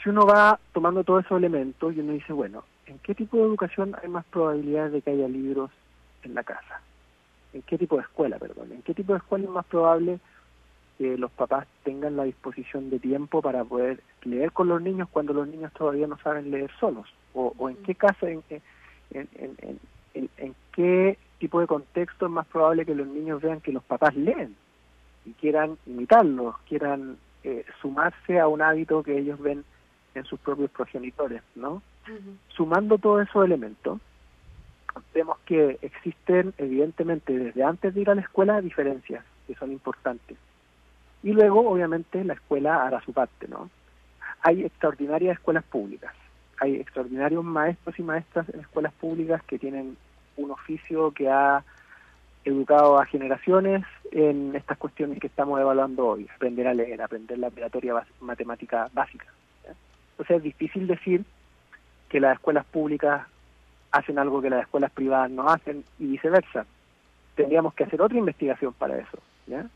si 0.03 0.11
uno 0.11 0.27
va 0.27 0.61
tomando 0.73 1.03
todos 1.03 1.25
esos 1.25 1.39
elementos 1.39 1.95
y 1.95 2.01
uno 2.01 2.13
dice, 2.13 2.33
bueno, 2.33 2.63
¿en 2.87 2.99
qué 3.01 3.15
tipo 3.15 3.39
de 3.39 3.45
educación 3.45 3.97
hay 4.01 4.09
más 4.09 4.25
probabilidades 4.27 4.93
de 4.93 5.03
que 5.03 5.11
haya 5.11 5.27
libros 5.27 5.71
en 6.23 6.35
la 6.35 6.45
casa? 6.45 6.81
En 7.53 7.63
qué 7.63 7.79
tipo 7.79 7.97
de 7.97 8.03
escuela, 8.03 8.39
perdón, 8.39 8.73
en 8.73 8.83
qué 8.83 8.95
tipo 8.95 9.13
de 9.13 9.19
escuela 9.19 9.45
es 9.45 9.51
más 9.51 9.67
probable 9.67 10.19
que 10.99 11.17
los 11.17 11.31
papás 11.31 11.67
tengan 11.85 12.17
la 12.17 12.25
disposición 12.25 12.91
de 12.91 12.99
tiempo 12.99 13.43
para 13.43 13.65
poder 13.65 14.01
leer 14.25 14.53
con 14.53 14.69
los 14.69 14.81
niños 14.81 15.09
cuando 15.11 15.33
los 15.33 15.49
niños 15.49 15.73
todavía 15.73 16.07
no 16.07 16.19
saben 16.19 16.51
leer 16.51 16.71
solos, 16.79 17.09
o, 17.35 17.69
en 17.69 17.77
qué 17.77 17.95
caso, 17.95 18.27
en, 18.27 18.43
en, 19.11 20.55
qué 20.73 21.19
tipo 21.39 21.61
de 21.61 21.67
contexto 21.67 22.27
es 22.27 22.33
más 22.33 22.47
probable 22.47 22.85
que 22.85 22.95
los 22.95 23.07
niños 23.07 23.41
vean 23.43 23.61
que 23.61 23.73
los 23.73 23.83
papás 23.83 24.15
leen. 24.15 24.55
y 25.25 25.33
quieran 25.33 25.79
imitarlos, 25.87 26.57
quieran 26.69 27.17
eh, 27.45 27.65
sumarse 27.81 28.39
a 28.39 28.49
un 28.49 28.63
hábito 28.63 29.03
que 29.03 29.19
ellos 29.19 29.41
ven 29.41 29.65
en 30.15 30.25
sus 30.25 30.39
propios 30.41 30.71
progenitores, 30.71 31.43
¿no? 31.55 31.83
Sumando 32.49 32.99
todos 32.99 33.29
esos 33.29 33.45
elementos, 33.45 34.01
vemos 35.15 35.39
que 35.47 35.79
existen 35.83 36.55
evidentemente 36.59 37.37
desde 37.37 37.63
antes 37.65 37.95
de 37.95 38.01
ir 38.01 38.11
a 38.11 38.15
la 38.15 38.23
escuela 38.23 38.61
diferencias 38.61 39.25
que 39.47 39.55
son 39.55 39.73
importantes. 39.73 40.37
Y 41.23 41.33
luego, 41.33 41.69
obviamente, 41.69 42.25
la 42.25 42.35
escuela 42.35 42.87
hará 42.87 43.01
su 43.03 43.13
parte, 43.13 43.47
¿no? 43.49 43.71
Hay 44.43 44.65
extraordinarias 44.65 45.39
escuelas 45.39 45.65
públicas, 45.65 46.15
hay 46.59 46.77
extraordinarios 46.77 47.45
maestros 47.45 47.99
y 47.99 48.03
maestras 48.03 48.49
en 48.49 48.61
escuelas 48.61 48.93
públicas 48.95 49.43
que 49.45 49.59
tienen 49.59 49.97
un 50.37 50.51
oficio 50.51 51.13
que 51.13 51.29
ha 51.29 51.63
educado 52.45 52.99
a 52.99 53.07
generaciones 53.07 53.85
en 54.11 54.55
estas 54.57 54.79
cuestiones 54.79 55.21
que 55.21 55.29
estamos 55.29 55.61
evaluando 55.61 56.07
hoy, 56.09 56.29
aprender 56.35 56.67
a 56.67 56.75
leer, 56.75 57.01
aprender 57.01 57.39
la 57.39 57.49
operatoria 57.49 57.95
matemática 58.21 58.89
básica. 58.93 59.27
Entonces 60.13 60.37
es 60.39 60.43
difícil 60.43 60.87
decir 60.87 61.25
que 62.09 62.21
las 62.21 62.35
escuelas 62.35 62.65
públicas 62.67 63.27
hacen 63.93 64.19
algo 64.19 64.41
que 64.43 64.51
las 64.51 64.63
escuelas 64.63 64.91
privadas 64.91 65.31
no 65.31 65.49
hacen 65.49 65.85
y 65.99 66.07
viceversa. 66.07 66.67
Tendríamos 67.37 67.75
que 67.75 67.85
hacer 67.85 68.01
otra 68.03 68.19
investigación 68.19 68.73
para 68.73 68.99
eso. 68.99 69.19
¿ya? 69.47 69.67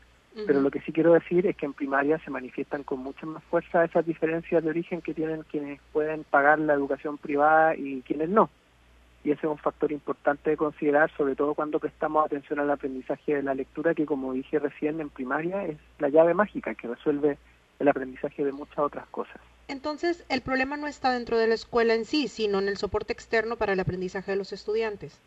Pero 0.45 0.61
lo 0.61 0.69
que 0.69 0.81
sí 0.81 0.91
quiero 0.91 1.13
decir 1.13 1.47
es 1.47 1.55
que 1.55 1.65
en 1.65 1.73
primaria 1.73 2.19
se 2.19 2.29
manifiestan 2.29 2.83
con 2.83 2.99
mucha 2.99 3.25
más 3.25 3.43
fuerza 3.45 3.83
esas 3.83 4.05
diferencias 4.05 4.63
de 4.63 4.69
origen 4.69 5.01
que 5.01 5.13
tienen 5.13 5.43
quienes 5.43 5.79
pueden 5.91 6.23
pagar 6.23 6.59
la 6.59 6.73
educación 6.73 7.17
privada 7.17 7.75
y 7.75 8.01
quienes 8.01 8.29
no. 8.29 8.49
Y 9.23 9.31
ese 9.31 9.47
es 9.47 9.51
un 9.51 9.57
factor 9.57 9.91
importante 9.91 10.51
de 10.51 10.57
considerar, 10.57 11.11
sobre 11.17 11.35
todo 11.35 11.55
cuando 11.55 11.79
prestamos 11.79 12.23
atención 12.23 12.59
al 12.59 12.69
aprendizaje 12.69 13.35
de 13.35 13.43
la 13.43 13.55
lectura, 13.55 13.95
que 13.95 14.05
como 14.05 14.33
dije 14.33 14.59
recién 14.59 15.01
en 15.01 15.09
primaria 15.09 15.65
es 15.65 15.77
la 15.97 16.09
llave 16.09 16.35
mágica 16.35 16.75
que 16.75 16.87
resuelve 16.87 17.37
el 17.79 17.87
aprendizaje 17.87 18.45
de 18.45 18.51
muchas 18.51 18.77
otras 18.77 19.07
cosas. 19.07 19.41
Entonces, 19.67 20.25
el 20.29 20.41
problema 20.41 20.77
no 20.77 20.87
está 20.87 21.11
dentro 21.11 21.37
de 21.37 21.47
la 21.47 21.55
escuela 21.55 21.93
en 21.93 22.05
sí, 22.05 22.27
sino 22.27 22.59
en 22.59 22.67
el 22.69 22.77
soporte 22.77 23.13
externo 23.13 23.57
para 23.57 23.73
el 23.73 23.79
aprendizaje 23.79 24.31
de 24.31 24.37
los 24.37 24.53
estudiantes. 24.53 25.19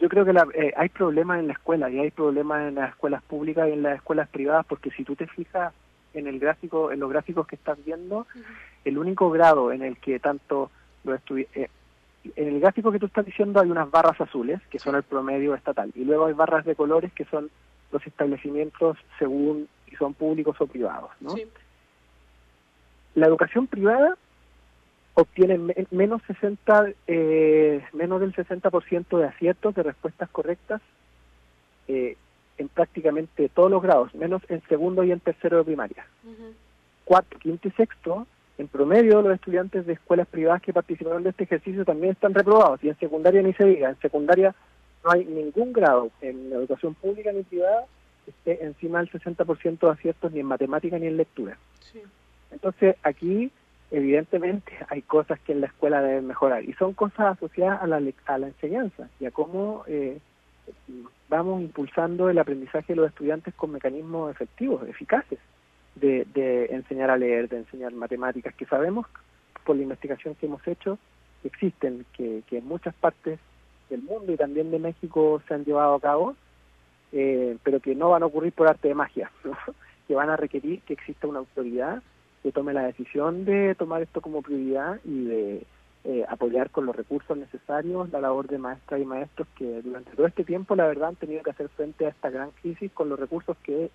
Yo 0.00 0.08
creo 0.08 0.24
que 0.24 0.32
eh, 0.32 0.74
hay 0.76 0.88
problemas 0.88 1.38
en 1.40 1.48
la 1.48 1.54
escuela 1.54 1.90
y 1.90 1.98
hay 1.98 2.10
problemas 2.10 2.68
en 2.68 2.76
las 2.76 2.90
escuelas 2.90 3.22
públicas 3.22 3.68
y 3.68 3.72
en 3.72 3.82
las 3.82 3.96
escuelas 3.96 4.28
privadas 4.28 4.66
porque 4.66 4.90
si 4.90 5.04
tú 5.04 5.16
te 5.16 5.26
fijas 5.26 5.72
en 6.14 6.26
el 6.26 6.38
gráfico, 6.38 6.92
en 6.92 7.00
los 7.00 7.10
gráficos 7.10 7.46
que 7.46 7.56
estás 7.56 7.78
viendo, 7.84 8.26
el 8.84 8.98
único 8.98 9.30
grado 9.30 9.72
en 9.72 9.82
el 9.82 9.96
que 9.96 10.18
tanto 10.18 10.70
los 11.04 11.20
eh, 11.30 11.68
en 12.34 12.48
el 12.48 12.60
gráfico 12.60 12.90
que 12.92 12.98
tú 12.98 13.06
estás 13.06 13.24
diciendo 13.24 13.60
hay 13.60 13.70
unas 13.70 13.90
barras 13.90 14.20
azules 14.20 14.60
que 14.70 14.78
son 14.78 14.96
el 14.96 15.02
promedio 15.02 15.54
estatal 15.54 15.92
y 15.94 16.04
luego 16.04 16.26
hay 16.26 16.34
barras 16.34 16.64
de 16.64 16.74
colores 16.74 17.12
que 17.12 17.24
son 17.26 17.50
los 17.92 18.06
establecimientos 18.06 18.98
según 19.18 19.68
si 19.88 19.96
son 19.96 20.14
públicos 20.14 20.56
o 20.60 20.66
privados, 20.66 21.10
¿no? 21.20 21.34
La 23.16 23.26
educación 23.26 23.66
privada 23.66 24.18
obtiene 25.14 25.58
menos 25.90 26.20
60 26.26 26.92
eh, 27.06 27.82
menos 27.94 28.20
del 28.20 28.34
60% 28.34 29.18
de 29.18 29.24
aciertos 29.24 29.74
de 29.74 29.82
respuestas 29.82 30.28
correctas 30.28 30.82
eh, 31.88 32.18
en 32.58 32.68
prácticamente 32.68 33.48
todos 33.48 33.70
los 33.70 33.82
grados, 33.82 34.14
menos 34.14 34.42
en 34.50 34.62
segundo 34.68 35.02
y 35.02 35.12
en 35.12 35.20
tercero 35.20 35.56
de 35.56 35.64
primaria. 35.64 36.06
Cuarto, 37.06 37.38
quinto 37.38 37.68
y 37.68 37.70
sexto, 37.70 38.26
en 38.58 38.68
promedio 38.68 39.22
los 39.22 39.34
estudiantes 39.34 39.86
de 39.86 39.94
escuelas 39.94 40.28
privadas 40.28 40.60
que 40.60 40.74
participaron 40.74 41.22
de 41.22 41.30
este 41.30 41.44
ejercicio 41.44 41.86
también 41.86 42.12
están 42.12 42.34
reprobados 42.34 42.84
y 42.84 42.90
en 42.90 42.98
secundaria 42.98 43.40
ni 43.40 43.54
se 43.54 43.64
diga, 43.64 43.88
en 43.88 44.00
secundaria 44.00 44.54
no 45.02 45.10
hay 45.12 45.24
ningún 45.24 45.72
grado 45.72 46.10
en 46.20 46.52
educación 46.52 46.92
pública 46.92 47.32
ni 47.32 47.44
privada 47.44 47.86
que 48.26 48.30
esté 48.32 48.62
encima 48.62 48.98
del 48.98 49.10
60% 49.10 49.78
de 49.78 49.90
aciertos 49.90 50.32
ni 50.32 50.40
en 50.40 50.46
matemática 50.46 50.98
ni 50.98 51.06
en 51.06 51.16
lectura. 51.16 51.56
Sí. 51.80 52.02
Entonces, 52.50 52.96
aquí 53.02 53.50
evidentemente 53.90 54.72
hay 54.88 55.02
cosas 55.02 55.38
que 55.40 55.52
en 55.52 55.60
la 55.60 55.68
escuela 55.68 56.02
deben 56.02 56.26
mejorar 56.26 56.64
y 56.64 56.72
son 56.74 56.92
cosas 56.92 57.36
asociadas 57.36 57.82
a 57.82 57.86
la, 57.86 58.00
a 58.26 58.38
la 58.38 58.46
enseñanza 58.48 59.08
y 59.20 59.26
a 59.26 59.30
cómo 59.30 59.84
eh, 59.86 60.18
vamos 61.28 61.62
impulsando 61.62 62.28
el 62.28 62.38
aprendizaje 62.38 62.92
de 62.92 62.96
los 62.96 63.08
estudiantes 63.08 63.54
con 63.54 63.72
mecanismos 63.72 64.30
efectivos, 64.30 64.86
eficaces, 64.88 65.38
de, 65.94 66.26
de 66.34 66.66
enseñar 66.66 67.10
a 67.10 67.16
leer, 67.16 67.48
de 67.48 67.58
enseñar 67.58 67.92
matemáticas, 67.92 68.54
que 68.54 68.66
sabemos 68.66 69.06
por 69.64 69.76
la 69.76 69.82
investigación 69.82 70.34
que 70.34 70.46
hemos 70.46 70.66
hecho 70.66 70.98
que 71.42 71.48
existen, 71.48 72.04
que, 72.12 72.42
que 72.46 72.58
en 72.58 72.66
muchas 72.66 72.94
partes 72.94 73.38
del 73.90 74.02
mundo 74.02 74.32
y 74.32 74.36
también 74.36 74.70
de 74.70 74.78
México 74.78 75.40
se 75.46 75.54
han 75.54 75.64
llevado 75.64 75.94
a 75.94 76.00
cabo, 76.00 76.36
eh, 77.12 77.56
pero 77.62 77.80
que 77.80 77.94
no 77.94 78.10
van 78.10 78.22
a 78.22 78.26
ocurrir 78.26 78.52
por 78.52 78.68
arte 78.68 78.88
de 78.88 78.94
magia, 78.94 79.30
que 80.08 80.14
van 80.14 80.30
a 80.30 80.36
requerir 80.36 80.80
que 80.82 80.94
exista 80.94 81.26
una 81.26 81.38
autoridad 81.40 82.02
que 82.46 82.52
tome 82.52 82.72
la 82.72 82.86
decisión 82.86 83.44
de 83.44 83.74
tomar 83.74 84.02
esto 84.02 84.20
como 84.20 84.40
prioridad 84.40 85.00
y 85.04 85.24
de 85.24 85.66
eh, 86.04 86.24
apoyar 86.28 86.70
con 86.70 86.86
los 86.86 86.94
recursos 86.94 87.36
necesarios 87.36 88.08
la 88.12 88.20
labor 88.20 88.46
de 88.46 88.56
maestras 88.56 89.00
y 89.00 89.04
maestros 89.04 89.48
que 89.58 89.82
durante 89.82 90.12
todo 90.12 90.28
este 90.28 90.44
tiempo, 90.44 90.76
la 90.76 90.86
verdad, 90.86 91.08
han 91.08 91.16
tenido 91.16 91.42
que 91.42 91.50
hacer 91.50 91.68
frente 91.70 92.06
a 92.06 92.10
esta 92.10 92.30
gran 92.30 92.52
crisis 92.62 92.92
con 92.92 93.08
los 93.08 93.18
recursos 93.18 93.56
que, 93.64 93.90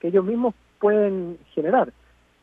que 0.00 0.08
ellos 0.08 0.24
mismos 0.24 0.56
pueden 0.80 1.38
generar. 1.54 1.92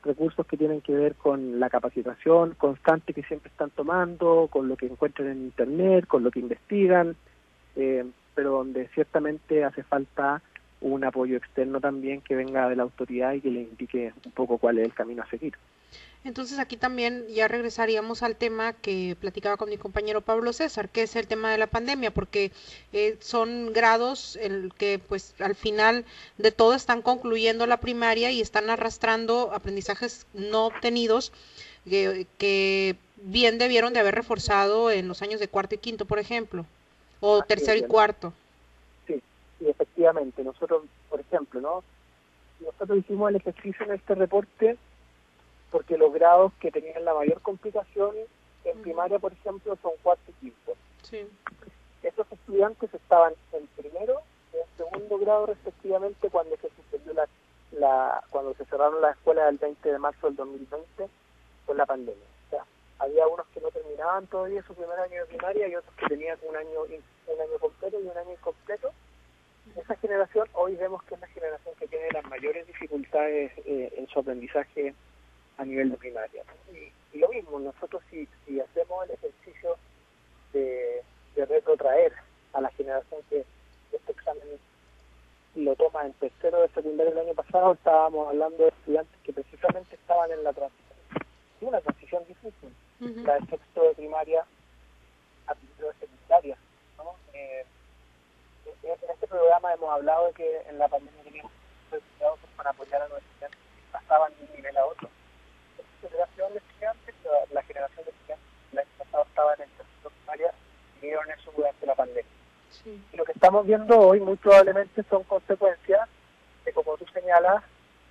Recursos 0.02 0.48
que 0.48 0.56
tienen 0.56 0.80
que 0.80 0.94
ver 0.94 1.16
con 1.16 1.60
la 1.60 1.70
capacitación 1.70 2.56
constante 2.58 3.14
que 3.14 3.24
siempre 3.24 3.52
están 3.52 3.72
tomando, 3.72 4.48
con 4.50 4.70
lo 4.70 4.78
que 4.78 4.86
encuentran 4.86 5.28
en 5.28 5.42
Internet, 5.42 6.08
con 6.08 6.24
lo 6.24 6.32
que 6.32 6.40
investigan, 6.40 7.18
eh, 7.76 8.06
pero 8.34 8.52
donde 8.52 8.88
ciertamente 8.96 9.66
hace 9.66 9.84
falta 9.84 10.42
un 10.82 11.04
apoyo 11.04 11.38
externo 11.38 11.80
también 11.80 12.22
que 12.22 12.36
venga 12.36 12.70
de 12.70 12.76
la 12.76 12.84
autoridad 12.84 13.34
y 13.34 13.42
que 13.42 13.52
le 13.52 13.62
indique 13.62 14.14
un 14.26 14.32
poco 14.32 14.58
cuál 14.58 14.80
es 14.80 14.86
el 14.86 14.94
camino 14.94 15.24
a 15.24 15.30
seguir. 15.30 15.56
Entonces 16.26 16.60
aquí 16.60 16.76
también 16.76 17.26
ya 17.30 17.48
regresaríamos 17.48 18.24
al 18.24 18.36
tema 18.36 18.74
que 18.74 19.16
platicaba 19.20 19.56
con 19.56 19.70
mi 19.70 19.78
compañero 19.78 20.20
Pablo 20.20 20.52
César, 20.52 20.90
que 20.90 21.04
es 21.04 21.16
el 21.16 21.28
tema 21.28 21.52
de 21.52 21.58
la 21.58 21.68
pandemia, 21.68 22.12
porque 22.12 22.52
eh, 22.92 23.16
son 23.22 23.72
grados 23.72 24.38
en 24.42 24.70
que 24.78 25.00
pues 25.00 25.34
al 25.40 25.56
final 25.56 26.04
de 26.38 26.52
todo 26.52 26.74
están 26.74 27.02
concluyendo 27.02 27.66
la 27.68 27.80
primaria 27.80 28.32
y 28.32 28.42
están 28.42 28.70
arrastrando 28.70 29.52
aprendizajes 29.54 30.28
no 30.34 30.66
obtenidos 30.68 31.32
que, 31.90 32.28
que 32.38 32.98
bien 33.16 33.58
debieron 33.58 33.94
de 33.94 34.02
haber 34.02 34.16
reforzado 34.16 34.92
en 34.92 35.08
los 35.08 35.22
años 35.22 35.40
de 35.40 35.48
cuarto 35.48 35.76
y 35.76 35.78
quinto, 35.78 36.06
por 36.06 36.20
ejemplo, 36.20 36.66
o 37.22 37.44
tercero 37.44 37.80
y 37.80 37.88
cuarto 37.88 38.34
y 39.60 39.70
efectivamente, 39.70 40.44
nosotros, 40.44 40.84
por 41.10 41.20
ejemplo, 41.20 41.60
¿no? 41.60 41.84
Nosotros 42.60 43.00
hicimos 43.00 43.30
el 43.30 43.38
ejercicio 43.38 43.86
en 43.86 43.94
este 43.94 44.16
reporte 44.16 44.78
porque 45.72 45.98
los 45.98 46.12
grados 46.14 46.52
que 46.60 46.72
tenían 46.72 47.06
la 47.06 47.14
mayor 47.14 47.42
complicación 47.42 48.16
en 48.64 48.82
primaria, 48.82 49.20
por 49.20 49.34
ejemplo, 49.34 49.78
son 49.82 49.92
cuarto 50.02 50.32
y 50.32 50.34
quinto. 50.34 50.74
Sí. 51.04 51.28
Esos 52.04 52.32
estudiantes 52.32 52.94
estaban 52.94 53.34
en 53.54 53.68
primero 53.68 54.22
y 54.54 54.58
en 54.58 54.78
segundo 54.78 55.18
grado 55.20 55.46
respectivamente 55.48 56.30
cuando 56.30 56.56
se 56.58 56.70
suspendió 56.70 57.14
la, 57.14 57.28
la 57.72 58.24
cuando 58.30 58.54
se 58.56 58.66
cerraron 58.66 59.02
las 59.02 59.18
escuelas 59.18 59.50
el 59.50 59.58
20 59.58 59.92
de 59.92 60.00
marzo 60.00 60.28
del 60.28 60.36
2020 60.38 61.10
con 61.66 61.78
la 61.78 61.86
pandemia. 61.86 62.26
O 62.48 62.50
sea, 62.50 62.66
había 63.00 63.28
unos 63.28 63.46
que 63.48 63.62
no 63.62 63.70
terminaban 63.70 64.28
todavía 64.28 64.64
su 64.64 64.74
primer 64.74 65.00
año 65.00 65.22
de 65.22 65.28
primaria 65.28 65.68
y 65.68 65.76
otros 65.76 65.94
que 65.96 66.08
tenían 66.08 66.38
un 66.48 66.56
año 66.56 66.82
un 66.82 67.42
año 67.42 67.60
completo 67.60 68.00
y 68.00 68.08
un 68.08 68.18
año 68.18 68.32
incompleto 68.32 68.92
esa 69.80 69.96
generación 69.96 70.48
hoy 70.54 70.76
vemos 70.76 71.02
que 71.04 71.16
es 71.16 71.22
la 71.22 71.28
generación 71.28 71.76
que 71.80 71.88
tiene 71.88 72.12
las 72.12 72.26
mayores 72.26 72.68
dificultades 72.68 73.52
eh, 73.66 73.94
en 73.98 74.08
su 74.08 74.20
aprendizaje 74.20 74.94
a 75.58 75.66
nivel 75.66 75.92
de 75.92 75.98
primaria. 75.98 76.44
Y, 76.72 77.18
lo 77.18 77.28
mismo, 77.30 77.60
nosotros 77.60 78.02
si, 78.10 78.28
si 78.46 78.60
hacemos 78.60 79.06
el 79.06 79.12
ejercicio 79.12 79.78
de, 80.54 81.04
retrotraer 81.36 82.14
a 82.52 82.62
la 82.62 82.70
generación 82.72 83.22
que 83.30 83.46
este 83.94 84.12
examen 84.12 84.44
lo 85.56 85.74
toma 85.76 86.06
en 86.06 86.14
tercero 86.14 86.62
de 86.62 86.68
secundaria 86.70 87.14
el 87.14 87.20
año 87.20 87.34
pasado, 87.34 87.74
estábamos 87.74 88.28
hablando 88.28 88.64
de 88.64 88.70
estudiantes 88.70 89.16
que 89.24 89.34
precisamente 89.34 89.96
estaban 89.96 90.30
en 90.32 90.44
la 90.44 90.52
transición, 90.52 90.98
una 91.62 91.80
transición 91.80 92.24
difícil, 92.28 93.24
la 93.26 93.40
de 93.40 93.46
sexto 93.48 93.84
de 93.84 93.96
primaria 93.96 94.46
a 95.48 95.56
primero 95.56 95.88
de 95.88 96.00
secundaria. 96.00 96.58
¿no? 96.98 97.16
Eh, 97.34 97.66
en 98.84 99.10
este 99.10 99.28
programa 99.28 99.74
hemos 99.74 99.92
hablado 99.92 100.28
de 100.28 100.34
que 100.34 100.62
en 100.70 100.78
la 100.78 100.88
pandemia 100.88 101.24
teníamos 101.24 101.52
resultados 101.92 102.40
para 102.56 102.70
apoyar 102.70 103.02
a 103.02 103.08
los 103.08 103.20
estudiantes 103.20 103.60
que 103.60 103.92
pasaban 103.92 104.32
de 104.38 104.46
un 104.46 104.56
nivel 104.56 104.78
a 104.78 104.86
otro. 104.86 105.10
Esta 105.78 106.08
generación 106.10 106.54
de 106.54 106.60
estudiantes, 106.60 107.16
la, 107.52 107.64
generación 107.64 108.06
de 108.06 108.12
estudiantes 108.12 108.46
el 108.72 108.80
año 108.80 108.90
pasado 108.98 109.24
estaba 109.24 109.54
en 109.56 109.62
el 109.62 109.70
tercero 109.70 110.10
primaria, 110.10 110.54
vivieron 111.02 111.32
eso 111.32 111.52
durante 111.56 111.86
la 111.86 111.96
pandemia. 111.96 112.32
Y 112.86 113.18
lo 113.18 113.26
que 113.26 113.32
estamos 113.34 113.66
viendo 113.66 114.00
hoy 114.00 114.20
muy 114.20 114.38
probablemente 114.38 115.04
son 115.10 115.24
consecuencias 115.24 116.08
de, 116.64 116.74
como 116.74 116.96
tú 116.98 117.06
señalas, 117.14 117.64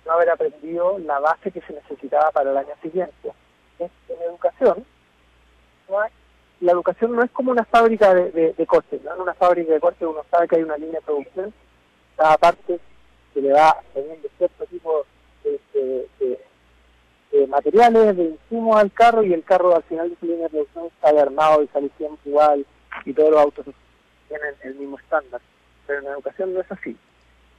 no 0.05 0.11
haber 0.11 0.29
aprendido 0.29 0.99
la 0.99 1.19
base 1.19 1.51
que 1.51 1.61
se 1.61 1.73
necesitaba 1.73 2.31
para 2.31 2.51
el 2.51 2.57
año 2.57 2.75
siguiente. 2.81 3.31
En 3.79 4.21
educación 4.21 4.85
no 5.87 6.01
hay 6.01 6.11
la 6.61 6.73
educación 6.73 7.15
no 7.15 7.23
es 7.23 7.31
como 7.31 7.51
una 7.51 7.65
fábrica 7.65 8.13
de, 8.13 8.31
de, 8.31 8.67
¿no? 9.03 9.15
En 9.15 9.21
una 9.21 9.33
fábrica 9.33 9.73
de 9.73 9.79
corte 9.79 10.05
uno 10.05 10.23
sabe 10.29 10.47
que 10.47 10.57
hay 10.57 10.63
una 10.63 10.77
línea 10.77 10.99
de 10.99 11.05
producción, 11.05 11.53
cada 12.17 12.37
parte 12.37 12.79
se 13.33 13.41
le 13.41 13.53
va 13.53 13.77
poniendo 13.93 14.27
cierto 14.37 14.65
tipo 14.65 15.05
de, 15.43 15.57
materiales, 17.47 18.15
de 18.15 18.23
insumos 18.25 18.77
al 18.77 18.91
carro 18.91 19.23
y 19.23 19.33
el 19.33 19.43
carro 19.43 19.75
al 19.75 19.83
final 19.83 20.09
de 20.09 20.15
su 20.17 20.25
línea 20.25 20.43
de 20.43 20.49
producción 20.49 20.89
sale 21.01 21.19
armado 21.19 21.63
y 21.63 21.67
sale 21.67 21.89
siempre 21.97 22.29
igual 22.29 22.65
y 23.05 23.13
todos 23.13 23.31
los 23.31 23.41
autos 23.41 23.65
tienen 24.27 24.53
el 24.63 24.75
mismo 24.75 24.99
estándar. 24.99 25.41
Pero 25.87 25.99
en 25.99 26.05
la 26.05 26.11
educación 26.11 26.53
no 26.53 26.61
es 26.61 26.71
así. 26.71 26.95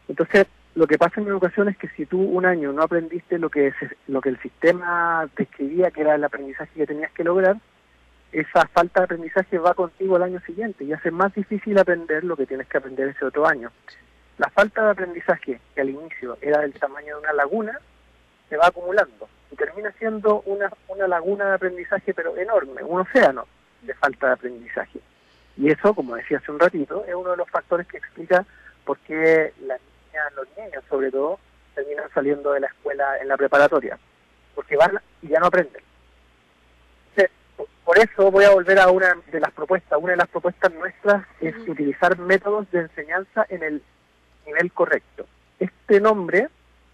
Entonces, 0.08 0.46
lo 0.74 0.86
que 0.86 0.98
pasa 0.98 1.20
en 1.20 1.24
la 1.24 1.32
educación 1.32 1.68
es 1.68 1.76
que 1.76 1.88
si 1.88 2.06
tú 2.06 2.20
un 2.20 2.46
año 2.46 2.72
no 2.72 2.82
aprendiste 2.82 3.38
lo 3.38 3.50
que, 3.50 3.72
lo 4.06 4.20
que 4.20 4.28
el 4.28 4.40
sistema 4.40 5.28
describía 5.36 5.90
que 5.90 6.02
era 6.02 6.14
el 6.14 6.24
aprendizaje 6.24 6.72
que 6.74 6.86
tenías 6.86 7.12
que 7.12 7.24
lograr, 7.24 7.56
esa 8.32 8.66
falta 8.68 9.00
de 9.00 9.04
aprendizaje 9.04 9.58
va 9.58 9.74
contigo 9.74 10.16
el 10.16 10.22
año 10.22 10.40
siguiente 10.40 10.84
y 10.84 10.92
hace 10.92 11.10
más 11.10 11.34
difícil 11.34 11.78
aprender 11.78 12.24
lo 12.24 12.36
que 12.36 12.46
tienes 12.46 12.68
que 12.68 12.78
aprender 12.78 13.08
ese 13.08 13.24
otro 13.24 13.46
año. 13.46 13.70
La 14.38 14.48
falta 14.50 14.84
de 14.84 14.90
aprendizaje, 14.90 15.60
que 15.74 15.80
al 15.80 15.90
inicio 15.90 16.38
era 16.40 16.60
del 16.60 16.72
tamaño 16.72 17.16
de 17.16 17.22
una 17.22 17.32
laguna, 17.32 17.78
se 18.48 18.56
va 18.56 18.68
acumulando 18.68 19.28
y 19.50 19.56
termina 19.56 19.92
siendo 19.98 20.42
una, 20.42 20.70
una 20.88 21.08
laguna 21.08 21.46
de 21.46 21.54
aprendizaje 21.54 22.14
pero 22.14 22.36
enorme, 22.36 22.82
un 22.82 23.00
océano 23.00 23.46
de 23.82 23.94
falta 23.94 24.28
de 24.28 24.32
aprendizaje. 24.34 25.00
Y 25.56 25.70
eso, 25.70 25.92
como 25.94 26.14
decía 26.14 26.38
hace 26.38 26.52
un 26.52 26.60
ratito, 26.60 27.04
es 27.06 27.14
uno 27.14 27.32
de 27.32 27.36
los 27.36 27.50
factores 27.50 27.86
que 27.86 27.98
explica 27.98 28.46
por 28.84 28.98
qué 28.98 29.52
las 29.66 29.80
niñas, 30.06 30.32
los 30.36 30.46
niños 30.56 30.84
sobre 30.88 31.10
todo, 31.10 31.38
terminan 31.74 32.08
saliendo 32.14 32.52
de 32.52 32.60
la 32.60 32.68
escuela 32.68 33.18
en 33.18 33.28
la 33.28 33.36
preparatoria, 33.36 33.98
porque 34.54 34.76
van 34.76 35.00
y 35.22 35.28
ya 35.28 35.40
no 35.40 35.46
aprenden 35.46 35.82
por 37.90 37.98
eso 37.98 38.30
voy 38.30 38.44
a 38.44 38.52
volver 38.52 38.78
a 38.78 38.88
una 38.88 39.16
de 39.32 39.40
las 39.40 39.50
propuestas. 39.50 39.98
Una 40.00 40.12
de 40.12 40.18
las 40.18 40.28
propuestas 40.28 40.72
nuestras 40.72 41.26
es 41.40 41.56
utilizar 41.66 42.16
métodos 42.20 42.70
de 42.70 42.82
enseñanza 42.82 43.44
en 43.48 43.64
el 43.64 43.82
nivel 44.46 44.70
correcto. 44.70 45.26
Este 45.58 45.98
nombre 46.00 46.50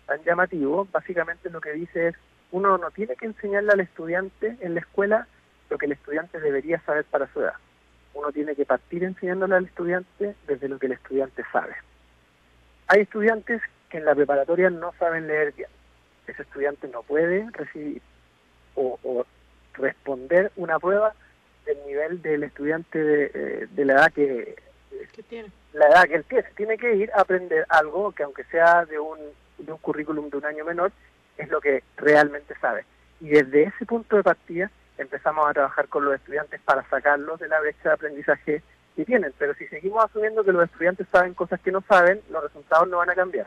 tan 0.06 0.24
llamativo, 0.24 0.88
básicamente 0.90 1.50
lo 1.50 1.60
que 1.60 1.72
dice 1.72 2.08
es, 2.08 2.14
uno 2.50 2.78
no 2.78 2.90
tiene 2.92 3.14
que 3.14 3.26
enseñarle 3.26 3.72
al 3.72 3.80
estudiante 3.80 4.56
en 4.58 4.72
la 4.72 4.80
escuela 4.80 5.28
lo 5.68 5.76
que 5.76 5.84
el 5.84 5.92
estudiante 5.92 6.40
debería 6.40 6.80
saber 6.86 7.04
para 7.04 7.30
su 7.30 7.42
edad. 7.42 7.56
Uno 8.14 8.32
tiene 8.32 8.54
que 8.54 8.64
partir 8.64 9.04
enseñándole 9.04 9.54
al 9.56 9.66
estudiante 9.66 10.34
desde 10.46 10.66
lo 10.66 10.78
que 10.78 10.86
el 10.86 10.92
estudiante 10.92 11.44
sabe. 11.52 11.74
Hay 12.86 13.02
estudiantes 13.02 13.60
que 13.90 13.98
en 13.98 14.06
la 14.06 14.14
preparatoria 14.14 14.70
no 14.70 14.94
saben 14.98 15.26
leer 15.26 15.52
bien. 15.52 15.68
Ese 16.26 16.40
estudiante 16.40 16.88
no 16.88 17.02
puede 17.02 17.46
recibir 17.52 18.00
o, 18.76 18.98
o 19.02 19.26
responder 19.76 20.52
una 20.56 20.78
prueba 20.78 21.14
del 21.64 21.78
nivel 21.86 22.22
del 22.22 22.44
estudiante 22.44 23.02
de, 23.02 23.30
eh, 23.34 23.84
la 23.84 23.94
edad 23.94 24.12
que, 24.12 24.56
tiene. 25.28 25.50
la 25.72 25.86
edad 25.88 26.04
que 26.04 26.14
él 26.14 26.24
tiene. 26.24 26.48
Tiene 26.56 26.78
que 26.78 26.94
ir 26.94 27.10
a 27.12 27.20
aprender 27.20 27.66
algo 27.68 28.12
que 28.12 28.22
aunque 28.22 28.44
sea 28.44 28.84
de 28.84 28.98
un, 28.98 29.18
de 29.58 29.72
un 29.72 29.78
currículum 29.78 30.30
de 30.30 30.36
un 30.38 30.44
año 30.44 30.64
menor, 30.64 30.92
es 31.36 31.48
lo 31.48 31.60
que 31.60 31.82
realmente 31.96 32.54
sabe. 32.60 32.84
Y 33.20 33.28
desde 33.28 33.64
ese 33.64 33.86
punto 33.86 34.16
de 34.16 34.22
partida 34.22 34.70
empezamos 34.98 35.48
a 35.48 35.52
trabajar 35.52 35.88
con 35.88 36.04
los 36.04 36.14
estudiantes 36.14 36.60
para 36.62 36.88
sacarlos 36.88 37.38
de 37.40 37.48
la 37.48 37.60
brecha 37.60 37.90
de 37.90 37.94
aprendizaje 37.94 38.62
que 38.94 39.04
tienen. 39.04 39.32
Pero 39.38 39.54
si 39.54 39.66
seguimos 39.68 40.04
asumiendo 40.04 40.44
que 40.44 40.52
los 40.52 40.64
estudiantes 40.64 41.06
saben 41.10 41.34
cosas 41.34 41.60
que 41.60 41.72
no 41.72 41.82
saben, 41.82 42.20
los 42.30 42.42
resultados 42.42 42.88
no 42.88 42.98
van 42.98 43.10
a 43.10 43.14
cambiar. 43.14 43.46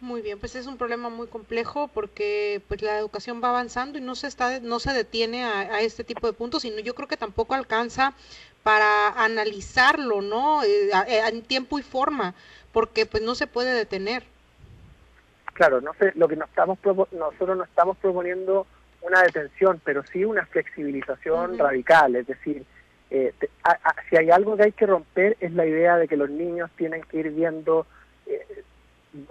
Muy 0.00 0.20
bien, 0.20 0.38
pues 0.38 0.54
es 0.54 0.66
un 0.66 0.76
problema 0.76 1.08
muy 1.08 1.28
complejo 1.28 1.88
porque 1.88 2.60
pues 2.68 2.82
la 2.82 2.98
educación 2.98 3.40
va 3.42 3.48
avanzando 3.48 3.98
y 3.98 4.02
no 4.02 4.14
se 4.14 4.26
está 4.26 4.60
no 4.60 4.78
se 4.78 4.92
detiene 4.92 5.44
a, 5.44 5.80
este 5.80 6.04
tipo 6.04 6.26
de 6.26 6.32
puntos, 6.32 6.62
sino 6.62 6.78
yo 6.80 6.94
creo 6.94 7.08
que 7.08 7.16
tampoco 7.16 7.54
alcanza 7.54 8.12
para 8.62 9.08
analizarlo, 9.08 10.20
¿no? 10.20 10.62
Eh, 10.62 10.90
eh, 11.08 11.22
en 11.28 11.42
tiempo 11.42 11.78
y 11.78 11.82
forma, 11.82 12.34
porque 12.72 13.06
pues 13.06 13.22
no 13.22 13.34
se 13.34 13.46
puede 13.46 13.72
detener. 13.72 14.24
Claro, 15.54 15.80
no 15.80 15.94
sé, 15.94 16.12
lo 16.16 16.28
que 16.28 16.36
nos 16.36 16.48
estamos 16.48 16.78
nosotros 17.12 17.56
no 17.56 17.64
estamos 17.64 17.96
proponiendo 17.98 18.66
una 19.02 19.22
detención, 19.22 19.80
pero 19.84 20.04
sí 20.06 20.24
una 20.24 20.44
flexibilización 20.46 21.58
radical, 21.58 22.16
es 22.16 22.26
decir, 22.26 22.64
eh, 23.10 23.32
si 24.10 24.16
hay 24.16 24.30
algo 24.30 24.56
que 24.56 24.64
hay 24.64 24.72
que 24.72 24.86
romper 24.86 25.36
es 25.40 25.52
la 25.52 25.64
idea 25.64 25.96
de 25.96 26.08
que 26.08 26.16
los 26.16 26.28
niños 26.30 26.70
tienen 26.76 27.02
que 27.02 27.18
ir 27.18 27.30
viendo 27.30 27.86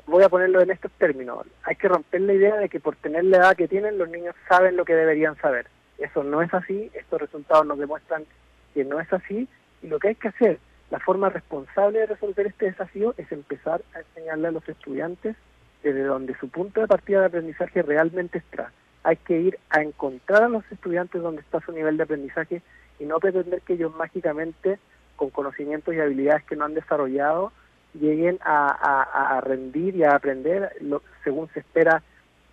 voy 0.07 0.23
a 0.23 0.29
ponerlo 0.29 0.61
en 0.61 0.71
estos 0.71 0.91
términos, 0.93 1.45
hay 1.63 1.75
que 1.75 1.87
romper 1.87 2.21
la 2.21 2.33
idea 2.33 2.55
de 2.57 2.69
que 2.69 2.79
por 2.79 2.95
tener 2.95 3.25
la 3.25 3.37
edad 3.37 3.55
que 3.55 3.67
tienen 3.67 3.97
los 3.97 4.09
niños 4.09 4.35
saben 4.47 4.77
lo 4.77 4.85
que 4.85 4.95
deberían 4.95 5.35
saber. 5.37 5.67
Eso 5.97 6.23
no 6.23 6.41
es 6.41 6.53
así, 6.53 6.89
estos 6.93 7.21
resultados 7.21 7.65
nos 7.65 7.77
demuestran 7.77 8.25
que 8.73 8.83
no 8.83 8.99
es 8.99 9.11
así 9.11 9.47
y 9.81 9.87
lo 9.87 9.99
que 9.99 10.09
hay 10.09 10.15
que 10.15 10.29
hacer, 10.29 10.59
la 10.89 10.99
forma 10.99 11.29
responsable 11.29 11.99
de 11.99 12.05
resolver 12.05 12.47
este 12.47 12.65
desafío 12.65 13.13
es 13.17 13.31
empezar 13.31 13.81
a 13.93 13.99
enseñarle 13.99 14.47
a 14.47 14.51
los 14.51 14.67
estudiantes 14.67 15.35
desde 15.83 16.03
donde 16.03 16.35
su 16.37 16.49
punto 16.49 16.81
de 16.81 16.87
partida 16.87 17.19
de 17.19 17.25
aprendizaje 17.25 17.81
realmente 17.81 18.37
está. 18.37 18.71
Hay 19.03 19.17
que 19.17 19.39
ir 19.39 19.59
a 19.69 19.81
encontrar 19.81 20.43
a 20.43 20.49
los 20.49 20.63
estudiantes 20.71 21.21
donde 21.21 21.41
está 21.41 21.59
su 21.59 21.73
nivel 21.73 21.97
de 21.97 22.03
aprendizaje 22.03 22.61
y 22.99 23.05
no 23.05 23.19
pretender 23.19 23.61
que 23.61 23.73
ellos 23.73 23.93
mágicamente, 23.95 24.79
con 25.17 25.29
conocimientos 25.29 25.93
y 25.93 25.99
habilidades 25.99 26.43
que 26.45 26.55
no 26.55 26.65
han 26.65 26.73
desarrollado, 26.73 27.51
lleguen 27.93 28.39
a, 28.43 29.41
rendir 29.43 29.95
y 29.95 30.03
a 30.03 30.15
aprender 30.15 30.71
lo, 30.81 31.01
según 31.23 31.49
se 31.53 31.59
espera 31.59 32.01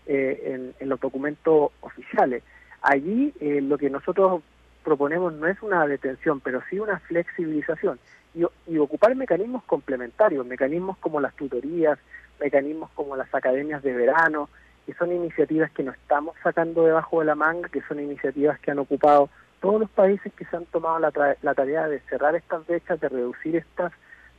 eh, 0.06 0.72
en, 0.78 0.88
los 0.88 1.00
documentos 1.00 1.72
oficiales. 1.80 2.42
Allí 2.82 3.32
eh, 3.40 3.60
lo 3.60 3.78
que 3.78 3.90
nosotros 3.90 4.42
proponemos 4.84 5.32
no 5.34 5.46
es 5.46 5.60
una 5.62 5.86
detención, 5.86 6.40
pero 6.40 6.62
sí 6.68 6.78
una 6.78 6.98
flexibilización 7.00 7.98
y, 8.34 8.44
y, 8.66 8.78
ocupar 8.78 9.14
mecanismos 9.14 9.62
complementarios, 9.64 10.46
mecanismos 10.46 10.96
como 10.98 11.20
las 11.20 11.34
tutorías, 11.34 11.98
mecanismos 12.40 12.90
como 12.94 13.16
las 13.16 13.32
academias 13.34 13.82
de 13.82 13.92
verano, 13.92 14.48
que 14.86 14.94
son 14.94 15.12
iniciativas 15.12 15.70
que 15.72 15.82
no 15.82 15.92
estamos 15.92 16.34
sacando 16.42 16.84
debajo 16.84 17.20
de 17.20 17.26
la 17.26 17.34
manga, 17.34 17.68
que 17.68 17.82
son 17.82 18.00
iniciativas 18.00 18.58
que 18.60 18.70
han 18.70 18.78
ocupado 18.78 19.28
todos 19.60 19.80
los 19.80 19.90
países 19.90 20.32
que 20.32 20.46
se 20.46 20.56
han 20.56 20.64
tomado 20.66 20.98
la, 20.98 21.36
la 21.42 21.54
tarea 21.54 21.86
de 21.86 22.00
cerrar 22.00 22.34
estas 22.34 22.66
brechas, 22.66 22.98
de 23.00 23.08
reducir 23.08 23.56
estas 23.56 23.92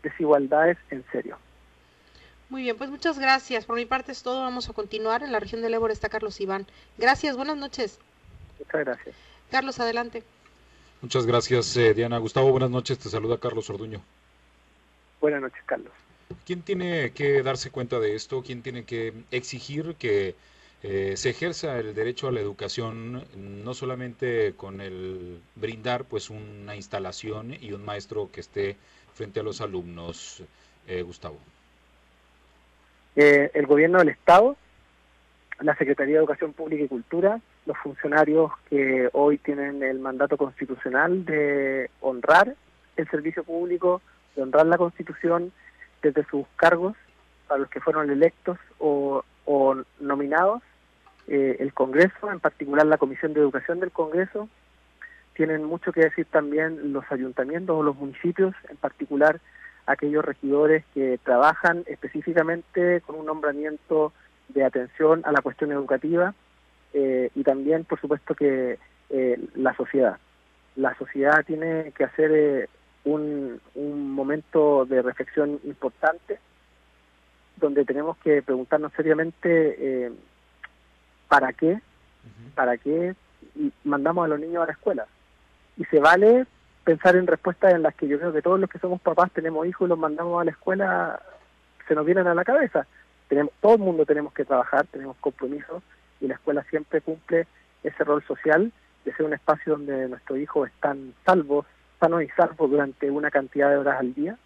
desigualdades 0.04 0.78
en 0.90 1.04
serio. 1.12 1.38
Muy 2.50 2.64
bien, 2.64 2.78
pues 2.78 2.90
muchas 2.90 3.18
gracias. 3.18 3.66
Por 3.66 3.78
mi 3.78 3.86
parte 3.86 4.12
es 4.12 4.24
todo. 4.24 4.42
Vamos 4.42 4.70
a 4.70 4.74
continuar. 4.74 5.24
En 5.24 5.32
la 5.32 5.40
región 5.40 5.62
del 5.62 5.74
Ébora 5.74 5.94
está 5.94 6.10
Carlos 6.10 6.42
Iván. 6.42 6.68
Gracias, 6.98 7.38
buenas 7.38 7.58
noches. 7.58 7.98
Muchas 8.60 8.82
gracias. 8.82 9.16
Carlos, 9.50 9.80
adelante. 9.80 10.24
Muchas 11.02 11.26
gracias, 11.26 11.76
eh, 11.78 11.94
Diana. 11.94 12.18
Gustavo, 12.18 12.52
buenas 12.52 12.70
noches. 12.70 13.00
Te 13.00 13.10
saluda 13.10 13.38
Carlos 13.38 13.70
Orduño. 13.70 14.02
Buenas 15.22 15.42
noches, 15.42 15.62
Carlos. 15.66 15.94
¿Quién 16.46 16.62
tiene 16.62 17.12
que 17.12 17.42
darse 17.42 17.72
cuenta 17.72 18.00
de 18.00 18.16
esto? 18.16 18.44
¿Quién 18.44 18.62
tiene 18.62 18.84
que 18.84 19.14
exigir 19.32 19.96
que 19.96 20.36
eh, 20.84 21.14
se 21.16 21.30
ejerza 21.30 21.80
el 21.80 21.94
derecho 21.94 22.28
a 22.28 22.32
la 22.32 22.40
educación 22.40 23.24
no 23.36 23.74
solamente 23.74 24.54
con 24.58 24.82
el 24.82 25.40
brindar 25.56 26.06
pues 26.06 26.30
una 26.30 26.76
instalación 26.76 27.56
y 27.60 27.74
un 27.74 27.86
maestro 27.86 28.32
que 28.32 28.42
esté 28.42 28.78
frente 29.14 29.40
a 29.40 29.44
los 29.44 29.62
alumnos, 29.62 30.44
eh, 30.88 31.02
Gustavo? 31.02 31.38
Eh, 33.16 33.52
el 33.54 33.66
gobierno 33.66 34.00
del 34.00 34.10
Estado, 34.10 34.56
la 35.60 35.76
Secretaría 35.76 36.16
de 36.16 36.20
Educación 36.20 36.54
Pública 36.54 36.84
y 36.84 36.88
Cultura, 36.88 37.40
los 37.66 37.78
funcionarios 37.78 38.52
que 38.70 39.10
hoy 39.14 39.38
tienen 39.38 39.84
el 39.84 40.00
mandato 40.00 40.38
constitucional 40.38 41.26
de 41.26 41.90
honrar 42.00 42.56
el 42.98 43.10
servicio 43.10 43.44
público, 43.44 44.02
de 44.36 44.44
honrar 44.44 44.66
la 44.66 44.78
Constitución 44.78 45.52
desde 46.02 46.26
sus 46.26 46.46
cargos 46.56 46.96
para 47.48 47.60
los 47.60 47.70
que 47.70 47.82
fueron 47.82 48.10
electos 48.10 48.58
o, 48.80 49.24
nominados, 50.00 50.62
eh, 51.28 51.58
el 51.60 51.74
Congreso, 51.74 52.32
en 52.32 52.40
particular 52.40 52.86
la 52.86 52.98
Comisión 52.98 53.34
de 53.34 53.42
Educación 53.42 53.80
del 53.80 53.92
Congreso, 53.92 54.48
tienen 55.34 55.64
mucho 55.64 55.92
que 55.92 56.02
decir 56.02 56.26
también 56.26 56.94
los 56.94 57.04
ayuntamientos 57.12 57.76
o 57.76 57.84
los 57.84 57.96
municipios, 57.96 58.54
en 58.70 58.78
particular 58.78 59.40
aquellos 59.86 60.24
regidores 60.24 60.86
que 60.94 61.20
trabajan 61.24 61.84
específicamente 61.88 63.02
con 63.02 63.16
un 63.16 63.26
nombramiento 63.26 64.14
de 64.50 64.64
atención 64.64 65.22
a 65.26 65.32
la 65.32 65.42
cuestión 65.42 65.72
educativa 65.72 66.34
eh, 66.94 67.30
y 67.36 67.44
también, 67.44 67.86
por 67.86 68.00
supuesto, 68.00 68.36
que 68.36 68.78
eh, 69.10 69.48
la 69.56 69.76
sociedad. 69.76 70.18
La 70.76 70.96
sociedad 70.98 71.44
tiene 71.46 71.92
que 71.96 72.04
hacer 72.04 72.32
eh, 72.32 72.70
un, 73.04 73.60
un 73.76 74.12
momento 74.12 74.86
de 74.86 75.02
reflexión 75.02 75.60
importante 75.64 76.40
donde 77.58 77.86
tenemos 77.86 78.18
que 78.18 78.42
preguntarnos 78.42 78.92
seriamente 78.94 80.12
para 81.28 81.54
qué, 81.54 81.80
para 82.56 82.78
qué 82.78 83.14
mandamos 83.84 84.26
a 84.26 84.30
los 84.30 84.40
niños 84.40 84.64
a 84.64 84.66
la 84.66 84.72
escuela 84.72 85.08
y 85.78 85.86
se 85.86 86.00
vale 86.00 86.46
pensar 86.84 87.16
en 87.16 87.28
respuestas 87.28 87.74
en 87.74 87.84
las 87.84 87.96
que 87.96 88.08
yo 88.08 88.18
creo 88.18 88.34
que 88.34 88.42
todos 88.42 88.60
los 88.60 88.70
que 88.70 88.80
somos 88.80 89.02
papás 89.02 89.32
tenemos 89.32 89.66
hijos 89.68 89.86
y 89.86 89.90
los 89.90 90.00
mandamos 90.00 90.42
a 90.42 90.46
la 90.46 90.52
escuela, 90.52 91.22
se 91.88 91.96
nos 91.96 92.06
vienen 92.06 92.28
a 92.28 92.34
la 92.34 92.44
cabeza. 92.44 92.86
Tenemos, 93.28 93.54
todo 93.62 93.76
el 93.76 93.82
mundo 93.82 94.06
tenemos 94.06 94.34
que 94.34 94.46
trabajar, 94.46 94.86
tenemos 94.88 95.16
compromisos 95.18 95.84
y 96.20 96.28
la 96.28 96.36
escuela 96.36 96.64
siempre 96.70 97.02
cumple 97.02 97.48
ese 97.84 98.04
rol 98.04 98.24
social 98.24 98.72
de 99.06 99.14
ser 99.14 99.26
un 99.26 99.34
espacio 99.34 99.74
donde 99.74 100.10
nuestros 100.10 100.40
hijos 100.40 100.70
están 100.70 101.14
salvos, 101.26 101.66
sanos 102.00 102.24
y 102.24 102.28
salvos 102.30 102.70
durante 102.70 103.10
una 103.10 103.32
cantidad 103.32 103.70
de 103.70 103.78
horas 103.78 104.00
al 104.00 104.14
día. 104.14 104.38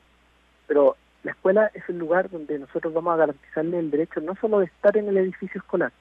Pero 0.67 0.95
La 1.25 1.31
escuela 1.31 1.71
es 1.73 1.83
el 1.89 1.97
lugar 1.97 2.29
donde 2.29 2.59
nosotros 2.59 2.93
vamos 2.93 3.15
a 3.15 3.17
garantizarle 3.17 3.79
el 3.79 3.89
derecho 3.89 4.21
no 4.21 4.35
solo 4.35 4.59
de 4.59 4.65
estar 4.65 4.95
en 4.95 5.07
el 5.07 5.17
edificio 5.17 5.59
escolar, 5.59 5.91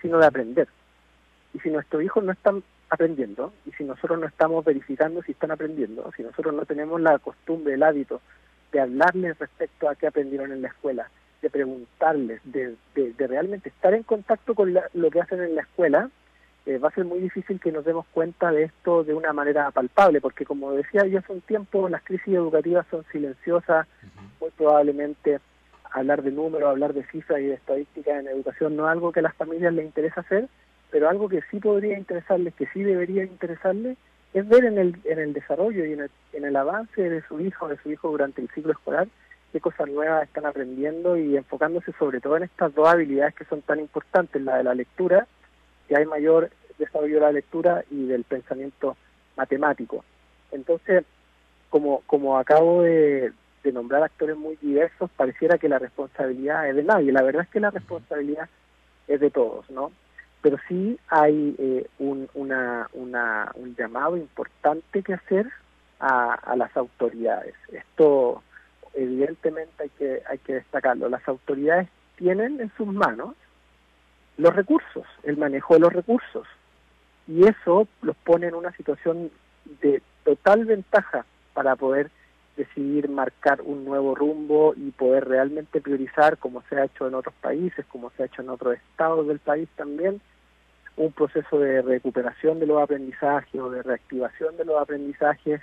sino 0.00 0.18
de 0.18 0.26
aprender. 0.26 0.68
Y 1.52 1.58
si 1.58 1.68
nuestros 1.68 2.00
hijos 2.04 2.22
no 2.22 2.30
están 2.30 2.62
aprendiendo, 2.90 3.52
y 3.66 3.72
si 3.72 3.84
nosotros 3.84 4.18
no 4.18 4.26
estamos 4.26 4.64
verificando 4.64 5.22
si 5.22 5.32
están 5.32 5.50
aprendiendo, 5.50 6.10
si 6.16 6.22
nosotros 6.22 6.54
no 6.54 6.64
tenemos 6.64 7.00
la 7.00 7.18
costumbre, 7.18 7.74
el 7.74 7.82
hábito 7.82 8.20
de 8.72 8.80
hablarles 8.80 9.38
respecto 9.38 9.88
a 9.88 9.94
qué 9.94 10.06
aprendieron 10.06 10.52
en 10.52 10.62
la 10.62 10.68
escuela, 10.68 11.10
de 11.42 11.50
preguntarles, 11.50 12.40
de, 12.44 12.74
de, 12.94 13.26
realmente 13.26 13.68
estar 13.68 13.94
en 13.94 14.02
contacto 14.02 14.54
con 14.54 14.74
lo 14.74 15.10
que 15.10 15.20
hacen 15.20 15.40
en 15.40 15.54
la 15.54 15.62
escuela, 15.62 16.10
eh, 16.66 16.78
va 16.78 16.88
a 16.88 16.94
ser 16.94 17.04
muy 17.04 17.20
difícil 17.20 17.60
que 17.60 17.72
nos 17.72 17.84
demos 17.84 18.04
cuenta 18.12 18.50
de 18.50 18.64
esto 18.64 19.04
de 19.04 19.14
una 19.14 19.32
manera 19.32 19.70
palpable, 19.70 20.20
porque 20.20 20.44
como 20.44 20.72
decía 20.72 21.06
yo 21.06 21.20
hace 21.20 21.32
un 21.32 21.40
tiempo, 21.40 21.88
las 21.88 22.02
crisis 22.02 22.34
educativas 22.34 22.86
son 22.90 23.04
silenciosas, 23.12 23.86
muy 24.40 24.50
probablemente 24.50 25.38
hablar 25.90 26.22
de 26.22 26.32
números, 26.32 26.68
hablar 26.68 26.92
de 26.92 27.04
cifras 27.04 27.40
y 27.40 27.46
de 27.46 27.54
estadísticas 27.54 28.20
en 28.20 28.28
educación 28.28 28.76
no 28.76 28.86
es 28.86 28.92
algo 28.92 29.12
que 29.12 29.20
a 29.20 29.22
las 29.22 29.34
familias 29.34 29.72
les 29.72 29.86
interesa 29.86 30.20
hacer, 30.20 30.48
pero 30.90 31.08
algo 31.08 31.28
que 31.28 31.42
sí 31.50 31.60
podría 31.60 31.98
interesarles, 31.98 32.54
que 32.54 32.66
sí 32.68 32.82
debería 32.82 33.24
interesarles, 33.24 33.96
es 34.34 34.48
ver 34.48 34.64
en 34.64 34.78
el, 34.78 34.96
en 35.04 35.18
el 35.18 35.32
desarrollo 35.32 35.84
y 35.84 35.92
en 35.92 36.00
el, 36.00 36.10
en 36.32 36.44
el 36.44 36.56
avance 36.56 37.02
de 37.02 37.22
su 37.22 37.40
hijo, 37.40 37.68
de 37.68 37.78
su 37.78 37.90
hijo 37.90 38.10
durante 38.10 38.42
el 38.42 38.48
ciclo 38.50 38.72
escolar, 38.72 39.08
qué 39.52 39.60
cosas 39.60 39.88
nuevas 39.88 40.24
están 40.24 40.46
aprendiendo 40.46 41.16
y 41.16 41.36
enfocándose 41.36 41.92
sobre 41.98 42.20
todo 42.20 42.36
en 42.36 42.44
estas 42.44 42.74
dos 42.74 42.88
habilidades 42.88 43.34
que 43.34 43.44
son 43.46 43.62
tan 43.62 43.80
importantes, 43.80 44.42
la 44.42 44.58
de 44.58 44.64
la 44.64 44.74
lectura, 44.74 45.26
que 45.88 45.96
hay 45.96 46.04
mayor 46.04 46.50
desarrollo 46.78 47.14
de 47.14 47.20
la 47.20 47.32
lectura 47.32 47.84
y 47.90 48.06
del 48.06 48.24
pensamiento 48.24 48.96
matemático. 49.36 50.04
Entonces, 50.52 51.04
como, 51.70 52.02
como 52.06 52.38
acabo 52.38 52.82
de, 52.82 53.32
de 53.64 53.72
nombrar 53.72 54.02
actores 54.02 54.36
muy 54.36 54.56
diversos, 54.56 55.10
pareciera 55.16 55.58
que 55.58 55.68
la 55.68 55.78
responsabilidad 55.78 56.68
es 56.68 56.76
de 56.76 56.84
nadie. 56.84 57.12
La 57.12 57.22
verdad 57.22 57.42
es 57.42 57.48
que 57.48 57.60
la 57.60 57.70
responsabilidad 57.70 58.48
es 59.06 59.20
de 59.20 59.30
todos, 59.30 59.68
¿no? 59.70 59.90
Pero 60.40 60.56
sí 60.68 60.98
hay 61.08 61.56
eh, 61.58 61.86
un, 61.98 62.28
una, 62.34 62.88
una, 62.92 63.50
un 63.54 63.74
llamado 63.74 64.16
importante 64.16 65.02
que 65.02 65.14
hacer 65.14 65.50
a, 65.98 66.34
a 66.34 66.56
las 66.56 66.76
autoridades. 66.76 67.54
Esto 67.72 68.42
evidentemente 68.94 69.82
hay 69.82 69.88
que, 69.90 70.22
hay 70.28 70.38
que 70.38 70.54
destacarlo. 70.54 71.08
Las 71.08 71.26
autoridades 71.28 71.88
tienen 72.16 72.60
en 72.60 72.70
sus 72.76 72.86
manos 72.86 73.34
los 74.36 74.54
recursos, 74.54 75.04
el 75.24 75.36
manejo 75.36 75.74
de 75.74 75.80
los 75.80 75.92
recursos. 75.92 76.46
Y 77.26 77.46
eso 77.46 77.86
los 78.02 78.16
pone 78.16 78.46
en 78.46 78.54
una 78.54 78.72
situación 78.72 79.30
de 79.82 80.02
total 80.24 80.64
ventaja 80.64 81.24
para 81.52 81.76
poder 81.76 82.10
decidir 82.58 83.08
marcar 83.08 83.62
un 83.62 83.84
nuevo 83.84 84.14
rumbo 84.14 84.74
y 84.76 84.90
poder 84.90 85.26
realmente 85.26 85.80
priorizar, 85.80 86.36
como 86.36 86.62
se 86.68 86.76
ha 86.76 86.84
hecho 86.84 87.06
en 87.06 87.14
otros 87.14 87.34
países, 87.40 87.86
como 87.86 88.10
se 88.10 88.22
ha 88.22 88.26
hecho 88.26 88.42
en 88.42 88.50
otros 88.50 88.74
estados 88.74 89.26
del 89.26 89.38
país 89.38 89.68
también, 89.76 90.20
un 90.96 91.12
proceso 91.12 91.58
de 91.60 91.80
recuperación 91.80 92.58
de 92.58 92.66
los 92.66 92.82
aprendizajes 92.82 93.60
o 93.60 93.70
de 93.70 93.82
reactivación 93.82 94.56
de 94.56 94.64
los 94.64 94.82
aprendizajes 94.82 95.62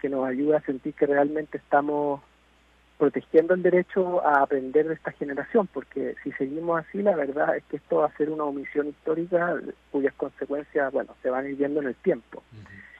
que 0.00 0.08
nos 0.08 0.26
ayuda 0.26 0.58
a 0.58 0.62
sentir 0.62 0.94
que 0.94 1.06
realmente 1.06 1.58
estamos 1.58 2.20
protegiendo 2.96 3.54
el 3.54 3.62
derecho 3.62 4.24
a 4.24 4.42
aprender 4.42 4.86
de 4.88 4.94
esta 4.94 5.10
generación, 5.12 5.66
porque 5.66 6.14
si 6.22 6.32
seguimos 6.32 6.80
así, 6.80 7.02
la 7.02 7.16
verdad 7.16 7.56
es 7.56 7.64
que 7.64 7.76
esto 7.76 7.96
va 7.96 8.06
a 8.06 8.16
ser 8.16 8.30
una 8.30 8.44
omisión 8.44 8.86
histórica 8.86 9.54
cuyas 9.90 10.14
consecuencias, 10.14 10.92
bueno, 10.92 11.14
se 11.22 11.28
van 11.28 11.44
a 11.44 11.48
ir 11.48 11.56
viendo 11.56 11.80
en 11.80 11.88
el 11.88 11.94
tiempo. 11.96 12.42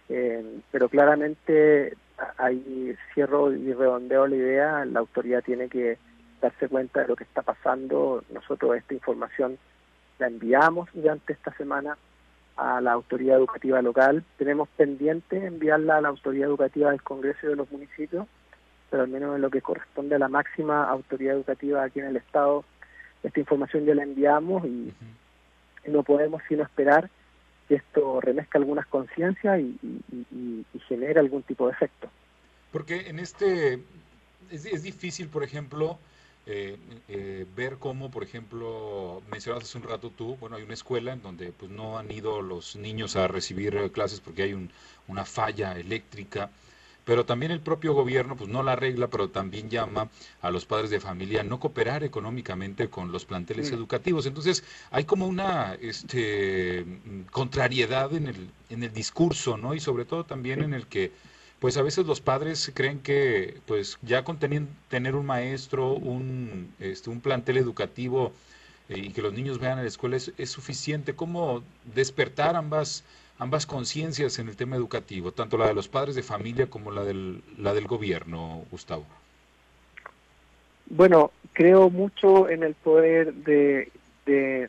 Eh, 0.08 0.60
pero 0.70 0.88
claramente 0.88 1.94
ahí 2.38 2.96
cierro 3.14 3.52
y 3.52 3.72
redondeo 3.72 4.26
la 4.26 4.36
idea, 4.36 4.84
la 4.84 5.00
autoridad 5.00 5.42
tiene 5.42 5.68
que 5.68 5.98
darse 6.40 6.68
cuenta 6.68 7.00
de 7.00 7.08
lo 7.08 7.16
que 7.16 7.24
está 7.24 7.42
pasando. 7.42 8.24
Nosotros 8.30 8.76
esta 8.76 8.94
información 8.94 9.58
la 10.18 10.26
enviamos 10.26 10.88
durante 10.92 11.32
esta 11.32 11.52
semana 11.56 11.96
a 12.56 12.80
la 12.80 12.92
autoridad 12.92 13.36
educativa 13.36 13.82
local. 13.82 14.24
Tenemos 14.38 14.68
pendiente 14.76 15.44
enviarla 15.44 15.98
a 15.98 16.00
la 16.00 16.08
autoridad 16.08 16.48
educativa 16.48 16.90
del 16.90 17.02
Congreso 17.02 17.48
de 17.48 17.56
los 17.56 17.70
municipios, 17.70 18.26
pero 18.90 19.02
al 19.02 19.08
menos 19.08 19.36
en 19.36 19.42
lo 19.42 19.50
que 19.50 19.60
corresponde 19.60 20.14
a 20.14 20.18
la 20.18 20.28
máxima 20.28 20.84
autoridad 20.84 21.34
educativa 21.34 21.82
aquí 21.82 22.00
en 22.00 22.06
el 22.06 22.16
Estado, 22.16 22.64
esta 23.22 23.40
información 23.40 23.84
ya 23.84 23.94
la 23.94 24.04
enviamos 24.04 24.64
y 24.64 24.92
no 25.86 26.02
podemos 26.02 26.42
sino 26.48 26.62
esperar 26.62 27.10
que 27.68 27.76
esto 27.76 28.20
remezca 28.20 28.58
algunas 28.58 28.86
conciencias 28.86 29.60
y, 29.60 30.64
genere 30.88 31.18
algún 31.18 31.42
tipo 31.42 31.66
de 31.66 31.72
efecto. 31.72 32.08
Porque 32.70 33.08
en 33.08 33.18
este 33.18 33.80
es, 34.50 34.82
difícil, 34.82 35.28
por 35.28 35.42
ejemplo, 35.42 35.98
eh, 36.46 36.76
eh, 37.08 37.44
ver 37.56 37.78
cómo, 37.78 38.10
por 38.10 38.22
ejemplo, 38.22 39.22
mencionabas 39.30 39.64
hace 39.64 39.78
un 39.78 39.84
rato 39.84 40.10
tú, 40.10 40.36
bueno, 40.36 40.56
hay 40.56 40.62
una 40.62 40.74
escuela 40.74 41.12
en 41.12 41.22
donde 41.22 41.52
pues 41.52 41.70
no 41.70 41.98
han 41.98 42.10
ido 42.12 42.40
los 42.40 42.76
niños 42.76 43.16
a 43.16 43.26
recibir 43.26 43.90
clases 43.90 44.20
porque 44.20 44.42
hay 44.42 44.52
un, 44.52 44.70
una 45.08 45.24
falla 45.24 45.76
eléctrica 45.76 46.50
pero 47.06 47.24
también 47.24 47.52
el 47.52 47.60
propio 47.60 47.94
gobierno 47.94 48.36
pues 48.36 48.50
no 48.50 48.64
la 48.64 48.72
arregla, 48.72 49.06
pero 49.06 49.30
también 49.30 49.70
llama 49.70 50.10
a 50.42 50.50
los 50.50 50.66
padres 50.66 50.90
de 50.90 50.98
familia 50.98 51.42
a 51.42 51.44
no 51.44 51.60
cooperar 51.60 52.02
económicamente 52.02 52.90
con 52.90 53.12
los 53.12 53.24
planteles 53.24 53.70
educativos. 53.70 54.26
Entonces, 54.26 54.64
hay 54.90 55.04
como 55.04 55.28
una 55.28 55.74
este 55.80 56.84
contrariedad 57.30 58.12
en 58.12 58.26
el 58.26 58.50
en 58.70 58.82
el 58.82 58.92
discurso, 58.92 59.56
¿no? 59.56 59.72
Y 59.72 59.78
sobre 59.78 60.04
todo 60.04 60.24
también 60.24 60.64
en 60.64 60.74
el 60.74 60.88
que 60.88 61.12
pues 61.60 61.76
a 61.76 61.82
veces 61.82 62.06
los 62.06 62.20
padres 62.20 62.72
creen 62.74 62.98
que 62.98 63.60
pues 63.66 63.98
ya 64.02 64.24
con 64.24 64.38
tener 64.38 65.14
un 65.14 65.26
maestro, 65.26 65.92
un 65.92 66.74
este 66.80 67.10
un 67.10 67.20
plantel 67.20 67.56
educativo 67.58 68.32
eh, 68.88 68.98
y 68.98 69.10
que 69.12 69.22
los 69.22 69.32
niños 69.32 69.60
vean 69.60 69.78
a 69.78 69.82
la 69.82 69.88
escuela 69.88 70.16
es, 70.16 70.32
es 70.38 70.50
suficiente. 70.50 71.14
¿Cómo 71.14 71.62
despertar 71.94 72.56
ambas 72.56 73.04
ambas 73.38 73.66
conciencias 73.66 74.38
en 74.38 74.48
el 74.48 74.56
tema 74.56 74.76
educativo, 74.76 75.32
tanto 75.32 75.58
la 75.58 75.66
de 75.66 75.74
los 75.74 75.88
padres 75.88 76.14
de 76.14 76.22
familia 76.22 76.68
como 76.68 76.90
la 76.90 77.04
del, 77.04 77.42
la 77.58 77.74
del 77.74 77.86
gobierno, 77.86 78.64
Gustavo? 78.70 79.04
Bueno, 80.86 81.32
creo 81.52 81.90
mucho 81.90 82.48
en 82.48 82.62
el 82.62 82.74
poder 82.74 83.34
de, 83.34 83.90
de, 84.24 84.68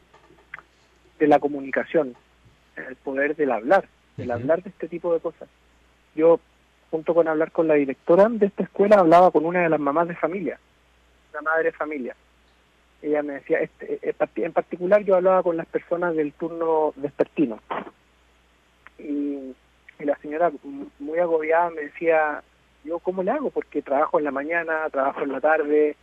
la 1.20 1.40
comunicación, 1.40 2.16
en 2.76 2.86
el 2.86 2.96
poder 2.96 3.36
del 3.36 3.52
hablar, 3.52 3.88
del 4.18 4.32
hablar 4.32 4.64
de 4.64 4.70
este 4.70 4.88
tipo 4.88 5.14
de 5.14 5.20
cosas. 5.20 5.48
Yo, 6.16 6.40
junto 6.90 7.14
con 7.14 7.28
hablar 7.28 7.52
con 7.52 7.68
la 7.68 7.76
directora 7.76 8.28
de 8.30 8.48
esta 8.48 8.64
escuela, 8.64 8.98
hablaba 8.98 9.32
con 9.32 9.46
una 9.46 9.62
de 9.62 9.70
las 9.70 9.80
mamás 9.80 10.08
de 10.08 10.16
familia, 10.16 10.60
una 11.32 11.42
madre 11.42 11.66
de 11.66 11.72
familia. 11.72 12.16
Ella 13.02 13.22
me 13.22 13.34
decía, 13.34 13.60
este, 13.60 14.00
eh, 14.02 14.16
en 14.38 14.54
particular 14.54 15.04
yo 15.04 15.16
hablaba 15.16 15.44
con 15.44 15.56
las 15.56 15.68
personas 15.68 16.16
del 16.16 16.34
turno 16.34 16.94
vespertino, 16.96 17.60
y, 19.00 19.56
la 20.00 20.16
señora 20.18 20.52
muy 21.00 21.18
agobiada 21.18 21.72
me 21.72 21.82
decía, 21.82 22.44
yo 22.84 23.00
cómo 23.00 23.24
le 23.24 23.32
hago, 23.32 23.50
porque 23.50 23.82
trabajo 23.82 24.20
en 24.20 24.26
la 24.26 24.32
mañana, 24.32 24.88
trabajo 24.92 25.22
en 25.22 25.32
la 25.32 25.42
tarde, 25.42 25.96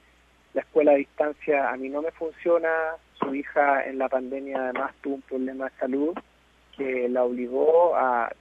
la 0.52 0.62
escuela 0.62 0.92
a 0.92 0.96
distancia 0.96 1.70
a 1.70 1.76
mí 1.76 1.88
no 1.88 2.02
me 2.02 2.10
funciona, 2.10 2.68
su 3.14 3.34
hija 3.34 3.84
en 3.84 3.98
la 3.98 4.08
pandemia 4.08 4.64
además 4.64 4.94
tuvo 5.00 5.14
un 5.14 5.22
problema 5.22 5.66
de 5.66 5.76
salud 5.78 6.18
que 6.76 7.08
la 7.08 7.22
obligó 7.22 7.94
a, 7.94 8.32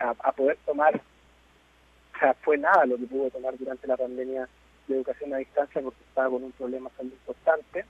a, 0.00 0.32
poder 0.32 0.58
tomar, 0.66 0.96
o 0.96 2.18
sea, 2.18 2.34
fue 2.34 2.58
nada 2.58 2.86
lo 2.86 2.96
que 2.96 3.06
pudo 3.06 3.30
tomar 3.30 3.56
durante 3.56 3.86
la 3.86 3.96
pandemia 3.96 4.48
de 4.88 4.96
educación 4.96 5.32
a 5.32 5.38
distancia 5.38 5.80
porque 5.80 6.02
estaba 6.08 6.30
con 6.30 6.42
un 6.42 6.52
problema 6.52 6.90
de 6.90 6.96
salud 6.96 7.12
importante. 7.12 7.84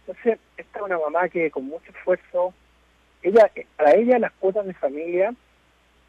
Entonces, 0.00 0.40
esta 0.56 0.78
es 0.78 0.84
una 0.84 0.98
mamá 0.98 1.28
que 1.28 1.50
con 1.50 1.66
mucho 1.66 1.90
esfuerzo 1.92 2.52
ella 3.22 3.50
para 3.76 3.94
ella 3.94 4.18
las 4.18 4.32
cuotas 4.32 4.66
de 4.66 4.74
familia 4.74 5.34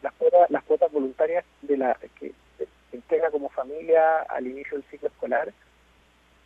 las 0.01 0.13
cuotas 0.13 0.49
las 0.49 0.63
cuotas 0.63 0.91
voluntarias 0.91 1.45
de 1.61 1.77
la 1.77 1.97
que 2.19 2.31
se 2.57 2.67
entrega 2.91 3.31
como 3.31 3.49
familia 3.49 4.21
al 4.21 4.47
inicio 4.47 4.77
del 4.77 4.89
ciclo 4.89 5.07
escolar 5.09 5.53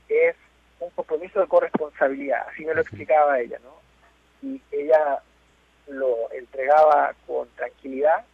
es 0.10 0.36
un 0.80 0.90
compromiso 0.92 1.40
de 1.40 1.48
corresponsabilidad 1.48 2.48
así 2.50 2.66
me 2.66 2.74
lo 2.74 2.82
explicaba 2.82 3.40
ella 3.40 3.60
no 3.64 3.78
y 4.42 4.62
ella 4.72 5.22
lo 5.88 6.32
entregaba 6.32 7.14
con 7.26 7.48
tranquilidad 7.56 8.26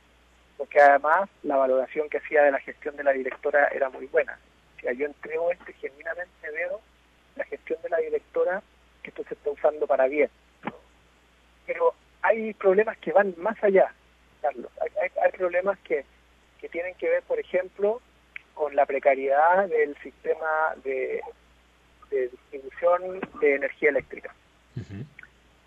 porque 0.58 0.80
además 0.80 1.30
la 1.44 1.58
valoración 1.58 2.10
que 2.10 2.18
hacía 2.18 2.44
de 2.44 2.52
la 2.52 2.60
gestión 2.60 2.96
de 2.96 3.04
la 3.04 3.12
directora 3.12 3.68
era 3.70 3.90
muy 3.90 4.06
buena. 4.08 4.38
O 4.78 4.82
sea 4.82 4.94
yo 4.94 5.06
entrego 5.06 5.52
este 5.52 5.74
genuinamente 5.74 6.52
veo 6.52 6.82
la 7.36 7.46
gestión 7.46 7.80
de 7.82 7.90
la 7.90 7.98
directora 7.98 8.62
que 9.02 9.10
esto 9.10 9.24
se 9.28 9.34
está 9.36 9.52
usando 9.52 9.88
para 9.88 10.08
bien 10.08 10.30
pero 11.66 11.94
hay 12.24 12.54
problemas 12.54 12.98
que 12.98 13.12
van 13.12 13.36
más 13.38 13.62
allá, 13.64 13.94
Carlos. 14.42 14.72
Hay, 15.22 15.32
problemas 15.32 15.78
que, 15.80 16.06
que 16.60 16.70
tienen 16.70 16.96
que 16.96 17.10
ver, 17.10 17.22
por 17.24 17.38
ejemplo, 17.38 18.02
con 18.54 18.76
la 18.76 18.86
precariedad 18.86 19.68
del 19.68 19.96
sistema 19.98 20.74
de, 20.84 21.22
distribución 22.10 23.20
de 23.42 23.56
energía 23.56 23.90
eléctrica. 23.90 24.34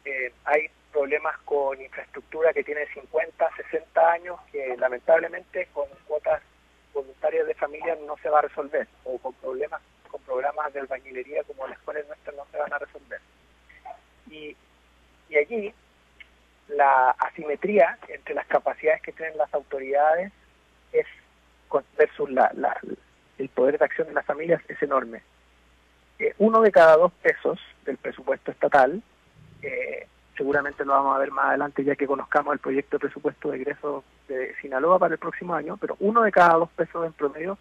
Eh, 0.05 0.33
hay 0.45 0.69
problemas 0.93 1.37
con 1.45 1.81
infraestructura 1.81 2.53
que 2.53 2.65
tiene 2.65 2.87
50, 2.95 3.51
60 3.71 4.13
años 4.13 4.41
que 4.51 4.77
lamentablemente 4.79 5.69
con 5.75 5.87
cuotas 6.07 6.41
voluntarias 6.95 7.47
de 7.47 7.55
familia 7.55 7.99
no 8.07 8.17
se 8.19 8.31
va 8.31 8.39
a 8.39 8.43
resolver, 8.43 8.87
o 9.05 9.19
con 9.19 9.35
problemas 9.35 9.83
con 10.09 10.23
programas 10.23 10.73
de 10.73 10.81
albañilería 10.81 11.43
como 11.43 11.67
las 11.67 11.79
cuales 11.81 12.07
nuestras 12.07 12.35
no 12.37 12.47
se 12.51 12.57
van 12.57 12.73
a 12.73 12.79
resolver. 12.79 13.21
Y, 14.31 14.57
y 15.29 15.37
allí 15.37 15.75
la 16.69 17.11
asimetría 17.11 17.99
entre 18.09 18.35
las 18.35 18.47
capacidades 18.47 19.03
que 19.03 19.13
tienen 19.13 19.37
las 19.39 19.53
autoridades 19.55 20.33
es 20.93 21.07
versus 21.99 22.31
la, 22.31 22.51
el 23.39 23.49
poder 23.51 23.79
de 23.79 23.85
acción 23.85 24.09
de 24.09 24.15
las 24.15 24.25
familias 24.25 24.63
es 24.69 24.81
enorme. 24.83 25.23
Eh, 26.19 26.35
uno 26.39 26.63
de 26.63 26.73
cada 26.73 26.97
dos 26.97 27.13
pesos 27.23 27.59
del 27.85 27.99
presupuesto 27.99 28.51
estatal, 28.51 29.03
eh, 29.63 30.07
seguramente 30.37 30.85
lo 30.85 30.93
vamos 30.93 31.17
a 31.17 31.19
ver 31.19 31.31
más 31.31 31.47
adelante 31.47 31.85
ya 31.85 31.97
que 31.97 32.07
conozcamos 32.07 32.55
el 32.55 32.59
proyecto 32.59 32.97
de 32.97 33.01
presupuesto 33.01 33.51
de 33.51 33.57
egreso 33.57 34.05
de 34.29 34.55
Sinaloa 34.61 34.99
para 34.99 35.15
el 35.15 35.19
próximo 35.19 35.55
año, 35.55 35.77
pero 35.77 35.97
uno 36.01 36.23
de 36.23 36.33
cada 36.33 36.55
dos 36.55 36.71
pesos 36.71 37.05
en 37.05 37.13
promedio 37.13 37.59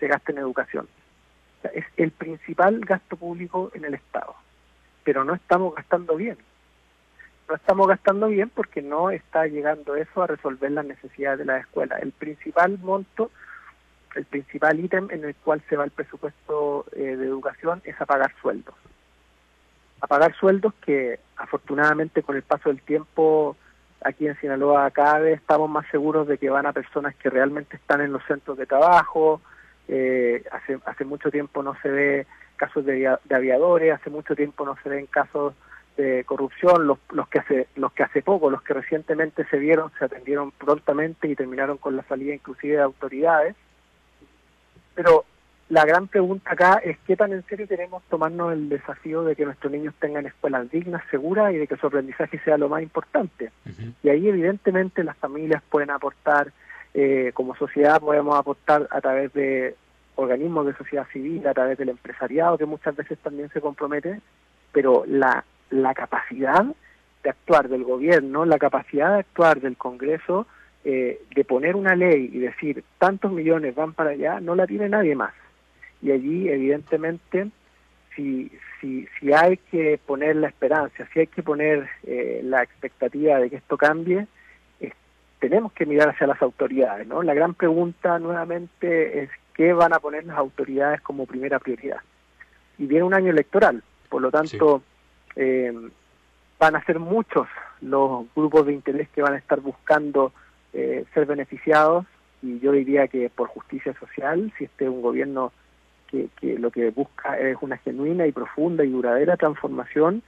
se 0.00 0.08
gasta 0.08 0.32
en 0.32 0.38
educación. 0.38 0.88
es 1.72 1.84
el 1.96 2.10
principal 2.10 2.80
gasto 2.80 3.16
público 3.16 3.70
en 3.74 3.84
el 3.84 3.94
Estado, 3.94 4.34
pero 5.04 5.24
no 5.24 5.34
estamos 5.34 5.74
gastando 5.74 6.16
bien. 6.16 6.36
No 7.52 7.56
estamos 7.56 7.86
gastando 7.86 8.28
bien 8.28 8.48
porque 8.48 8.80
no 8.80 9.10
está 9.10 9.46
llegando 9.46 9.94
eso 9.94 10.22
a 10.22 10.26
resolver 10.26 10.70
las 10.70 10.86
necesidades 10.86 11.40
de 11.40 11.44
la 11.44 11.58
escuela. 11.58 11.98
El 11.98 12.10
principal 12.10 12.78
monto 12.78 13.30
el 14.14 14.24
principal 14.24 14.80
ítem 14.80 15.08
en 15.10 15.22
el 15.22 15.34
cual 15.34 15.62
se 15.68 15.76
va 15.76 15.84
el 15.84 15.90
presupuesto 15.90 16.86
eh, 16.96 17.14
de 17.14 17.26
educación 17.26 17.82
es 17.84 18.00
a 18.00 18.06
pagar 18.06 18.32
sueldos. 18.40 18.74
A 20.00 20.06
pagar 20.06 20.34
sueldos 20.34 20.72
que 20.80 21.20
afortunadamente 21.36 22.22
con 22.22 22.36
el 22.36 22.42
paso 22.42 22.70
del 22.70 22.80
tiempo 22.80 23.54
aquí 24.02 24.26
en 24.26 24.40
Sinaloa 24.40 24.90
cada 24.90 25.18
vez 25.18 25.38
estamos 25.38 25.68
más 25.68 25.86
seguros 25.90 26.26
de 26.28 26.38
que 26.38 26.48
van 26.48 26.64
a 26.64 26.72
personas 26.72 27.14
que 27.16 27.28
realmente 27.28 27.76
están 27.76 28.00
en 28.00 28.14
los 28.14 28.24
centros 28.24 28.56
de 28.56 28.64
trabajo. 28.64 29.42
Eh, 29.88 30.42
hace, 30.52 30.78
hace 30.86 31.04
mucho 31.04 31.30
tiempo 31.30 31.62
no 31.62 31.76
se 31.82 31.90
ve 31.90 32.26
casos 32.56 32.86
de, 32.86 33.14
de 33.24 33.34
aviadores, 33.34 33.92
hace 33.92 34.08
mucho 34.08 34.34
tiempo 34.34 34.64
no 34.64 34.74
se 34.82 34.88
ven 34.88 35.04
casos 35.04 35.52
de 35.96 36.24
corrupción, 36.24 36.86
los, 36.86 36.98
los 37.10 37.28
que 37.28 37.38
hace 37.40 37.68
los 37.76 37.92
que 37.92 38.02
hace 38.02 38.22
poco, 38.22 38.50
los 38.50 38.62
que 38.62 38.74
recientemente 38.74 39.44
se 39.46 39.58
vieron, 39.58 39.90
se 39.98 40.04
atendieron 40.04 40.50
prontamente 40.52 41.28
y 41.28 41.36
terminaron 41.36 41.78
con 41.78 41.96
la 41.96 42.02
salida 42.04 42.34
inclusive 42.34 42.76
de 42.76 42.82
autoridades. 42.82 43.56
Pero 44.94 45.24
la 45.68 45.86
gran 45.86 46.06
pregunta 46.06 46.52
acá 46.52 46.80
es 46.84 46.98
qué 47.06 47.16
tan 47.16 47.32
en 47.32 47.44
serio 47.46 47.66
queremos 47.66 48.02
tomarnos 48.10 48.52
el 48.52 48.68
desafío 48.68 49.22
de 49.24 49.34
que 49.34 49.46
nuestros 49.46 49.72
niños 49.72 49.94
tengan 49.98 50.26
escuelas 50.26 50.70
dignas, 50.70 51.02
seguras 51.10 51.54
y 51.54 51.56
de 51.56 51.66
que 51.66 51.76
su 51.76 51.86
aprendizaje 51.86 52.38
sea 52.40 52.58
lo 52.58 52.68
más 52.68 52.82
importante. 52.82 53.50
Y 54.02 54.08
ahí 54.10 54.28
evidentemente 54.28 55.02
las 55.02 55.16
familias 55.16 55.62
pueden 55.70 55.90
aportar, 55.90 56.52
eh, 56.92 57.30
como 57.32 57.56
sociedad 57.56 58.00
podemos 58.00 58.38
aportar 58.38 58.86
a 58.90 59.00
través 59.00 59.32
de 59.32 59.74
organismos 60.16 60.66
de 60.66 60.74
sociedad 60.74 61.06
civil, 61.10 61.46
a 61.46 61.54
través 61.54 61.78
del 61.78 61.88
empresariado 61.88 62.58
que 62.58 62.66
muchas 62.66 62.94
veces 62.94 63.18
también 63.20 63.48
se 63.48 63.62
compromete, 63.62 64.20
pero 64.72 65.04
la, 65.06 65.42
la 65.72 65.94
capacidad 65.94 66.64
de 67.22 67.30
actuar 67.30 67.68
del 67.68 67.84
gobierno, 67.84 68.44
la 68.44 68.58
capacidad 68.58 69.12
de 69.12 69.20
actuar 69.20 69.60
del 69.60 69.76
Congreso, 69.76 70.46
eh, 70.84 71.20
de 71.34 71.44
poner 71.44 71.76
una 71.76 71.94
ley 71.94 72.30
y 72.32 72.38
decir 72.38 72.84
tantos 72.98 73.32
millones 73.32 73.74
van 73.74 73.92
para 73.92 74.10
allá, 74.10 74.40
no 74.40 74.54
la 74.54 74.66
tiene 74.66 74.88
nadie 74.88 75.14
más. 75.14 75.34
Y 76.00 76.10
allí, 76.10 76.48
evidentemente, 76.48 77.48
si, 78.14 78.50
si, 78.80 79.08
si 79.18 79.32
hay 79.32 79.56
que 79.56 79.98
poner 80.04 80.36
la 80.36 80.48
esperanza, 80.48 81.06
si 81.12 81.20
hay 81.20 81.26
que 81.26 81.42
poner 81.42 81.88
eh, 82.04 82.40
la 82.44 82.62
expectativa 82.62 83.38
de 83.38 83.50
que 83.50 83.56
esto 83.56 83.76
cambie, 83.76 84.26
tenemos 85.42 85.72
que 85.72 85.86
mirar 85.86 86.10
hacia 86.10 86.28
las 86.28 86.40
autoridades. 86.40 87.04
¿no? 87.08 87.20
La 87.24 87.34
gran 87.34 87.54
pregunta 87.54 88.20
nuevamente 88.20 89.24
es 89.24 89.30
qué 89.54 89.72
van 89.72 89.92
a 89.92 89.98
poner 89.98 90.24
las 90.24 90.38
autoridades 90.38 91.00
como 91.00 91.26
primera 91.26 91.58
prioridad. 91.58 91.98
Y 92.78 92.86
viene 92.86 93.02
un 93.02 93.12
año 93.12 93.32
electoral, 93.32 93.82
por 94.08 94.22
lo 94.22 94.30
tanto, 94.30 94.82
eh, 95.36 95.72
van 96.58 96.76
a 96.76 96.84
ser 96.84 96.98
muchos 96.98 97.48
los 97.80 98.26
grupos 98.34 98.66
de 98.66 98.72
interés 98.72 99.08
que 99.10 99.22
van 99.22 99.34
a 99.34 99.38
estar 99.38 99.60
buscando 99.60 100.32
eh, 100.72 101.04
ser 101.12 101.26
beneficiados 101.26 102.06
y 102.40 102.58
yo 102.60 102.72
diría 102.72 103.08
que 103.08 103.30
por 103.30 103.48
justicia 103.48 103.94
social, 103.98 104.52
si 104.56 104.64
este 104.64 104.84
es 104.84 104.90
un 104.90 105.02
gobierno 105.02 105.52
que, 106.08 106.28
que 106.40 106.58
lo 106.58 106.70
que 106.70 106.90
busca 106.90 107.38
es 107.38 107.56
una 107.60 107.78
genuina 107.78 108.26
y 108.26 108.32
profunda 108.32 108.84
y 108.84 108.90
duradera 108.90 109.36
transformación, 109.36 110.22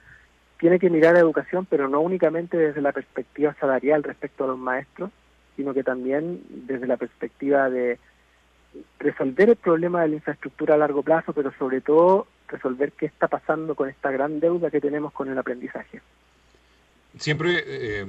tiene 0.59 0.79
que 0.79 0.89
mirar 0.89 1.15
a 1.15 1.19
educación, 1.19 1.65
pero 1.69 1.89
no 1.89 1.99
únicamente 1.99 2.57
desde 2.57 2.81
la 2.81 2.91
perspectiva 2.91 3.53
salarial 3.59 4.03
respecto 4.03 4.43
a 4.43 4.47
los 4.47 4.57
maestros, 4.57 5.11
sino 5.55 5.73
que 5.73 5.83
también 5.83 6.41
desde 6.49 6.87
la 6.87 6.97
perspectiva 6.97 7.69
de 7.69 7.99
resolver 8.99 9.49
el 9.49 9.55
problema 9.55 10.01
de 10.01 10.09
la 10.09 10.15
infraestructura 10.15 10.75
a 10.75 10.77
largo 10.77 11.03
plazo, 11.03 11.33
pero 11.33 11.51
sobre 11.57 11.81
todo 11.81 12.27
resolver 12.47 12.91
qué 12.93 13.05
está 13.05 13.27
pasando 13.27 13.75
con 13.75 13.89
esta 13.89 14.11
gran 14.11 14.39
deuda 14.39 14.71
que 14.71 14.81
tenemos 14.81 15.13
con 15.13 15.29
el 15.29 15.37
aprendizaje. 15.37 16.01
Siempre 17.17 17.63
eh, 17.65 18.05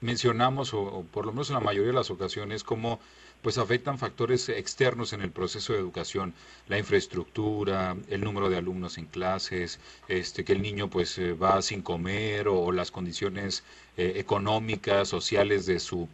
mencionamos, 0.00 0.74
o, 0.74 1.04
por 1.12 1.26
lo 1.26 1.32
menos 1.32 1.50
en 1.50 1.54
la 1.54 1.60
mayoría 1.60 1.88
de 1.88 1.98
las 1.98 2.10
ocasiones, 2.10 2.64
cómo 2.64 3.00
pues 3.42 3.56
afectan 3.58 3.98
factores 3.98 4.48
externos 4.48 5.12
en 5.12 5.20
el 5.22 5.30
proceso 5.30 5.72
de 5.72 5.78
educación, 5.78 6.34
la 6.66 6.78
infraestructura, 6.78 7.96
el 8.08 8.22
número 8.22 8.50
de 8.50 8.56
alumnos 8.56 8.98
en 8.98 9.06
clases, 9.06 9.78
este, 10.08 10.44
que 10.44 10.54
el 10.54 10.62
niño 10.62 10.90
pues 10.90 11.18
eh, 11.18 11.34
va 11.34 11.62
sin 11.62 11.82
comer 11.82 12.48
o, 12.48 12.72
las 12.72 12.90
condiciones 12.90 13.62
eh, 13.96 14.14
económicas, 14.16 15.08
sociales 15.08 15.66
de 15.66 15.78
su 15.78 16.08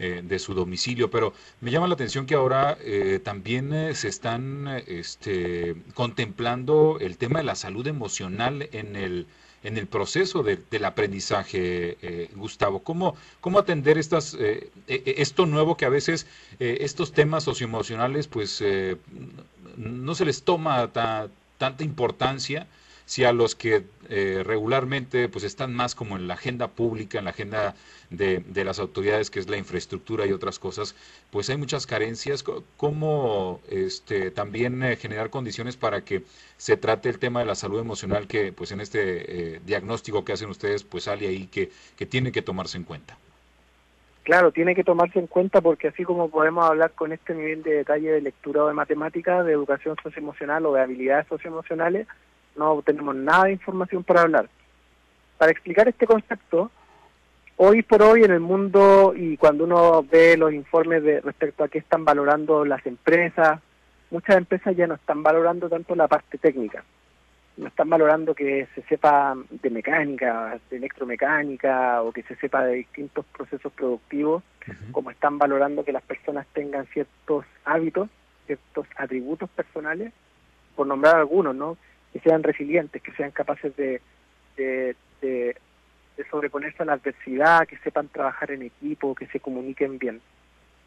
eh, 0.00 0.22
de 0.24 0.38
su 0.40 0.54
domicilio, 0.54 1.10
pero 1.10 1.32
me 1.60 1.70
llama 1.70 1.86
la 1.86 1.94
atención 1.94 2.26
que 2.26 2.34
ahora 2.34 2.76
también 3.22 3.94
se 3.94 4.08
están 4.08 4.66
este, 4.86 5.76
contemplando 5.94 6.98
el 7.00 7.16
tema 7.18 7.38
de 7.38 7.44
la 7.44 7.54
salud 7.54 7.86
emocional 7.86 8.68
en 8.72 8.96
el 8.96 9.26
en 9.62 9.76
el 9.76 9.86
proceso 9.86 10.42
del 10.42 10.84
aprendizaje, 10.84 11.98
eh, 12.02 12.30
Gustavo? 12.34 12.80
¿Cómo, 12.80 13.14
¿Cómo 13.40 13.58
atender 13.58 13.98
estas, 13.98 14.34
eh, 14.34 14.70
e, 14.88 15.02
e, 15.04 15.14
esto 15.22 15.46
nuevo 15.46 15.76
que 15.76 15.84
a 15.84 15.90
veces 15.90 16.26
eh, 16.58 16.78
estos 16.80 17.12
temas 17.12 17.44
socioemocionales 17.44 18.26
pues 18.26 18.62
no 19.76 20.14
se 20.14 20.24
les 20.24 20.42
toma 20.42 20.90
tanta 21.58 21.84
importancia? 21.84 22.66
Si 23.10 23.24
a 23.24 23.32
los 23.32 23.56
que 23.56 23.82
eh, 24.08 24.44
regularmente 24.46 25.28
pues 25.28 25.42
están 25.42 25.74
más 25.74 25.96
como 25.96 26.14
en 26.14 26.28
la 26.28 26.34
agenda 26.34 26.68
pública, 26.68 27.18
en 27.18 27.24
la 27.24 27.32
agenda 27.32 27.74
de, 28.08 28.38
de, 28.38 28.62
las 28.62 28.78
autoridades, 28.78 29.32
que 29.32 29.40
es 29.40 29.48
la 29.50 29.56
infraestructura 29.56 30.26
y 30.26 30.32
otras 30.32 30.60
cosas, 30.60 30.94
pues 31.32 31.50
hay 31.50 31.56
muchas 31.56 31.88
carencias. 31.88 32.44
¿Cómo 32.76 33.62
este, 33.68 34.30
también 34.30 34.84
eh, 34.84 34.94
generar 34.94 35.28
condiciones 35.28 35.76
para 35.76 36.02
que 36.02 36.22
se 36.56 36.76
trate 36.76 37.08
el 37.08 37.18
tema 37.18 37.40
de 37.40 37.46
la 37.46 37.56
salud 37.56 37.80
emocional 37.80 38.28
que 38.28 38.52
pues 38.52 38.70
en 38.70 38.80
este 38.80 39.54
eh, 39.56 39.60
diagnóstico 39.66 40.24
que 40.24 40.34
hacen 40.34 40.48
ustedes 40.48 40.84
pues 40.84 41.02
sale 41.02 41.26
ahí 41.26 41.48
que, 41.48 41.68
que 41.96 42.06
tiene 42.06 42.30
que 42.30 42.42
tomarse 42.42 42.78
en 42.78 42.84
cuenta? 42.84 43.18
Claro, 44.22 44.52
tiene 44.52 44.76
que 44.76 44.84
tomarse 44.84 45.18
en 45.18 45.26
cuenta 45.26 45.60
porque 45.60 45.88
así 45.88 46.04
como 46.04 46.30
podemos 46.30 46.64
hablar 46.64 46.92
con 46.92 47.10
este 47.10 47.34
nivel 47.34 47.64
de 47.64 47.72
detalle 47.72 48.12
de 48.12 48.20
lectura 48.20 48.62
o 48.62 48.68
de 48.68 48.74
matemática, 48.74 49.42
de 49.42 49.52
educación 49.52 49.96
socioemocional 50.00 50.64
o 50.66 50.74
de 50.74 50.82
habilidades 50.82 51.26
socioemocionales, 51.26 52.06
no 52.56 52.82
tenemos 52.82 53.14
nada 53.14 53.44
de 53.44 53.52
información 53.52 54.04
para 54.04 54.22
hablar. 54.22 54.48
Para 55.38 55.52
explicar 55.52 55.88
este 55.88 56.06
concepto, 56.06 56.70
hoy 57.56 57.82
por 57.82 58.02
hoy 58.02 58.24
en 58.24 58.30
el 58.30 58.40
mundo 58.40 59.12
y 59.16 59.36
cuando 59.36 59.64
uno 59.64 60.02
ve 60.02 60.36
los 60.36 60.52
informes 60.52 61.02
de 61.02 61.20
respecto 61.20 61.64
a 61.64 61.68
qué 61.68 61.78
están 61.78 62.04
valorando 62.04 62.64
las 62.64 62.84
empresas, 62.86 63.60
muchas 64.10 64.36
empresas 64.36 64.76
ya 64.76 64.86
no 64.86 64.94
están 64.94 65.22
valorando 65.22 65.68
tanto 65.68 65.94
la 65.94 66.08
parte 66.08 66.38
técnica, 66.38 66.84
no 67.56 67.68
están 67.68 67.90
valorando 67.90 68.34
que 68.34 68.66
se 68.74 68.82
sepa 68.82 69.36
de 69.50 69.70
mecánica, 69.70 70.58
de 70.70 70.76
electromecánica 70.78 72.02
o 72.02 72.12
que 72.12 72.22
se 72.22 72.34
sepa 72.36 72.64
de 72.64 72.76
distintos 72.76 73.26
procesos 73.26 73.72
productivos, 73.72 74.42
como 74.92 75.10
están 75.10 75.38
valorando 75.38 75.84
que 75.84 75.92
las 75.92 76.02
personas 76.02 76.46
tengan 76.52 76.86
ciertos 76.86 77.44
hábitos, 77.64 78.08
ciertos 78.46 78.86
atributos 78.96 79.50
personales, 79.50 80.12
por 80.74 80.86
nombrar 80.86 81.16
algunos, 81.16 81.54
¿no? 81.54 81.76
Que 82.12 82.20
sean 82.20 82.42
resilientes, 82.42 83.02
que 83.02 83.12
sean 83.12 83.30
capaces 83.30 83.74
de, 83.76 84.00
sobreponerse 86.30 86.82
a 86.82 86.86
la 86.86 86.92
adversidad, 86.94 87.66
que 87.66 87.78
sepan 87.78 88.08
trabajar 88.08 88.50
en 88.50 88.62
equipo, 88.62 89.14
que 89.14 89.26
se 89.28 89.40
comuniquen 89.40 89.98
bien. 89.98 90.20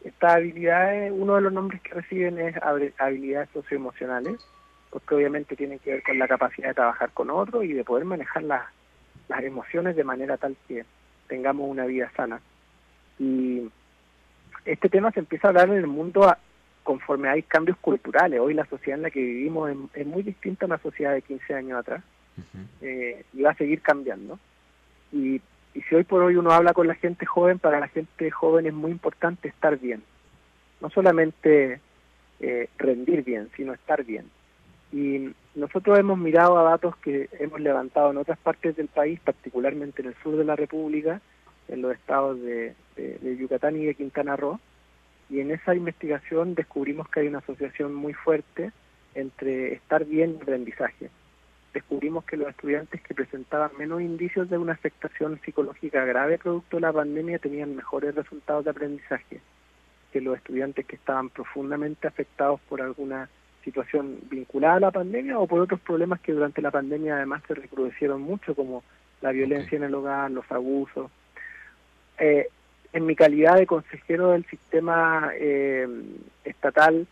Estas 0.03 0.35
habilidades, 0.35 1.11
uno 1.15 1.35
de 1.35 1.41
los 1.41 1.51
nombres 1.53 1.81
que 1.81 1.93
reciben 1.93 2.37
es 2.39 2.55
habilidades 2.99 3.49
socioemocionales, 3.51 4.45
porque 4.89 5.15
obviamente 5.15 5.55
tienen 5.55 5.79
que 5.79 5.91
ver 5.91 6.03
con 6.03 6.19
la 6.19 6.27
capacidad 6.27 6.67
de 6.67 6.73
trabajar 6.75 7.09
con 7.11 7.31
otros 7.31 7.63
y 7.63 7.73
de 7.73 7.83
poder 7.83 8.05
manejar 8.05 8.43
las, 8.43 8.61
las 9.27 9.43
emociones 9.43 9.95
de 9.95 10.03
manera 10.03 10.37
tal 10.37 10.55
que 10.67 10.85
tengamos 11.27 11.69
una 11.69 11.85
vida 11.85 12.11
sana. 12.15 12.41
Y 13.17 13.69
este 14.65 14.89
tema 14.89 15.11
se 15.11 15.19
empieza 15.19 15.47
a 15.47 15.49
hablar 15.49 15.69
en 15.69 15.77
el 15.77 15.87
mundo 15.87 16.29
conforme 16.83 17.29
hay 17.29 17.41
cambios 17.43 17.77
culturales. 17.77 18.39
Hoy 18.39 18.53
la 18.53 18.65
sociedad 18.65 18.99
en 18.99 19.03
la 19.03 19.11
que 19.11 19.21
vivimos 19.21 19.71
es, 19.93 20.05
muy 20.05 20.23
distinta 20.23 20.65
a 20.65 20.67
una 20.67 20.77
sociedad 20.77 21.13
de 21.13 21.21
15 21.21 21.53
años 21.53 21.79
atrás 21.79 22.03
eh, 22.81 23.25
y 23.33 23.41
va 23.41 23.51
a 23.51 23.55
seguir 23.55 23.81
cambiando. 23.81 24.39
Y, 25.11 25.41
y 25.73 25.81
si 25.81 25.95
hoy 25.95 26.03
por 26.03 26.21
hoy 26.21 26.35
uno 26.35 26.51
habla 26.51 26.73
con 26.73 26.87
la 26.87 26.95
gente 26.95 27.25
joven, 27.25 27.59
para 27.59 27.79
la 27.79 27.87
gente 27.87 28.29
joven 28.29 28.65
es 28.65 28.73
muy 28.73 28.91
importante 28.91 29.47
estar 29.47 29.79
bien. 29.79 30.03
No 30.81 30.89
solamente 30.89 31.79
eh, 32.39 32.69
rendir 32.77 33.23
bien, 33.23 33.49
sino 33.55 33.73
estar 33.73 34.03
bien. 34.03 34.29
Y 34.91 35.33
nosotros 35.55 35.97
hemos 35.97 36.19
mirado 36.19 36.57
a 36.57 36.69
datos 36.69 36.95
que 36.97 37.29
hemos 37.39 37.59
levantado 37.61 38.11
en 38.11 38.17
otras 38.17 38.37
partes 38.37 38.75
del 38.75 38.87
país, 38.87 39.19
particularmente 39.21 40.01
en 40.01 40.09
el 40.09 40.15
sur 40.21 40.35
de 40.35 40.43
la 40.43 40.55
República, 40.55 41.21
en 41.69 41.81
los 41.81 41.93
estados 41.93 42.39
de, 42.41 42.75
de 42.95 43.37
Yucatán 43.37 43.77
y 43.77 43.85
de 43.85 43.95
Quintana 43.95 44.35
Roo, 44.35 44.59
y 45.33 45.39
en 45.39 45.49
esa 45.49 45.73
investigación 45.73 46.53
descubrimos 46.53 47.09
que 47.09 47.21
hay 47.21 47.27
una 47.27 47.39
asociación 47.39 47.95
muy 47.95 48.13
fuerte 48.13 48.71
entre 49.15 49.73
estar 49.73 50.05
bien 50.05 50.37
y 50.37 50.43
aprendizaje. 50.43 51.09
Descubrimos 51.73 52.23
que 52.25 52.37
los 52.37 52.49
estudiantes 52.49 53.01
que 53.01 53.15
presentaban 53.15 53.71
menos 53.79 53.99
indicios 54.01 54.47
de 54.47 54.59
una 54.59 54.73
afectación 54.73 55.41
psicológica 55.43 56.05
grave 56.05 56.37
producto 56.37 56.77
de 56.77 56.81
la 56.81 56.93
pandemia 56.93 57.39
tenían 57.39 57.75
mejores 57.75 58.13
resultados 58.13 58.63
de 58.63 58.69
aprendizaje 58.69 59.41
que 60.11 60.21
los 60.21 60.37
estudiantes 60.37 60.85
que 60.85 60.97
estaban 60.97 61.29
profundamente 61.29 62.07
afectados 62.07 62.61
por 62.69 62.83
alguna 62.83 63.27
situación 63.63 64.19
vinculada 64.29 64.75
a 64.75 64.81
la 64.81 64.91
pandemia 64.91 65.39
o 65.39 65.47
por 65.47 65.61
otros 65.61 65.79
problemas 65.79 66.21
que 66.21 66.33
durante 66.33 66.61
la 66.61 66.69
pandemia 66.69 67.15
además 67.15 67.41
se 67.47 67.55
recrudecieron 67.55 68.21
mucho, 68.21 68.53
como 68.53 68.83
la 69.21 69.31
violencia 69.31 69.77
en 69.77 69.85
el 69.85 69.95
hogar, 69.95 70.29
los 70.29 70.45
abusos. 70.51 71.09
Eh, 72.19 72.49
en 72.93 73.05
mi 73.05 73.15
calidad 73.15 73.57
de 73.57 73.65
consejero 73.65 74.31
del 74.31 74.45
sistema 74.45 75.31
eh, 75.35 75.87
estatal 76.45 77.07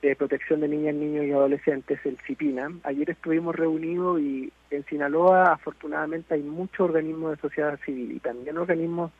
de 0.00 0.16
protección 0.16 0.60
de 0.60 0.68
niñas, 0.68 0.94
niños 0.94 1.26
y 1.26 1.32
adolescentes, 1.32 2.00
el 2.04 2.18
CIPINA, 2.18 2.72
ayer 2.84 3.10
estuvimos 3.10 3.54
reunidos 3.54 4.20
y 4.20 4.52
en 4.70 4.84
Sinaloa 4.86 5.52
afortunadamente 5.52 6.34
hay 6.34 6.42
muchos 6.42 6.80
organismos 6.80 7.32
de 7.32 7.40
sociedad 7.42 7.78
civil 7.84 8.12
y 8.12 8.20
también 8.20 8.56
organismos, 8.56 9.10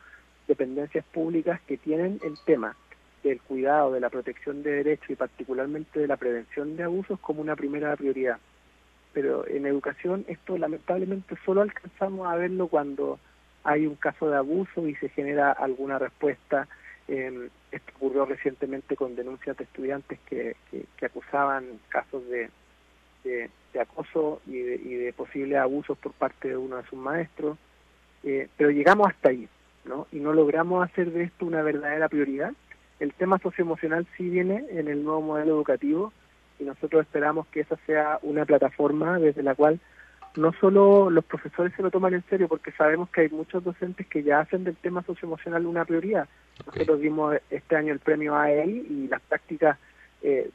dependencias 0.47 1.05
públicas 1.05 1.61
que 1.67 1.77
tienen 1.77 2.19
el 2.23 2.35
tema 2.45 2.75
del 3.23 3.39
cuidado, 3.41 3.91
de 3.91 3.99
la 3.99 4.09
protección 4.09 4.63
de 4.63 4.71
derechos 4.71 5.09
y 5.11 5.15
particularmente 5.15 5.99
de 5.99 6.07
la 6.07 6.17
prevención 6.17 6.75
de 6.75 6.83
abusos 6.83 7.19
como 7.19 7.41
una 7.41 7.55
primera 7.55 7.95
prioridad. 7.95 8.39
Pero 9.13 9.45
en 9.47 9.65
educación 9.65 10.25
esto 10.27 10.57
lamentablemente 10.57 11.35
solo 11.45 11.61
alcanzamos 11.61 12.27
a 12.27 12.35
verlo 12.35 12.67
cuando 12.67 13.19
hay 13.63 13.85
un 13.85 13.95
caso 13.95 14.29
de 14.29 14.37
abuso 14.37 14.87
y 14.87 14.95
se 14.95 15.09
genera 15.09 15.51
alguna 15.51 15.99
respuesta. 15.99 16.67
Eh, 17.07 17.49
esto 17.71 17.91
ocurrió 17.97 18.25
recientemente 18.25 18.95
con 18.95 19.15
denuncias 19.15 19.57
de 19.57 19.63
estudiantes 19.63 20.19
que, 20.27 20.55
que, 20.71 21.05
acusaban 21.05 21.65
casos 21.89 22.23
de, 22.29 22.49
de, 23.23 23.49
acoso 23.79 24.41
y 24.45 24.59
de, 24.59 24.75
y 24.75 24.93
de, 24.95 25.13
posibles 25.13 25.57
abusos 25.57 25.97
por 25.97 26.13
parte 26.13 26.49
de 26.49 26.57
uno 26.57 26.77
de 26.77 26.83
sus 26.83 26.99
maestros. 26.99 27.57
Eh, 28.23 28.47
pero 28.57 28.69
llegamos 28.69 29.07
hasta 29.07 29.29
ahí, 29.29 29.47
¿no? 29.85 30.07
Y 30.11 30.19
no 30.19 30.33
logramos 30.33 30.83
hacer 30.83 31.11
de 31.11 31.23
esto 31.23 31.45
una 31.45 31.61
verdadera 31.61 32.09
prioridad 32.09 32.53
el 32.99 33.13
tema 33.13 33.39
socioemocional 33.39 34.05
sí 34.17 34.29
viene 34.29 34.65
en 34.71 34.87
el 34.89 35.03
nuevo 35.03 35.21
modelo 35.21 35.55
educativo 35.55 36.11
y 36.59 36.65
nosotros 36.65 37.03
esperamos 37.03 37.47
que 37.47 37.61
esa 37.61 37.77
sea 37.85 38.19
una 38.21 38.45
plataforma 38.45 39.17
desde 39.19 39.41
la 39.41 39.55
cual 39.55 39.79
no 40.35 40.53
solo 40.53 41.09
los 41.09 41.25
profesores 41.25 41.73
se 41.75 41.81
lo 41.81 41.91
toman 41.91 42.13
en 42.13 42.23
serio, 42.29 42.47
porque 42.47 42.71
sabemos 42.71 43.09
que 43.09 43.21
hay 43.21 43.29
muchos 43.29 43.63
docentes 43.63 44.07
que 44.07 44.23
ya 44.23 44.41
hacen 44.41 44.63
del 44.63 44.75
tema 44.75 45.03
socioemocional 45.03 45.65
una 45.65 45.85
prioridad. 45.85 46.27
Nosotros 46.65 46.99
dimos 46.99 47.35
este 47.49 47.75
año 47.75 47.93
el 47.93 47.99
premio 47.99 48.35
AEI 48.35 48.85
y 48.89 49.07
las 49.07 49.21
prácticas 49.21 49.77
eh, 50.21 50.49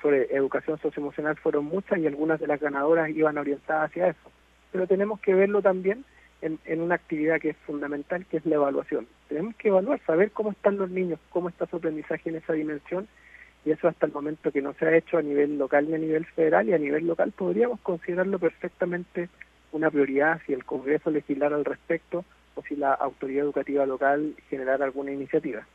sobre 0.00 0.34
educación 0.34 0.78
socioemocional 0.78 1.36
fueron 1.36 1.64
muchas 1.64 1.98
y 1.98 2.06
algunas 2.06 2.38
de 2.38 2.46
las 2.46 2.60
ganadoras 2.60 3.10
iban 3.10 3.38
orientadas 3.38 3.90
hacia 3.90 4.08
eso. 4.08 4.30
Pero 4.72 4.86
tenemos 4.86 5.20
que 5.20 5.34
verlo 5.34 5.62
también 5.62 6.04
en, 6.42 6.80
una 6.80 6.94
actividad 6.94 7.40
que 7.40 7.50
es 7.50 7.56
fundamental, 7.66 8.24
que 8.26 8.36
es 8.36 8.46
la 8.46 8.56
evaluación. 8.56 9.06
Tenemos 9.28 9.56
que 9.56 9.68
evaluar, 9.68 10.00
saber 10.06 10.30
cómo 10.30 10.52
están 10.52 10.76
los 10.76 10.90
niños, 10.90 11.18
cómo 11.30 11.48
está 11.48 11.66
su 11.66 11.76
aprendizaje 11.76 12.28
en 12.30 12.36
esa 12.36 12.52
dimensión, 12.52 13.08
y 13.66 13.72
eso 13.72 13.88
hasta 13.88 14.06
el 14.06 14.12
momento 14.12 14.52
que 14.52 14.62
no 14.62 14.72
se 14.74 14.86
ha 14.86 14.96
hecho 14.96 15.18
a 15.18 15.22
nivel 15.22 15.58
local 15.58 15.88
ni 15.88 15.94
a 15.94 15.98
nivel 15.98 16.24
federal, 16.24 16.68
y 16.68 16.72
a 16.72 16.78
nivel 16.78 17.04
local 17.06 17.32
podríamos 17.32 17.80
considerarlo 17.80 18.38
perfectamente 18.38 19.28
una 19.72 19.90
prioridad 19.90 20.40
si 20.46 20.52
el 20.52 20.64
Congreso 20.64 21.10
legislara 21.10 21.56
al 21.56 21.64
respecto 21.64 22.24
o 22.54 22.62
si 22.62 22.76
la 22.76 22.94
autoridad 22.94 23.44
educativa 23.44 23.84
local 23.84 24.34
generara 24.48 24.84
alguna 24.84 25.10
iniciativa. 25.12 25.66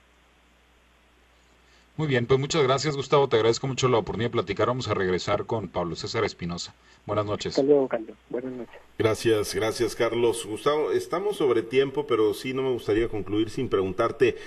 Muy 1.98 2.08
bien, 2.08 2.26
pues 2.26 2.40
muchas 2.40 2.64
gracias 2.64 2.96
Gustavo, 2.96 3.28
te 3.28 3.36
agradezco 3.36 3.68
mucho 3.68 3.90
la 3.90 3.98
oportunidad 3.98 4.30
de 4.30 4.34
platicar. 4.34 4.68
Vamos 4.68 4.88
a 4.88 4.94
regresar 4.94 5.46
con 5.46 5.68
Pablo 5.68 5.98
César 5.98 6.24
Espinosa. 6.24 6.74
Buenas 7.06 7.26
noches. 7.26 7.52
Hasta 7.58 7.64
luego, 7.64 7.90
Carlos. 7.90 8.16
Buenas 8.30 8.54
noches. 8.54 8.80
Gracias, 8.98 9.54
gracias 9.54 9.96
Carlos. 9.98 10.46
Gustavo, 10.46 10.94
estamos 10.94 11.36
sobre 11.36 11.62
tiempo, 11.62 12.08
pero 12.08 12.34
sí 12.34 12.54
no 12.54 12.62
me 12.62 12.72
gustaría 12.72 13.10
concluir 13.10 13.50
sin 13.50 13.68
preguntarte, 13.68 14.38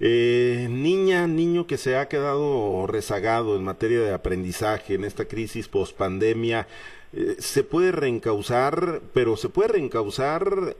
eh, 0.00 0.68
niña, 0.70 1.26
niño 1.26 1.66
que 1.66 1.76
se 1.76 1.96
ha 1.96 2.08
quedado 2.08 2.86
rezagado 2.86 3.56
en 3.56 3.64
materia 3.64 4.00
de 4.00 4.12
aprendizaje 4.12 4.94
en 4.94 5.04
esta 5.04 5.24
crisis 5.26 5.68
post 5.68 5.96
pandemia, 5.96 6.66
eh, 7.12 7.36
se 7.38 7.64
puede 7.64 7.92
reencauzar, 7.92 9.00
pero 9.12 9.36
se 9.36 9.48
puede 9.48 9.68
reencauzar 9.68 10.76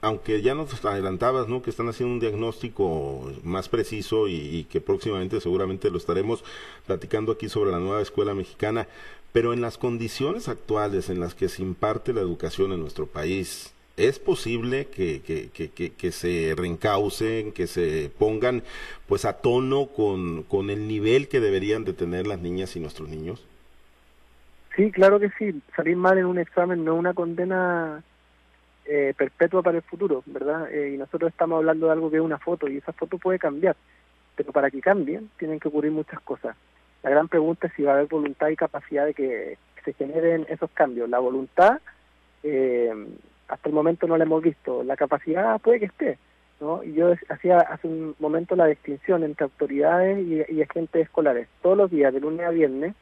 aunque 0.00 0.42
ya 0.42 0.54
nos 0.54 0.84
adelantabas, 0.84 1.48
¿no? 1.48 1.62
Que 1.62 1.70
están 1.70 1.88
haciendo 1.88 2.14
un 2.14 2.20
diagnóstico 2.20 3.32
más 3.42 3.68
preciso 3.68 4.28
y, 4.28 4.64
que 4.70 4.80
próximamente 4.80 5.40
seguramente 5.40 5.90
lo 5.90 5.98
estaremos 5.98 6.44
platicando 6.86 7.32
aquí 7.32 7.48
sobre 7.48 7.72
la 7.72 7.80
nueva 7.80 8.00
escuela 8.00 8.34
mexicana, 8.34 8.86
pero 9.32 9.52
en 9.52 9.60
las 9.60 9.76
condiciones 9.76 10.48
actuales 10.48 11.10
en 11.10 11.20
las 11.20 11.34
que 11.34 11.48
se 11.48 11.62
imparte 11.62 12.12
la 12.12 12.20
educación 12.20 12.72
en 12.72 12.80
nuestro 12.80 13.06
país, 13.06 13.72
¿es 13.98 14.18
posible 14.18 14.86
que, 14.86 15.20
que, 15.22 15.50
que, 15.50 15.90
que, 15.92 16.12
se 16.12 16.54
reencaucen, 16.56 17.52
que 17.52 17.66
se 17.66 18.10
pongan 18.18 18.62
pues 19.06 19.24
a 19.24 19.34
tono 19.34 19.86
con, 19.86 20.44
con 20.44 20.70
el 20.70 20.88
nivel 20.88 21.28
que 21.28 21.40
deberían 21.40 21.84
de 21.84 21.92
tener 21.92 22.26
las 22.26 22.40
niñas 22.40 22.76
y 22.76 22.80
nuestros 22.80 23.08
niños? 23.08 23.44
Sí, 24.76 24.92
claro 24.92 25.18
que 25.18 25.30
sí. 25.38 25.60
Salir 25.74 25.96
mal 25.96 26.18
en 26.18 26.26
un 26.26 26.38
examen 26.38 26.84
no 26.84 26.94
es 26.94 26.98
una 27.00 27.12
condena 27.12 28.02
eh, 28.84 29.12
perpetua 29.16 29.60
para 29.60 29.78
el 29.78 29.82
futuro, 29.82 30.22
¿verdad? 30.26 30.72
Eh, 30.72 30.92
y 30.94 30.96
nosotros 30.96 31.30
estamos 31.30 31.58
hablando 31.58 31.86
de 31.86 31.92
algo 31.92 32.10
que 32.10 32.16
es 32.16 32.22
una 32.22 32.38
foto 32.38 32.68
y 32.68 32.76
esa 32.76 32.92
foto 32.92 33.18
puede 33.18 33.38
cambiar, 33.38 33.76
pero 34.36 34.52
para 34.52 34.70
que 34.70 34.80
cambien 34.80 35.28
tienen 35.38 35.60
que 35.60 35.68
ocurrir 35.68 35.90
muchas 35.90 36.20
cosas. 36.20 36.56
La 37.02 37.10
gran 37.10 37.28
pregunta 37.28 37.66
es 37.66 37.72
si 37.74 37.82
va 37.82 37.92
a 37.92 37.94
haber 37.96 38.06
voluntad 38.06 38.48
y 38.48 38.56
capacidad 38.56 39.04
de 39.04 39.14
que 39.14 39.58
se 39.84 39.92
generen 39.92 40.46
esos 40.48 40.70
cambios. 40.70 41.08
La 41.08 41.18
voluntad, 41.18 41.80
eh, 42.42 42.92
hasta 43.48 43.68
el 43.68 43.74
momento 43.74 44.06
no 44.06 44.16
la 44.16 44.24
hemos 44.24 44.42
visto. 44.42 44.82
La 44.84 44.96
capacidad 44.96 45.60
puede 45.60 45.80
que 45.80 45.86
esté, 45.86 46.18
¿no? 46.60 46.82
Y 46.84 46.94
yo 46.94 47.14
hacía 47.28 47.58
hace 47.58 47.88
un 47.88 48.14
momento 48.18 48.56
la 48.56 48.66
distinción 48.66 49.24
entre 49.24 49.44
autoridades 49.44 50.18
y, 50.18 50.54
y 50.54 50.62
agentes 50.62 51.02
escolares. 51.02 51.48
Todos 51.62 51.76
los 51.76 51.90
días, 51.90 52.12
de 52.12 52.20
lunes 52.20 52.46
a 52.46 52.50
viernes, 52.50 52.94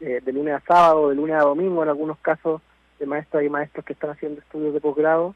de 0.00 0.32
lunes 0.32 0.54
a 0.54 0.60
sábado, 0.60 1.08
de 1.08 1.14
lunes 1.14 1.36
a 1.36 1.44
domingo 1.44 1.82
en 1.82 1.88
algunos 1.88 2.18
casos, 2.18 2.60
de 2.98 3.06
maestros 3.06 3.42
y 3.42 3.48
maestros 3.48 3.84
que 3.84 3.94
están 3.94 4.10
haciendo 4.10 4.40
estudios 4.40 4.74
de 4.74 4.80
posgrado, 4.80 5.34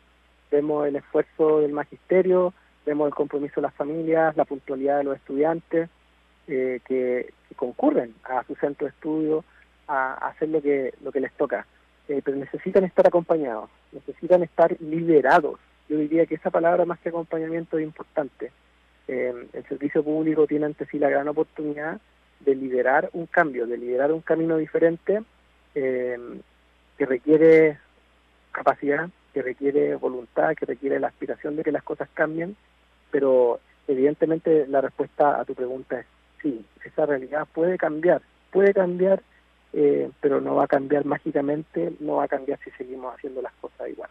vemos 0.50 0.86
el 0.86 0.96
esfuerzo 0.96 1.60
del 1.60 1.72
magisterio, 1.72 2.52
vemos 2.86 3.08
el 3.08 3.14
compromiso 3.14 3.56
de 3.56 3.62
las 3.62 3.74
familias, 3.74 4.36
la 4.36 4.44
puntualidad 4.44 4.98
de 4.98 5.04
los 5.04 5.16
estudiantes 5.16 5.88
eh, 6.46 6.80
que, 6.86 7.32
concurren 7.56 8.14
a 8.24 8.44
su 8.44 8.54
centro 8.56 8.86
de 8.86 8.90
estudio 8.90 9.44
a, 9.88 10.14
hacer 10.28 10.48
lo 10.50 10.62
que, 10.62 10.94
lo 11.02 11.10
que 11.10 11.20
les 11.20 11.32
toca. 11.32 11.66
Eh, 12.08 12.22
pero 12.24 12.38
necesitan 12.38 12.84
estar 12.84 13.06
acompañados, 13.06 13.68
necesitan 13.92 14.42
estar 14.42 14.74
liderados. 14.80 15.60
Yo 15.88 15.98
diría 15.98 16.24
que 16.26 16.36
esa 16.36 16.50
palabra 16.50 16.86
más 16.86 16.98
que 17.00 17.10
acompañamiento 17.10 17.78
es 17.78 17.84
importante. 17.84 18.50
Eh, 19.08 19.34
el 19.52 19.64
servicio 19.66 20.02
público 20.02 20.46
tiene 20.46 20.66
ante 20.66 20.86
sí 20.86 20.98
la 20.98 21.10
gran 21.10 21.28
oportunidad 21.28 22.00
de 22.40 22.54
liderar 22.54 23.10
un 23.12 23.26
cambio, 23.26 23.66
de 23.66 23.76
liderar 23.76 24.12
un 24.12 24.20
camino 24.22 24.56
diferente 24.56 25.22
eh, 25.74 26.18
que 26.96 27.06
requiere 27.06 27.78
capacidad, 28.52 29.08
que 29.34 29.42
requiere 29.42 29.94
voluntad, 29.96 30.54
que 30.54 30.66
requiere 30.66 31.00
la 31.00 31.08
aspiración 31.08 31.56
de 31.56 31.64
que 31.64 31.72
las 31.72 31.82
cosas 31.82 32.08
cambien, 32.14 32.56
pero 33.10 33.60
evidentemente 33.86 34.66
la 34.66 34.80
respuesta 34.80 35.40
a 35.40 35.44
tu 35.44 35.54
pregunta 35.54 36.00
es 36.00 36.06
sí, 36.42 36.64
esa 36.84 37.06
realidad 37.06 37.46
puede 37.52 37.76
cambiar, 37.76 38.22
puede 38.50 38.72
cambiar, 38.72 39.22
eh, 39.72 40.10
pero 40.20 40.40
no 40.40 40.54
va 40.54 40.64
a 40.64 40.68
cambiar 40.68 41.04
mágicamente, 41.04 41.92
no 42.00 42.16
va 42.16 42.24
a 42.24 42.28
cambiar 42.28 42.58
si 42.64 42.70
seguimos 42.72 43.14
haciendo 43.14 43.42
las 43.42 43.52
cosas 43.54 43.88
igual. 43.88 44.10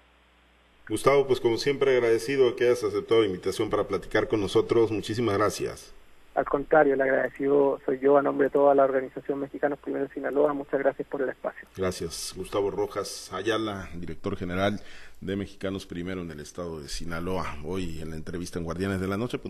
Gustavo, 0.89 1.28
pues 1.28 1.41
como 1.41 1.58
siempre 1.58 1.91
agradecido 1.97 2.55
que 2.55 2.66
hayas 2.66 2.84
aceptado 2.84 3.22
la 3.22 3.28
invitación 3.28 3.70
para 3.70 3.86
platicar 3.86 4.28
con 4.28 4.39
nosotros. 4.39 4.91
Muchísimas 4.91 5.38
gracias. 5.38 5.93
Al 6.38 6.45
contrario, 6.45 6.93
el 6.93 7.01
agradecido 7.01 7.80
soy 7.84 7.97
yo 7.99 8.16
a 8.16 8.22
nombre 8.22 8.45
de 8.45 8.51
toda 8.51 8.76
la 8.76 8.84
organización 8.84 9.39
Mexicanos 9.39 9.80
Primero 9.80 10.08
de 10.08 10.14
Sinaloa. 10.14 10.53
Muchas 10.53 10.80
gracias 10.80 11.08
por 11.08 11.24
el 11.24 11.30
espacio. 11.30 11.68
Gracias. 11.76 12.34
Gustavo 12.38 12.70
Rojas 12.70 13.34
Ayala, 13.34 13.89
director 13.95 14.38
general 14.38 14.80
de 15.20 15.36
Mexicanos 15.36 15.88
Primero 15.88 16.22
en 16.22 16.30
el 16.30 16.39
estado 16.39 16.80
de 16.80 16.89
Sinaloa. 16.89 17.58
Hoy 17.66 18.01
en 18.01 18.12
la 18.12 18.18
entrevista 18.18 18.60
en 18.60 18.66
Guardianes 18.66 19.01
de 19.01 19.08
la 19.08 19.18
Noche. 19.18 19.39
Pues, 19.39 19.45